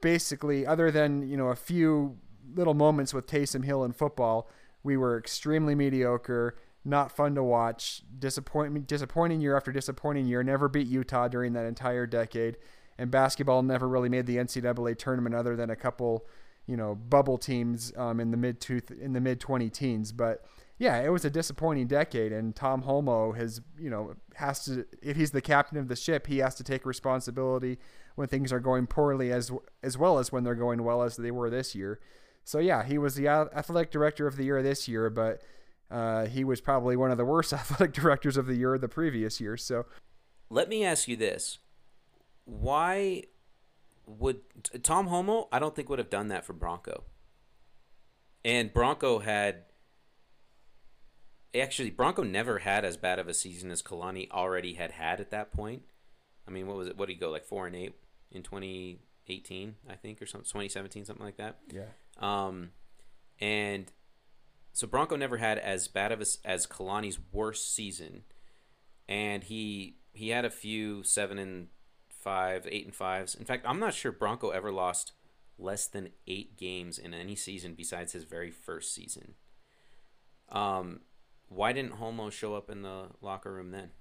Basically, 0.02 0.66
other 0.66 0.92
than, 0.92 1.28
you 1.28 1.38
know, 1.38 1.48
a 1.48 1.56
few 1.56 2.18
little 2.54 2.74
moments 2.74 3.14
with 3.14 3.28
Taysom 3.28 3.66
Hill 3.66 3.84
in 3.84 3.92
football, 3.92 4.50
we 4.84 4.98
were 4.98 5.18
extremely 5.18 5.76
mediocre 5.76 6.56
not 6.86 7.12
fun 7.12 7.36
to 7.36 7.44
watch. 7.44 8.04
Disappointment, 8.18 8.88
disappointing 8.88 9.42
year 9.42 9.58
after 9.58 9.72
disappointing 9.72 10.28
year. 10.28 10.44
Never 10.44 10.70
beat 10.70 10.88
Utah 10.88 11.28
during 11.28 11.54
that 11.54 11.66
entire 11.66 12.06
decade, 12.06 12.58
and 12.98 13.10
basketball 13.10 13.64
never 13.64 13.88
really 13.88 14.10
made 14.10 14.28
the 14.28 14.38
NCAA 14.38 14.98
tournament 14.98 15.36
other 15.36 15.56
than 15.56 15.70
a 15.72 15.76
couple, 15.76 16.26
you 16.68 16.78
know, 16.78 16.96
bubble 16.96 17.38
teams 17.38 17.92
um, 17.98 18.20
in 18.20 18.32
the 18.32 18.38
mid 18.38 18.62
two 18.62 18.82
in 19.02 19.14
the 19.14 19.20
mid 19.22 19.40
twenty 19.40 19.70
teens. 19.70 20.12
But 20.12 20.46
yeah, 20.78 21.02
it 21.02 21.10
was 21.10 21.26
a 21.26 21.30
disappointing 21.30 21.88
decade, 21.88 22.32
and 22.32 22.56
Tom 22.56 22.84
Holmoe 22.84 23.36
has 23.36 23.62
you 23.80 23.90
know 23.90 24.14
has 24.36 24.64
to 24.66 24.86
if 25.02 25.18
he's 25.18 25.32
the 25.32 25.42
captain 25.42 25.80
of 25.80 25.88
the 25.88 25.96
ship, 25.96 26.28
he 26.28 26.38
has 26.38 26.56
to 26.56 26.64
take 26.64 26.86
responsibility 26.86 27.80
when 28.14 28.28
things 28.28 28.54
are 28.54 28.60
going 28.60 28.86
poorly 28.86 29.32
as 29.32 29.52
as 29.82 29.98
well 29.98 30.20
as 30.20 30.32
when 30.32 30.44
they're 30.44 30.56
going 30.56 30.84
well 30.84 31.02
as 31.02 31.18
they 31.18 31.32
were 31.32 31.50
this 31.50 31.74
year. 31.74 32.00
So 32.44 32.60
yeah, 32.60 32.84
he 32.84 33.00
was 33.00 33.16
the 33.16 33.28
athletic 33.28 33.90
director 33.90 34.28
of 34.28 34.36
the 34.36 34.44
year 34.44 34.62
this 34.62 34.88
year, 34.88 35.10
but 35.10 35.42
uh, 35.92 36.26
he 36.26 36.44
was 36.44 36.62
probably 36.62 36.96
one 36.96 37.12
of 37.12 37.18
the 37.18 37.26
worst 37.26 37.54
athletic 37.54 37.94
directors 37.94 38.38
of 38.38 38.48
the 38.48 38.56
year 38.56 38.78
the 38.78 38.90
previous 38.90 39.40
year. 39.40 39.58
So 39.58 39.86
let 40.50 40.70
me 40.70 40.84
ask 40.84 41.08
you 41.08 41.16
this: 41.16 41.60
Why 42.46 43.24
would 44.06 44.42
Tom 44.84 45.08
Holmoe? 45.08 45.48
I 45.52 45.60
don't 45.60 45.76
think 45.76 45.90
would 45.90 46.00
have 46.00 46.10
done 46.10 46.28
that 46.30 46.46
for 46.46 46.54
Bronco. 46.54 47.04
And 48.44 48.72
Bronco 48.72 49.20
had 49.20 49.64
actually 51.60 51.90
Bronco 51.90 52.24
never 52.24 52.60
had 52.60 52.86
as 52.86 52.98
bad 52.98 53.18
of 53.18 53.28
a 53.28 53.34
season 53.34 53.72
as 53.72 53.82
Kalani 53.82 54.30
already 54.30 54.74
had 54.74 54.92
had 54.92 55.20
at 55.20 55.32
that 55.32 55.52
point. 55.52 55.84
I 56.48 56.52
mean, 56.52 56.68
what 56.68 56.78
was 56.78 56.88
it? 56.88 56.98
What 56.98 57.08
did 57.08 57.14
he 57.14 57.20
go 57.20 57.32
like 57.32 57.46
four 57.46 57.66
and 57.66 57.76
eight 57.76 57.96
in 58.32 58.44
2018, 58.44 59.76
I 59.90 59.96
think, 59.96 60.22
or 60.22 60.26
something, 60.26 60.46
2017, 60.46 61.06
something 61.06 61.26
like 61.26 61.38
that. 61.38 61.58
Yeah. 61.72 61.86
Um, 62.20 62.72
and 63.40 63.92
so 64.76 64.88
Bronco 64.88 65.16
never 65.16 65.38
had 65.38 65.58
as 65.58 65.88
bad 65.88 66.12
of 66.12 66.20
a, 66.20 66.26
as 66.44 66.68
Kalani's 66.68 67.18
worst 67.32 67.74
season, 67.74 68.24
and 69.08 69.42
he 69.42 70.00
he 70.12 70.30
had 70.30 70.44
a 70.44 70.50
few 70.50 71.02
seven 71.02 71.40
and 71.40 71.68
five, 72.10 72.68
eight 72.70 72.84
and 72.84 72.94
fives. 72.94 73.36
In 73.36 73.46
fact, 73.46 73.66
I'm 73.66 73.80
not 73.80 73.94
sure 73.94 74.12
Bronco 74.12 74.50
ever 74.50 74.74
lost 74.74 75.14
less 75.58 75.88
than 75.88 76.10
eight 76.28 76.58
games 76.58 77.00
in 77.00 77.14
any 77.14 77.38
season 77.38 77.74
besides 77.74 78.12
his 78.12 78.26
very 78.26 78.52
first 78.52 78.94
season. 78.94 79.36
Um, 80.50 81.00
why 81.48 81.72
didn't 81.72 81.94
Holmoe 81.94 82.30
show 82.30 82.54
up 82.54 82.70
in 82.70 82.82
the 82.82 83.12
locker 83.22 83.54
room 83.54 83.72
then? 83.72 83.92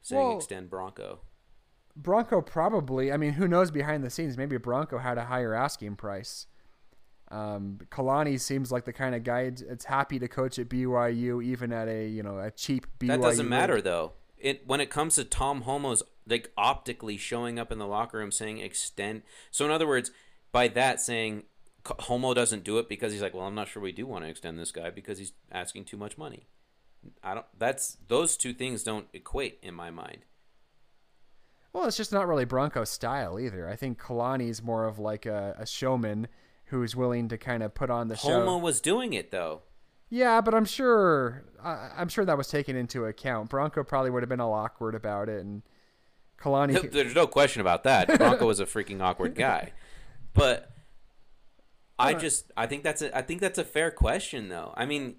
Saying 0.00 0.26
well, 0.26 0.36
extend 0.38 0.70
Bronco. 0.70 1.20
Bronco 1.94 2.40
probably. 2.40 3.12
I 3.12 3.16
mean, 3.16 3.34
who 3.34 3.46
knows 3.46 3.70
behind 3.70 4.02
the 4.02 4.10
scenes? 4.10 4.36
Maybe 4.36 4.56
Bronco 4.56 4.98
had 4.98 5.18
a 5.18 5.26
higher 5.26 5.54
asking 5.54 5.94
price. 5.94 6.46
Um, 7.32 7.78
Kalani 7.90 8.38
seems 8.38 8.70
like 8.70 8.84
the 8.84 8.92
kind 8.92 9.14
of 9.14 9.24
guy 9.24 9.50
that's 9.50 9.86
happy 9.86 10.18
to 10.18 10.28
coach 10.28 10.58
at 10.58 10.68
BYU, 10.68 11.42
even 11.42 11.72
at 11.72 11.88
a 11.88 12.06
you 12.06 12.22
know 12.22 12.38
a 12.38 12.50
cheap 12.50 12.86
BYU. 12.98 13.08
That 13.08 13.22
doesn't 13.22 13.48
matter 13.48 13.74
rate. 13.74 13.84
though. 13.84 14.12
It 14.36 14.66
when 14.66 14.80
it 14.80 14.90
comes 14.90 15.14
to 15.14 15.24
Tom 15.24 15.62
Holmoe's 15.62 16.02
like 16.26 16.52
optically 16.56 17.16
showing 17.16 17.58
up 17.58 17.72
in 17.72 17.78
the 17.78 17.86
locker 17.86 18.18
room 18.18 18.30
saying 18.30 18.58
extend. 18.58 19.22
So 19.50 19.64
in 19.64 19.70
other 19.70 19.86
words, 19.86 20.10
by 20.52 20.68
that 20.68 21.00
saying 21.00 21.44
Holmoe 21.84 22.34
doesn't 22.34 22.64
do 22.64 22.78
it 22.78 22.88
because 22.88 23.12
he's 23.12 23.22
like, 23.22 23.34
well, 23.34 23.46
I'm 23.46 23.54
not 23.54 23.68
sure 23.68 23.82
we 23.82 23.92
do 23.92 24.06
want 24.06 24.24
to 24.24 24.30
extend 24.30 24.58
this 24.58 24.70
guy 24.70 24.90
because 24.90 25.18
he's 25.18 25.32
asking 25.50 25.86
too 25.86 25.96
much 25.96 26.18
money. 26.18 26.48
I 27.22 27.34
don't. 27.34 27.46
That's 27.58 27.96
those 28.08 28.36
two 28.36 28.52
things 28.52 28.82
don't 28.82 29.06
equate 29.12 29.58
in 29.62 29.74
my 29.74 29.90
mind. 29.90 30.26
Well, 31.72 31.86
it's 31.86 31.96
just 31.96 32.12
not 32.12 32.28
really 32.28 32.44
Bronco 32.44 32.84
style 32.84 33.40
either. 33.40 33.66
I 33.66 33.76
think 33.76 33.98
Kalani's 33.98 34.62
more 34.62 34.86
of 34.86 34.98
like 34.98 35.24
a, 35.24 35.56
a 35.58 35.66
showman 35.66 36.28
who's 36.72 36.96
willing 36.96 37.28
to 37.28 37.36
kind 37.36 37.62
of 37.62 37.74
put 37.74 37.90
on 37.90 38.08
the 38.08 38.16
show. 38.16 38.30
Holmoe 38.30 38.56
was 38.56 38.80
doing 38.80 39.12
it 39.12 39.30
though. 39.30 39.60
Yeah, 40.08 40.40
but 40.40 40.54
I'm 40.54 40.64
sure 40.64 41.44
I, 41.62 41.90
am 41.98 42.08
sure 42.08 42.24
that 42.24 42.38
was 42.38 42.48
taken 42.48 42.76
into 42.76 43.04
account. 43.04 43.50
Bronco 43.50 43.84
probably 43.84 44.10
would 44.10 44.22
have 44.22 44.30
been 44.30 44.40
all 44.40 44.54
awkward 44.54 44.94
about 44.94 45.28
it, 45.28 45.44
and 45.44 45.62
Kalani. 46.40 46.90
There's 46.90 47.14
no 47.14 47.26
question 47.26 47.60
about 47.60 47.84
that. 47.84 48.08
Bronco 48.18 48.46
was 48.46 48.58
a 48.58 48.64
freaking 48.64 49.02
awkward 49.02 49.34
guy, 49.34 49.72
but 50.32 50.70
I 51.98 52.14
just 52.14 52.50
I 52.56 52.66
think 52.66 52.84
that's 52.84 53.02
a 53.02 53.16
I 53.16 53.20
think 53.20 53.42
that's 53.42 53.58
a 53.58 53.64
fair 53.64 53.90
question 53.90 54.48
though. 54.48 54.72
I 54.74 54.86
mean, 54.86 55.16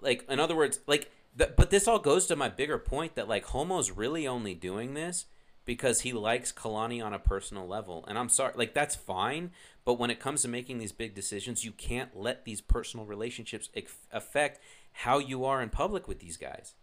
like 0.00 0.24
in 0.28 0.40
other 0.40 0.56
words, 0.56 0.80
like 0.86 1.10
but 1.36 1.68
this 1.68 1.86
all 1.86 1.98
goes 1.98 2.26
to 2.26 2.36
my 2.36 2.48
bigger 2.48 2.78
point 2.78 3.14
that 3.16 3.28
like 3.28 3.44
Holmoe's 3.44 3.90
really 3.90 4.26
only 4.26 4.54
doing 4.54 4.94
this 4.94 5.26
because 5.64 6.00
he 6.00 6.12
likes 6.12 6.52
Kalani 6.52 7.04
on 7.04 7.12
a 7.12 7.18
personal 7.18 7.66
level. 7.66 8.04
And 8.08 8.18
I'm 8.18 8.28
sorry, 8.28 8.52
like 8.56 8.74
that's 8.74 8.96
fine, 8.96 9.50
but 9.84 9.98
when 9.98 10.10
it 10.10 10.20
comes 10.20 10.42
to 10.42 10.48
making 10.48 10.78
these 10.78 10.92
big 10.92 11.14
decisions, 11.14 11.64
you 11.64 11.72
can't 11.72 12.16
let 12.16 12.44
these 12.44 12.60
personal 12.60 13.06
relationships 13.06 13.68
affect 14.12 14.60
how 14.92 15.18
you 15.18 15.44
are 15.44 15.62
in 15.62 15.70
public 15.70 16.08
with 16.08 16.20
these 16.20 16.36
guys. 16.36 16.74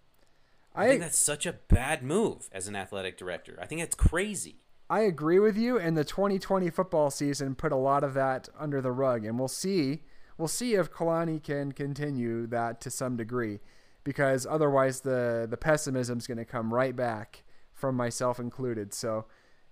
I, 0.76 0.86
I 0.86 0.88
think 0.88 1.02
that's 1.02 1.18
such 1.18 1.46
a 1.46 1.54
bad 1.54 2.04
move 2.04 2.50
as 2.52 2.68
an 2.68 2.76
athletic 2.76 3.18
director. 3.18 3.58
I 3.62 3.66
think 3.66 3.82
that's 3.82 3.96
crazy. 3.96 4.64
I 4.90 5.02
agree 5.02 5.40
with 5.40 5.58
you, 5.58 5.78
and 5.78 5.96
the 5.96 6.04
2020 6.04 6.70
football 6.72 7.12
season 7.12 7.54
put 7.56 7.72
a 7.72 7.78
lot 7.78 8.04
of 8.04 8.16
that 8.16 8.50
under 8.58 8.82
the 8.82 8.92
rug, 8.92 9.24
and 9.24 9.38
we'll 9.38 9.48
see. 9.48 10.04
We'll 10.38 10.48
see 10.48 10.74
if 10.74 10.92
Kalani 10.92 11.44
can 11.44 11.74
continue 11.74 12.48
that 12.48 12.82
to 12.82 12.90
some 12.90 13.16
degree, 13.16 13.60
because 14.04 14.48
otherwise 14.50 15.02
the 15.02 15.46
the 15.50 15.58
pessimism 15.58 16.18
is 16.18 16.26
going 16.26 16.38
to 16.38 16.46
come 16.46 16.74
right 16.74 16.96
back 16.96 17.44
from 17.80 17.96
myself 17.96 18.40
included. 18.40 18.94
So, 18.94 19.26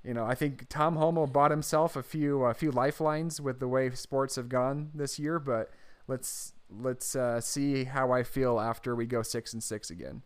you 0.03 0.14
know, 0.14 0.26
I 0.26 0.36
think 0.36 0.70
Tom 0.70 0.95
Holmoe 0.95 1.32
bought 1.32 1.51
himself 1.51 1.95
a 1.95 2.03
few 2.03 2.43
a 2.43 2.53
few 2.53 2.72
lifelines 2.72 3.41
with 3.41 3.60
the 3.60 3.68
way 3.68 3.89
sports 3.91 4.36
have 4.36 4.49
gone 4.49 4.91
this 4.93 5.20
year. 5.20 5.39
But 5.39 5.72
let's 6.08 6.53
let's 6.70 7.16
uh, 7.16 7.41
see 7.41 7.84
how 7.84 8.12
I 8.12 8.24
feel 8.24 8.60
after 8.60 8.95
we 8.95 9.05
go 9.05 9.22
six 9.22 9.53
and 9.53 9.62
six 9.62 9.89
again. 9.89 10.24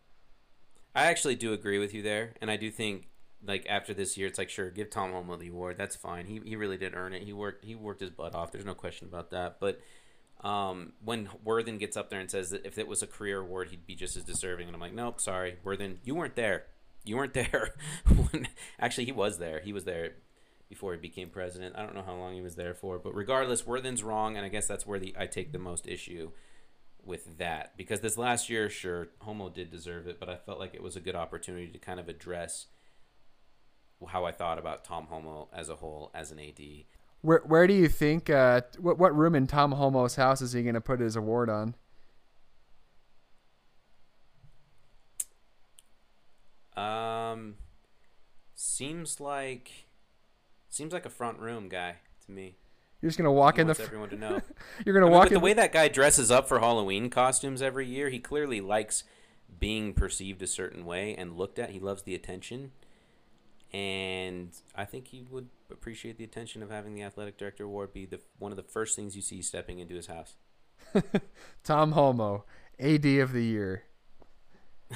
I 0.93 1.05
actually 1.05 1.35
do 1.35 1.53
agree 1.53 1.79
with 1.79 1.93
you 1.93 2.01
there, 2.01 2.33
and 2.41 2.51
I 2.51 2.57
do 2.57 2.69
think 2.69 3.07
like 3.43 3.65
after 3.67 3.93
this 3.93 4.17
year, 4.17 4.27
it's 4.27 4.37
like 4.37 4.49
sure, 4.49 4.69
give 4.69 4.89
Tom 4.89 5.11
Holmoe 5.11 5.37
the 5.37 5.49
award. 5.49 5.77
That's 5.77 5.95
fine. 5.95 6.27
He 6.27 6.39
he 6.43 6.55
really 6.55 6.77
did 6.77 6.93
earn 6.95 7.13
it. 7.13 7.23
He 7.23 7.33
worked 7.33 7.65
he 7.65 7.75
worked 7.75 8.01
his 8.01 8.11
butt 8.11 8.35
off. 8.35 8.51
There's 8.51 8.65
no 8.65 8.75
question 8.75 9.07
about 9.07 9.31
that. 9.31 9.59
But 9.59 9.79
um, 10.43 10.93
when 11.03 11.29
Worthen 11.43 11.77
gets 11.77 11.95
up 11.95 12.09
there 12.09 12.19
and 12.19 12.29
says 12.29 12.49
that 12.49 12.65
if 12.65 12.77
it 12.77 12.87
was 12.87 13.03
a 13.03 13.07
career 13.07 13.39
award, 13.41 13.69
he'd 13.69 13.85
be 13.85 13.95
just 13.95 14.17
as 14.17 14.23
deserving, 14.23 14.67
and 14.67 14.75
I'm 14.75 14.81
like, 14.81 14.93
nope, 14.93 15.21
sorry, 15.21 15.57
Worthen, 15.63 15.99
you 16.03 16.15
weren't 16.15 16.35
there 16.35 16.65
you 17.03 17.17
weren't 17.17 17.33
there. 17.33 17.75
when, 18.07 18.47
actually, 18.79 19.05
he 19.05 19.11
was 19.11 19.37
there. 19.37 19.59
He 19.59 19.73
was 19.73 19.85
there 19.85 20.13
before 20.69 20.93
he 20.93 20.99
became 20.99 21.29
president. 21.29 21.75
I 21.75 21.83
don't 21.83 21.95
know 21.95 22.03
how 22.03 22.15
long 22.15 22.33
he 22.33 22.41
was 22.41 22.55
there 22.55 22.73
for, 22.73 22.97
but 22.97 23.13
regardless, 23.13 23.67
Worthen's 23.67 24.03
wrong, 24.03 24.37
and 24.37 24.45
I 24.45 24.49
guess 24.49 24.67
that's 24.67 24.87
where 24.87 24.99
the 24.99 25.13
I 25.17 25.25
take 25.25 25.51
the 25.51 25.59
most 25.59 25.87
issue 25.87 26.31
with 27.03 27.37
that 27.39 27.75
because 27.77 28.01
this 28.01 28.17
last 28.17 28.49
year, 28.49 28.69
sure, 28.69 29.09
Holmoe 29.21 29.53
did 29.53 29.71
deserve 29.71 30.07
it, 30.07 30.19
but 30.19 30.29
I 30.29 30.37
felt 30.37 30.59
like 30.59 30.73
it 30.73 30.83
was 30.83 30.95
a 30.95 31.01
good 31.01 31.15
opportunity 31.15 31.67
to 31.67 31.77
kind 31.77 31.99
of 31.99 32.07
address 32.07 32.67
how 34.07 34.25
I 34.25 34.31
thought 34.31 34.57
about 34.57 34.83
Tom 34.83 35.07
Holmoe 35.07 35.49
as 35.53 35.69
a 35.69 35.75
whole 35.75 36.11
as 36.13 36.31
an 36.31 36.39
AD. 36.39 36.61
Where 37.21 37.41
where 37.45 37.67
do 37.67 37.73
you 37.73 37.87
think 37.87 38.29
uh, 38.29 38.61
what 38.79 38.97
what 38.97 39.15
room 39.15 39.35
in 39.35 39.47
Tom 39.47 39.73
Holmoe's 39.73 40.15
house 40.15 40.41
is 40.41 40.53
he 40.53 40.63
going 40.63 40.75
to 40.75 40.81
put 40.81 40.99
his 40.99 41.15
award 41.15 41.49
on? 41.49 41.75
Um, 46.81 47.55
seems 48.55 49.19
like 49.19 49.71
seems 50.69 50.93
like 50.93 51.05
a 51.05 51.09
front 51.09 51.39
room 51.39 51.69
guy 51.69 51.97
to 52.25 52.31
me. 52.31 52.55
You're 53.01 53.09
just 53.09 53.17
gonna 53.17 53.31
walk 53.31 53.55
he 53.55 53.61
in 53.61 53.67
the. 53.67 53.75
Fr- 53.75 53.83
everyone 53.83 54.09
to 54.09 54.15
know. 54.17 54.41
You're 54.85 54.93
gonna 54.93 55.07
I 55.07 55.09
mean, 55.09 55.17
walk 55.17 55.27
in 55.27 55.33
the 55.33 55.39
way 55.39 55.53
that 55.53 55.71
guy 55.71 55.87
dresses 55.87 56.31
up 56.31 56.47
for 56.47 56.59
Halloween 56.59 57.09
costumes 57.09 57.61
every 57.61 57.87
year. 57.87 58.09
He 58.09 58.19
clearly 58.19 58.61
likes 58.61 59.03
being 59.59 59.93
perceived 59.93 60.41
a 60.41 60.47
certain 60.47 60.85
way 60.85 61.15
and 61.15 61.37
looked 61.37 61.59
at. 61.59 61.71
He 61.71 61.79
loves 61.79 62.03
the 62.03 62.15
attention, 62.15 62.71
and 63.73 64.49
I 64.75 64.85
think 64.85 65.07
he 65.07 65.25
would 65.29 65.49
appreciate 65.71 66.17
the 66.17 66.23
attention 66.23 66.61
of 66.63 66.69
having 66.69 66.93
the 66.93 67.03
athletic 67.03 67.37
director 67.37 67.63
award 67.63 67.93
be 67.93 68.05
the 68.05 68.19
one 68.39 68.51
of 68.51 68.57
the 68.57 68.63
first 68.63 68.95
things 68.95 69.15
you 69.15 69.21
see 69.21 69.41
stepping 69.41 69.79
into 69.79 69.95
his 69.95 70.07
house. 70.07 70.35
Tom 71.63 71.93
Holmoe, 71.93 72.43
AD 72.79 73.05
of 73.05 73.33
the 73.33 73.43
year. 73.43 73.83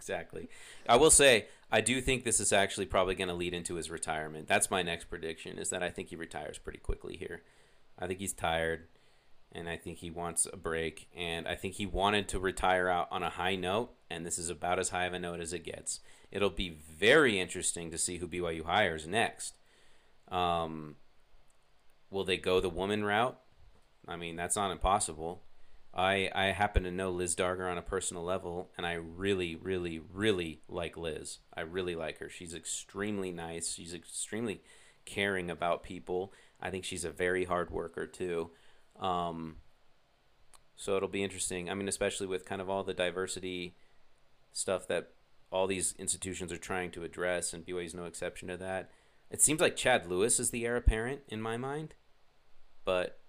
exactly. 0.00 0.48
I 0.88 0.96
will 0.96 1.10
say 1.10 1.46
I 1.70 1.80
do 1.80 2.00
think 2.00 2.24
this 2.24 2.40
is 2.40 2.52
actually 2.52 2.86
probably 2.86 3.14
going 3.14 3.28
to 3.28 3.34
lead 3.34 3.54
into 3.54 3.74
his 3.74 3.90
retirement. 3.90 4.48
That's 4.48 4.70
my 4.70 4.82
next 4.82 5.04
prediction. 5.10 5.58
Is 5.58 5.70
that 5.70 5.82
I 5.82 5.90
think 5.90 6.08
he 6.08 6.16
retires 6.16 6.58
pretty 6.58 6.78
quickly 6.78 7.16
here. 7.16 7.42
I 7.98 8.06
think 8.06 8.18
he's 8.18 8.32
tired, 8.32 8.88
and 9.52 9.68
I 9.68 9.76
think 9.76 9.98
he 9.98 10.10
wants 10.10 10.46
a 10.50 10.56
break. 10.56 11.08
And 11.14 11.46
I 11.46 11.54
think 11.54 11.74
he 11.74 11.86
wanted 11.86 12.28
to 12.28 12.40
retire 12.40 12.88
out 12.88 13.08
on 13.10 13.22
a 13.22 13.30
high 13.30 13.56
note, 13.56 13.90
and 14.08 14.24
this 14.24 14.38
is 14.38 14.48
about 14.48 14.78
as 14.78 14.88
high 14.88 15.04
of 15.04 15.12
a 15.12 15.18
note 15.18 15.40
as 15.40 15.52
it 15.52 15.64
gets. 15.64 16.00
It'll 16.32 16.50
be 16.50 16.70
very 16.70 17.38
interesting 17.38 17.90
to 17.90 17.98
see 17.98 18.16
who 18.16 18.26
BYU 18.26 18.64
hires 18.64 19.06
next. 19.06 19.54
Um, 20.28 20.96
will 22.10 22.24
they 22.24 22.36
go 22.36 22.60
the 22.60 22.68
woman 22.68 23.04
route? 23.04 23.38
I 24.08 24.16
mean, 24.16 24.36
that's 24.36 24.56
not 24.56 24.70
impossible. 24.70 25.42
I 25.94 26.30
I 26.34 26.46
happen 26.46 26.84
to 26.84 26.90
know 26.90 27.10
Liz 27.10 27.34
Darger 27.34 27.70
on 27.70 27.78
a 27.78 27.82
personal 27.82 28.22
level, 28.22 28.70
and 28.76 28.86
I 28.86 28.94
really, 28.94 29.56
really, 29.56 30.00
really 30.12 30.60
like 30.68 30.96
Liz. 30.96 31.38
I 31.54 31.62
really 31.62 31.96
like 31.96 32.18
her. 32.18 32.28
She's 32.28 32.54
extremely 32.54 33.32
nice. 33.32 33.74
She's 33.74 33.94
extremely 33.94 34.62
caring 35.04 35.50
about 35.50 35.82
people. 35.82 36.32
I 36.60 36.70
think 36.70 36.84
she's 36.84 37.04
a 37.04 37.10
very 37.10 37.44
hard 37.44 37.70
worker 37.70 38.06
too. 38.06 38.50
Um, 38.98 39.56
so 40.76 40.96
it'll 40.96 41.08
be 41.08 41.24
interesting. 41.24 41.68
I 41.68 41.74
mean, 41.74 41.88
especially 41.88 42.26
with 42.26 42.44
kind 42.44 42.60
of 42.60 42.70
all 42.70 42.84
the 42.84 42.94
diversity 42.94 43.74
stuff 44.52 44.86
that 44.88 45.10
all 45.50 45.66
these 45.66 45.94
institutions 45.98 46.52
are 46.52 46.58
trying 46.58 46.90
to 46.92 47.04
address, 47.04 47.52
and 47.52 47.66
BYU 47.66 47.84
is 47.84 47.94
no 47.94 48.04
exception 48.04 48.48
to 48.48 48.56
that. 48.58 48.90
It 49.30 49.42
seems 49.42 49.60
like 49.60 49.76
Chad 49.76 50.06
Lewis 50.06 50.40
is 50.40 50.50
the 50.50 50.66
heir 50.66 50.76
apparent 50.76 51.22
in 51.28 51.40
my 51.40 51.56
mind, 51.56 51.94
but 52.84 53.19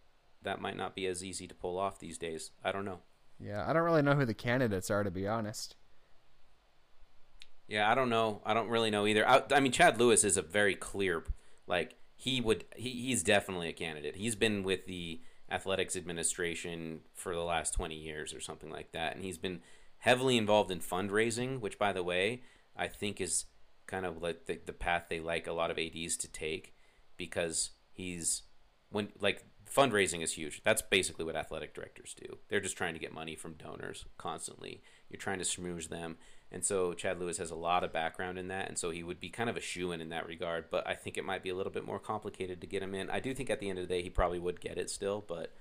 that 0.43 0.61
might 0.61 0.77
not 0.77 0.95
be 0.95 1.05
as 1.05 1.23
easy 1.23 1.47
to 1.47 1.55
pull 1.55 1.77
off 1.77 1.99
these 1.99 2.17
days. 2.17 2.51
I 2.63 2.71
don't 2.71 2.85
know. 2.85 2.99
Yeah, 3.39 3.63
I 3.67 3.73
don't 3.73 3.83
really 3.83 4.01
know 4.01 4.15
who 4.15 4.25
the 4.25 4.33
candidates 4.33 4.91
are 4.91 5.03
to 5.03 5.11
be 5.11 5.27
honest. 5.27 5.75
Yeah, 7.67 7.89
I 7.89 7.95
don't 7.95 8.09
know. 8.09 8.41
I 8.45 8.53
don't 8.53 8.69
really 8.69 8.91
know 8.91 9.07
either. 9.07 9.27
I, 9.27 9.43
I 9.51 9.59
mean, 9.61 9.71
Chad 9.71 9.97
Lewis 9.97 10.23
is 10.23 10.35
a 10.35 10.41
very 10.41 10.75
clear, 10.75 11.23
like 11.67 11.95
he 12.15 12.41
would. 12.41 12.65
He, 12.75 12.89
he's 12.89 13.23
definitely 13.23 13.69
a 13.69 13.73
candidate. 13.73 14.17
He's 14.17 14.35
been 14.35 14.63
with 14.63 14.85
the 14.87 15.21
athletics 15.49 15.95
administration 15.95 17.01
for 17.15 17.33
the 17.33 17.43
last 17.43 17.73
twenty 17.73 17.95
years 17.95 18.33
or 18.33 18.41
something 18.41 18.69
like 18.69 18.91
that, 18.91 19.15
and 19.15 19.23
he's 19.23 19.37
been 19.37 19.61
heavily 19.99 20.37
involved 20.37 20.69
in 20.69 20.79
fundraising, 20.79 21.61
which, 21.61 21.79
by 21.79 21.93
the 21.93 22.03
way, 22.03 22.41
I 22.75 22.87
think 22.87 23.21
is 23.21 23.45
kind 23.87 24.05
of 24.05 24.21
like 24.21 24.45
the, 24.47 24.59
the 24.65 24.73
path 24.73 25.05
they 25.09 25.19
like 25.19 25.47
a 25.47 25.53
lot 25.53 25.71
of 25.71 25.77
ads 25.77 26.17
to 26.17 26.27
take 26.27 26.73
because 27.17 27.71
he's 27.91 28.43
when 28.89 29.09
like 29.19 29.45
fundraising 29.73 30.21
is 30.21 30.33
huge 30.33 30.61
that's 30.63 30.81
basically 30.81 31.23
what 31.25 31.35
athletic 31.35 31.73
directors 31.73 32.13
do 32.19 32.37
they're 32.49 32.59
just 32.59 32.75
trying 32.77 32.93
to 32.93 32.99
get 32.99 33.13
money 33.13 33.35
from 33.35 33.53
donors 33.53 34.05
constantly 34.17 34.81
you're 35.09 35.19
trying 35.19 35.39
to 35.39 35.45
smooze 35.45 35.87
them 35.89 36.17
and 36.51 36.65
so 36.65 36.93
chad 36.93 37.19
lewis 37.19 37.37
has 37.37 37.51
a 37.51 37.55
lot 37.55 37.83
of 37.83 37.93
background 37.93 38.37
in 38.37 38.47
that 38.49 38.67
and 38.67 38.77
so 38.77 38.89
he 38.89 39.01
would 39.03 39.19
be 39.19 39.29
kind 39.29 39.49
of 39.49 39.55
a 39.55 39.61
shoe 39.61 39.91
in 39.91 40.01
in 40.01 40.09
that 40.09 40.27
regard 40.27 40.65
but 40.69 40.85
i 40.87 40.93
think 40.93 41.17
it 41.17 41.23
might 41.25 41.41
be 41.43 41.49
a 41.49 41.55
little 41.55 41.71
bit 41.71 41.85
more 41.85 41.99
complicated 41.99 42.59
to 42.59 42.67
get 42.67 42.83
him 42.83 42.93
in 42.93 43.09
i 43.09 43.19
do 43.19 43.33
think 43.33 43.49
at 43.49 43.59
the 43.59 43.69
end 43.69 43.79
of 43.79 43.87
the 43.87 43.93
day 43.93 44.01
he 44.01 44.09
probably 44.09 44.39
would 44.39 44.59
get 44.59 44.77
it 44.77 44.89
still 44.89 45.23
but 45.27 45.53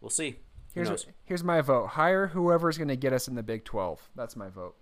we'll 0.00 0.10
see 0.10 0.30
Who 0.74 0.80
Here's 0.80 0.88
knows? 0.90 1.06
here's 1.24 1.44
my 1.44 1.60
vote. 1.60 1.86
Hire 1.90 2.26
whoever's 2.28 2.76
going 2.78 2.88
to 2.88 2.96
get 2.96 3.12
us 3.12 3.28
in 3.28 3.34
the 3.34 3.42
Big 3.42 3.64
12. 3.64 4.10
That's 4.16 4.36
my 4.36 4.48
vote. 4.48 4.74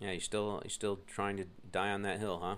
yeah 0.00 0.10
you're 0.12 0.20
still 0.20 0.60
you're 0.62 0.70
still 0.70 1.00
trying 1.06 1.36
to 1.38 1.46
die 1.72 1.90
on 1.90 2.02
that 2.02 2.18
hill 2.20 2.40
huh 2.42 2.56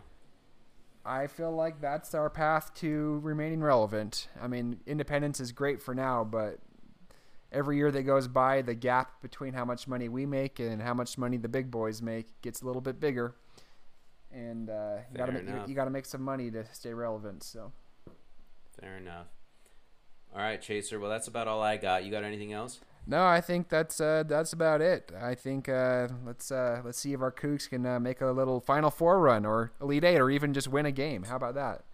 I 1.06 1.28
feel 1.28 1.52
like 1.52 1.80
that's 1.80 2.14
our 2.14 2.28
path 2.28 2.74
to 2.76 3.20
remaining 3.22 3.60
relevant. 3.60 4.28
I 4.40 4.48
mean, 4.48 4.80
independence 4.86 5.40
is 5.40 5.52
great 5.52 5.80
for 5.80 5.94
now, 5.94 6.24
but 6.24 6.58
every 7.52 7.76
year 7.76 7.90
that 7.92 8.02
goes 8.02 8.26
by, 8.28 8.62
the 8.62 8.74
gap 8.74 9.22
between 9.22 9.54
how 9.54 9.64
much 9.64 9.86
money 9.86 10.08
we 10.08 10.26
make 10.26 10.58
and 10.58 10.82
how 10.82 10.94
much 10.94 11.16
money 11.16 11.36
the 11.36 11.48
big 11.48 11.70
boys 11.70 12.02
make 12.02 12.26
gets 12.42 12.62
a 12.62 12.66
little 12.66 12.82
bit 12.82 12.98
bigger. 12.98 13.34
And 14.32 14.68
uh, 14.68 14.96
you 15.10 15.16
got 15.16 15.26
to 15.26 15.32
make 15.32 15.42
enough. 15.42 15.68
you 15.68 15.74
got 15.74 15.84
to 15.84 15.90
make 15.90 16.04
some 16.04 16.22
money 16.22 16.50
to 16.50 16.64
stay 16.72 16.92
relevant. 16.92 17.42
So 17.44 17.72
Fair 18.80 18.96
enough. 18.98 19.28
All 20.34 20.42
right, 20.42 20.60
Chaser. 20.60 21.00
Well, 21.00 21.08
that's 21.10 21.28
about 21.28 21.48
all 21.48 21.62
I 21.62 21.76
got. 21.78 22.04
You 22.04 22.10
got 22.10 22.24
anything 22.24 22.52
else? 22.52 22.80
No, 23.06 23.24
I 23.24 23.40
think 23.40 23.68
that's 23.68 24.00
uh, 24.00 24.24
that's 24.26 24.52
about 24.52 24.80
it. 24.80 25.12
I 25.20 25.34
think 25.34 25.68
uh, 25.68 26.08
let's 26.24 26.50
uh, 26.50 26.82
let's 26.84 26.98
see 26.98 27.12
if 27.12 27.20
our 27.20 27.30
Cougs 27.30 27.68
can 27.68 27.86
uh, 27.86 28.00
make 28.00 28.20
a 28.20 28.26
little 28.26 28.60
Final 28.60 28.90
Four 28.90 29.20
run 29.20 29.46
or 29.46 29.72
Elite 29.80 30.04
Eight 30.04 30.18
or 30.18 30.28
even 30.28 30.52
just 30.52 30.68
win 30.68 30.86
a 30.86 30.92
game. 30.92 31.24
How 31.24 31.36
about 31.36 31.54
that? 31.54 31.84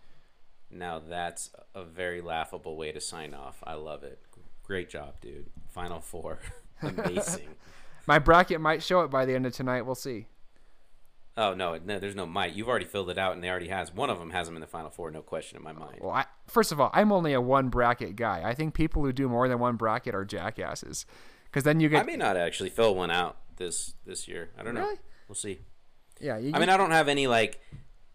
Now 0.70 0.98
that's 1.06 1.50
a 1.74 1.84
very 1.84 2.22
laughable 2.22 2.76
way 2.76 2.92
to 2.92 3.00
sign 3.00 3.34
off. 3.34 3.62
I 3.64 3.74
love 3.74 4.04
it. 4.04 4.20
Great 4.62 4.88
job, 4.88 5.20
dude. 5.20 5.46
Final 5.68 6.00
four. 6.00 6.38
Amazing. 6.82 7.48
My 8.06 8.18
bracket 8.18 8.60
might 8.60 8.82
show 8.82 9.02
it 9.02 9.08
by 9.08 9.26
the 9.26 9.34
end 9.34 9.46
of 9.46 9.52
tonight. 9.52 9.82
We'll 9.82 9.94
see. 9.94 10.26
Oh 11.36 11.54
no, 11.54 11.78
no, 11.84 11.98
there's 11.98 12.14
no 12.14 12.26
might. 12.26 12.54
You've 12.54 12.68
already 12.68 12.84
filled 12.84 13.10
it 13.10 13.18
out, 13.18 13.34
and 13.34 13.42
they 13.42 13.50
already 13.50 13.68
has. 13.68 13.92
One 13.94 14.10
of 14.10 14.18
them 14.18 14.30
has 14.30 14.46
them 14.46 14.56
in 14.56 14.60
the 14.60 14.66
final 14.66 14.90
four, 14.90 15.10
no 15.10 15.22
question 15.22 15.56
in 15.56 15.62
my 15.62 15.72
mind. 15.72 15.98
Well, 16.00 16.12
I, 16.12 16.26
first 16.46 16.72
of 16.72 16.80
all, 16.80 16.90
I'm 16.92 17.12
only 17.12 17.32
a 17.32 17.40
one 17.40 17.68
bracket 17.68 18.16
guy. 18.16 18.42
I 18.44 18.54
think 18.54 18.74
people 18.74 19.04
who 19.04 19.12
do 19.12 19.28
more 19.28 19.48
than 19.48 19.58
one 19.58 19.76
bracket 19.76 20.14
are 20.14 20.24
jackasses, 20.24 21.06
because 21.44 21.64
then 21.64 21.80
you 21.80 21.88
get. 21.88 22.00
I 22.00 22.04
may 22.04 22.16
not 22.16 22.36
actually 22.36 22.70
fill 22.70 22.94
one 22.94 23.10
out 23.10 23.36
this 23.56 23.94
this 24.04 24.28
year. 24.28 24.50
I 24.58 24.62
don't 24.62 24.74
know. 24.74 24.94
We'll 25.28 25.34
see. 25.36 25.60
yeah. 26.20 26.38
You 26.38 26.52
I 26.54 26.58
mean, 26.58 26.68
I 26.68 26.76
don't 26.76 26.90
have 26.90 27.08
any 27.08 27.26
like 27.26 27.60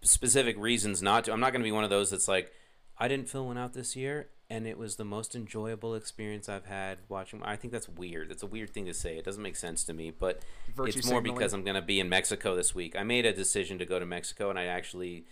specific 0.01 0.57
reasons 0.59 1.01
not 1.01 1.25
to. 1.25 1.33
I'm 1.33 1.39
not 1.39 1.51
going 1.51 1.61
to 1.61 1.67
be 1.67 1.71
one 1.71 1.83
of 1.83 1.89
those 1.89 2.11
that's 2.11 2.27
like, 2.27 2.51
I 2.97 3.07
didn't 3.07 3.29
fill 3.29 3.47
one 3.47 3.57
out 3.57 3.73
this 3.73 3.95
year, 3.95 4.29
and 4.49 4.65
it 4.65 4.77
was 4.77 4.95
the 4.95 5.05
most 5.05 5.35
enjoyable 5.35 5.93
experience 5.93 6.47
I've 6.47 6.65
had 6.65 6.99
watching. 7.09 7.41
I 7.43 7.57
think 7.57 7.73
that's 7.73 7.89
weird. 7.89 8.29
That's 8.29 8.43
a 8.43 8.47
weird 8.47 8.73
thing 8.73 8.85
to 8.85 8.93
say. 8.93 9.17
It 9.17 9.25
doesn't 9.25 9.43
make 9.43 9.57
sense 9.57 9.83
to 9.85 9.93
me, 9.93 10.11
but 10.11 10.41
Virtue 10.73 10.99
it's 10.99 11.07
more 11.07 11.17
signaling. 11.17 11.37
because 11.37 11.53
I'm 11.53 11.63
going 11.63 11.75
to 11.75 11.81
be 11.81 11.99
in 11.99 12.07
Mexico 12.07 12.55
this 12.55 12.73
week. 12.73 12.95
I 12.95 13.03
made 13.03 13.25
a 13.25 13.33
decision 13.33 13.77
to 13.79 13.85
go 13.85 13.99
to 13.99 14.05
Mexico, 14.05 14.49
and 14.49 14.57
I 14.57 14.65
actually 14.65 15.25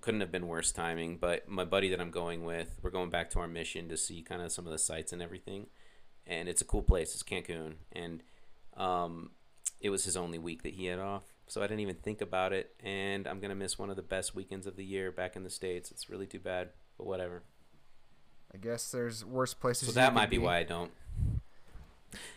couldn't 0.00 0.20
have 0.20 0.32
been 0.32 0.46
worse 0.46 0.72
timing. 0.72 1.18
But 1.18 1.48
my 1.48 1.64
buddy 1.64 1.90
that 1.90 2.00
I'm 2.00 2.10
going 2.10 2.44
with, 2.44 2.78
we're 2.82 2.90
going 2.90 3.10
back 3.10 3.28
to 3.30 3.40
our 3.40 3.48
mission 3.48 3.88
to 3.90 3.96
see 3.96 4.22
kind 4.22 4.40
of 4.40 4.50
some 4.52 4.66
of 4.66 4.72
the 4.72 4.78
sites 4.78 5.12
and 5.12 5.20
everything, 5.20 5.66
and 6.26 6.48
it's 6.48 6.62
a 6.62 6.66
cool 6.66 6.82
place. 6.82 7.12
It's 7.12 7.22
Cancun, 7.22 7.74
and 7.92 8.22
um, 8.76 9.32
it 9.80 9.90
was 9.90 10.04
his 10.04 10.16
only 10.16 10.38
week 10.38 10.62
that 10.62 10.74
he 10.74 10.86
had 10.86 10.98
off. 10.98 11.24
So 11.46 11.62
I 11.62 11.66
didn't 11.66 11.80
even 11.80 11.96
think 11.96 12.22
about 12.22 12.54
it, 12.54 12.74
and 12.82 13.26
I'm 13.26 13.38
gonna 13.38 13.54
miss 13.54 13.78
one 13.78 13.90
of 13.90 13.96
the 13.96 14.02
best 14.02 14.34
weekends 14.34 14.66
of 14.66 14.76
the 14.76 14.84
year 14.84 15.12
back 15.12 15.36
in 15.36 15.44
the 15.44 15.50
states. 15.50 15.90
It's 15.90 16.08
really 16.08 16.26
too 16.26 16.38
bad, 16.38 16.70
but 16.96 17.06
whatever. 17.06 17.42
I 18.54 18.56
guess 18.56 18.90
there's 18.92 19.24
worse 19.24 19.52
places. 19.52 19.88
So 19.88 19.94
that 19.94 20.14
might 20.14 20.30
be 20.30 20.38
why 20.38 20.58
I 20.58 20.62
don't. 20.62 20.92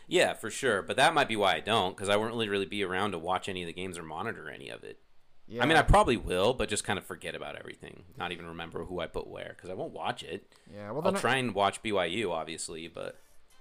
Yeah, 0.07 0.33
for 0.33 0.49
sure, 0.49 0.81
but 0.81 0.95
that 0.95 1.13
might 1.13 1.27
be 1.27 1.35
why 1.35 1.55
I 1.55 1.59
don't, 1.59 1.95
because 1.95 2.09
I 2.09 2.15
won't 2.15 2.31
really 2.31 2.49
really 2.49 2.65
be 2.65 2.83
around 2.83 3.11
to 3.11 3.19
watch 3.19 3.47
any 3.47 3.61
of 3.61 3.67
the 3.67 3.73
games 3.73 3.97
or 3.97 4.03
monitor 4.03 4.49
any 4.49 4.69
of 4.69 4.83
it. 4.83 4.99
Yeah. 5.47 5.63
I 5.63 5.65
mean, 5.65 5.77
I 5.77 5.81
probably 5.81 6.17
will, 6.17 6.53
but 6.53 6.67
just 6.67 6.83
kind 6.83 6.99
of 6.99 7.05
forget 7.05 7.35
about 7.35 7.55
everything, 7.55 8.03
not 8.17 8.31
even 8.31 8.47
remember 8.47 8.83
who 8.83 8.99
I 8.99 9.07
put 9.07 9.27
where, 9.27 9.53
because 9.55 9.69
I 9.69 9.75
won't 9.75 9.93
watch 9.93 10.23
it. 10.23 10.51
yeah. 10.73 10.91
Well, 10.91 11.05
I'll 11.05 11.13
try 11.13 11.35
and 11.35 11.53
watch 11.53 11.81
BYU, 11.83 12.31
obviously, 12.31 12.87
but 12.87 13.17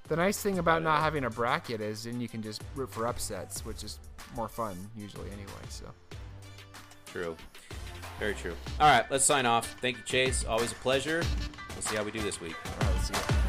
the 0.08 0.16
nice 0.16 0.40
thing 0.40 0.58
about 0.58 0.82
not 0.82 1.00
having 1.00 1.24
a 1.24 1.30
bracket 1.30 1.80
is 1.80 2.04
then 2.04 2.20
you 2.20 2.28
can 2.28 2.42
just 2.42 2.62
root 2.74 2.90
for 2.90 3.06
upsets, 3.06 3.64
which 3.64 3.84
is 3.84 3.98
more 4.34 4.48
fun 4.48 4.76
usually 4.96 5.30
anyway. 5.30 5.52
So 5.68 5.84
true, 7.06 7.36
very 8.18 8.34
true. 8.34 8.54
All 8.80 8.88
right, 8.88 9.04
let's 9.10 9.24
sign 9.24 9.46
off. 9.46 9.76
Thank 9.80 9.98
you, 9.98 10.02
Chase. 10.04 10.44
Always 10.44 10.72
a 10.72 10.76
pleasure. 10.76 11.22
We'll 11.76 11.82
see 11.82 11.96
how 11.96 12.04
we 12.04 12.10
do 12.10 12.20
this 12.20 12.40
week. 12.40 12.56
all 12.64 12.86
right, 12.86 12.96
let's 12.96 13.08
see. 13.08 13.45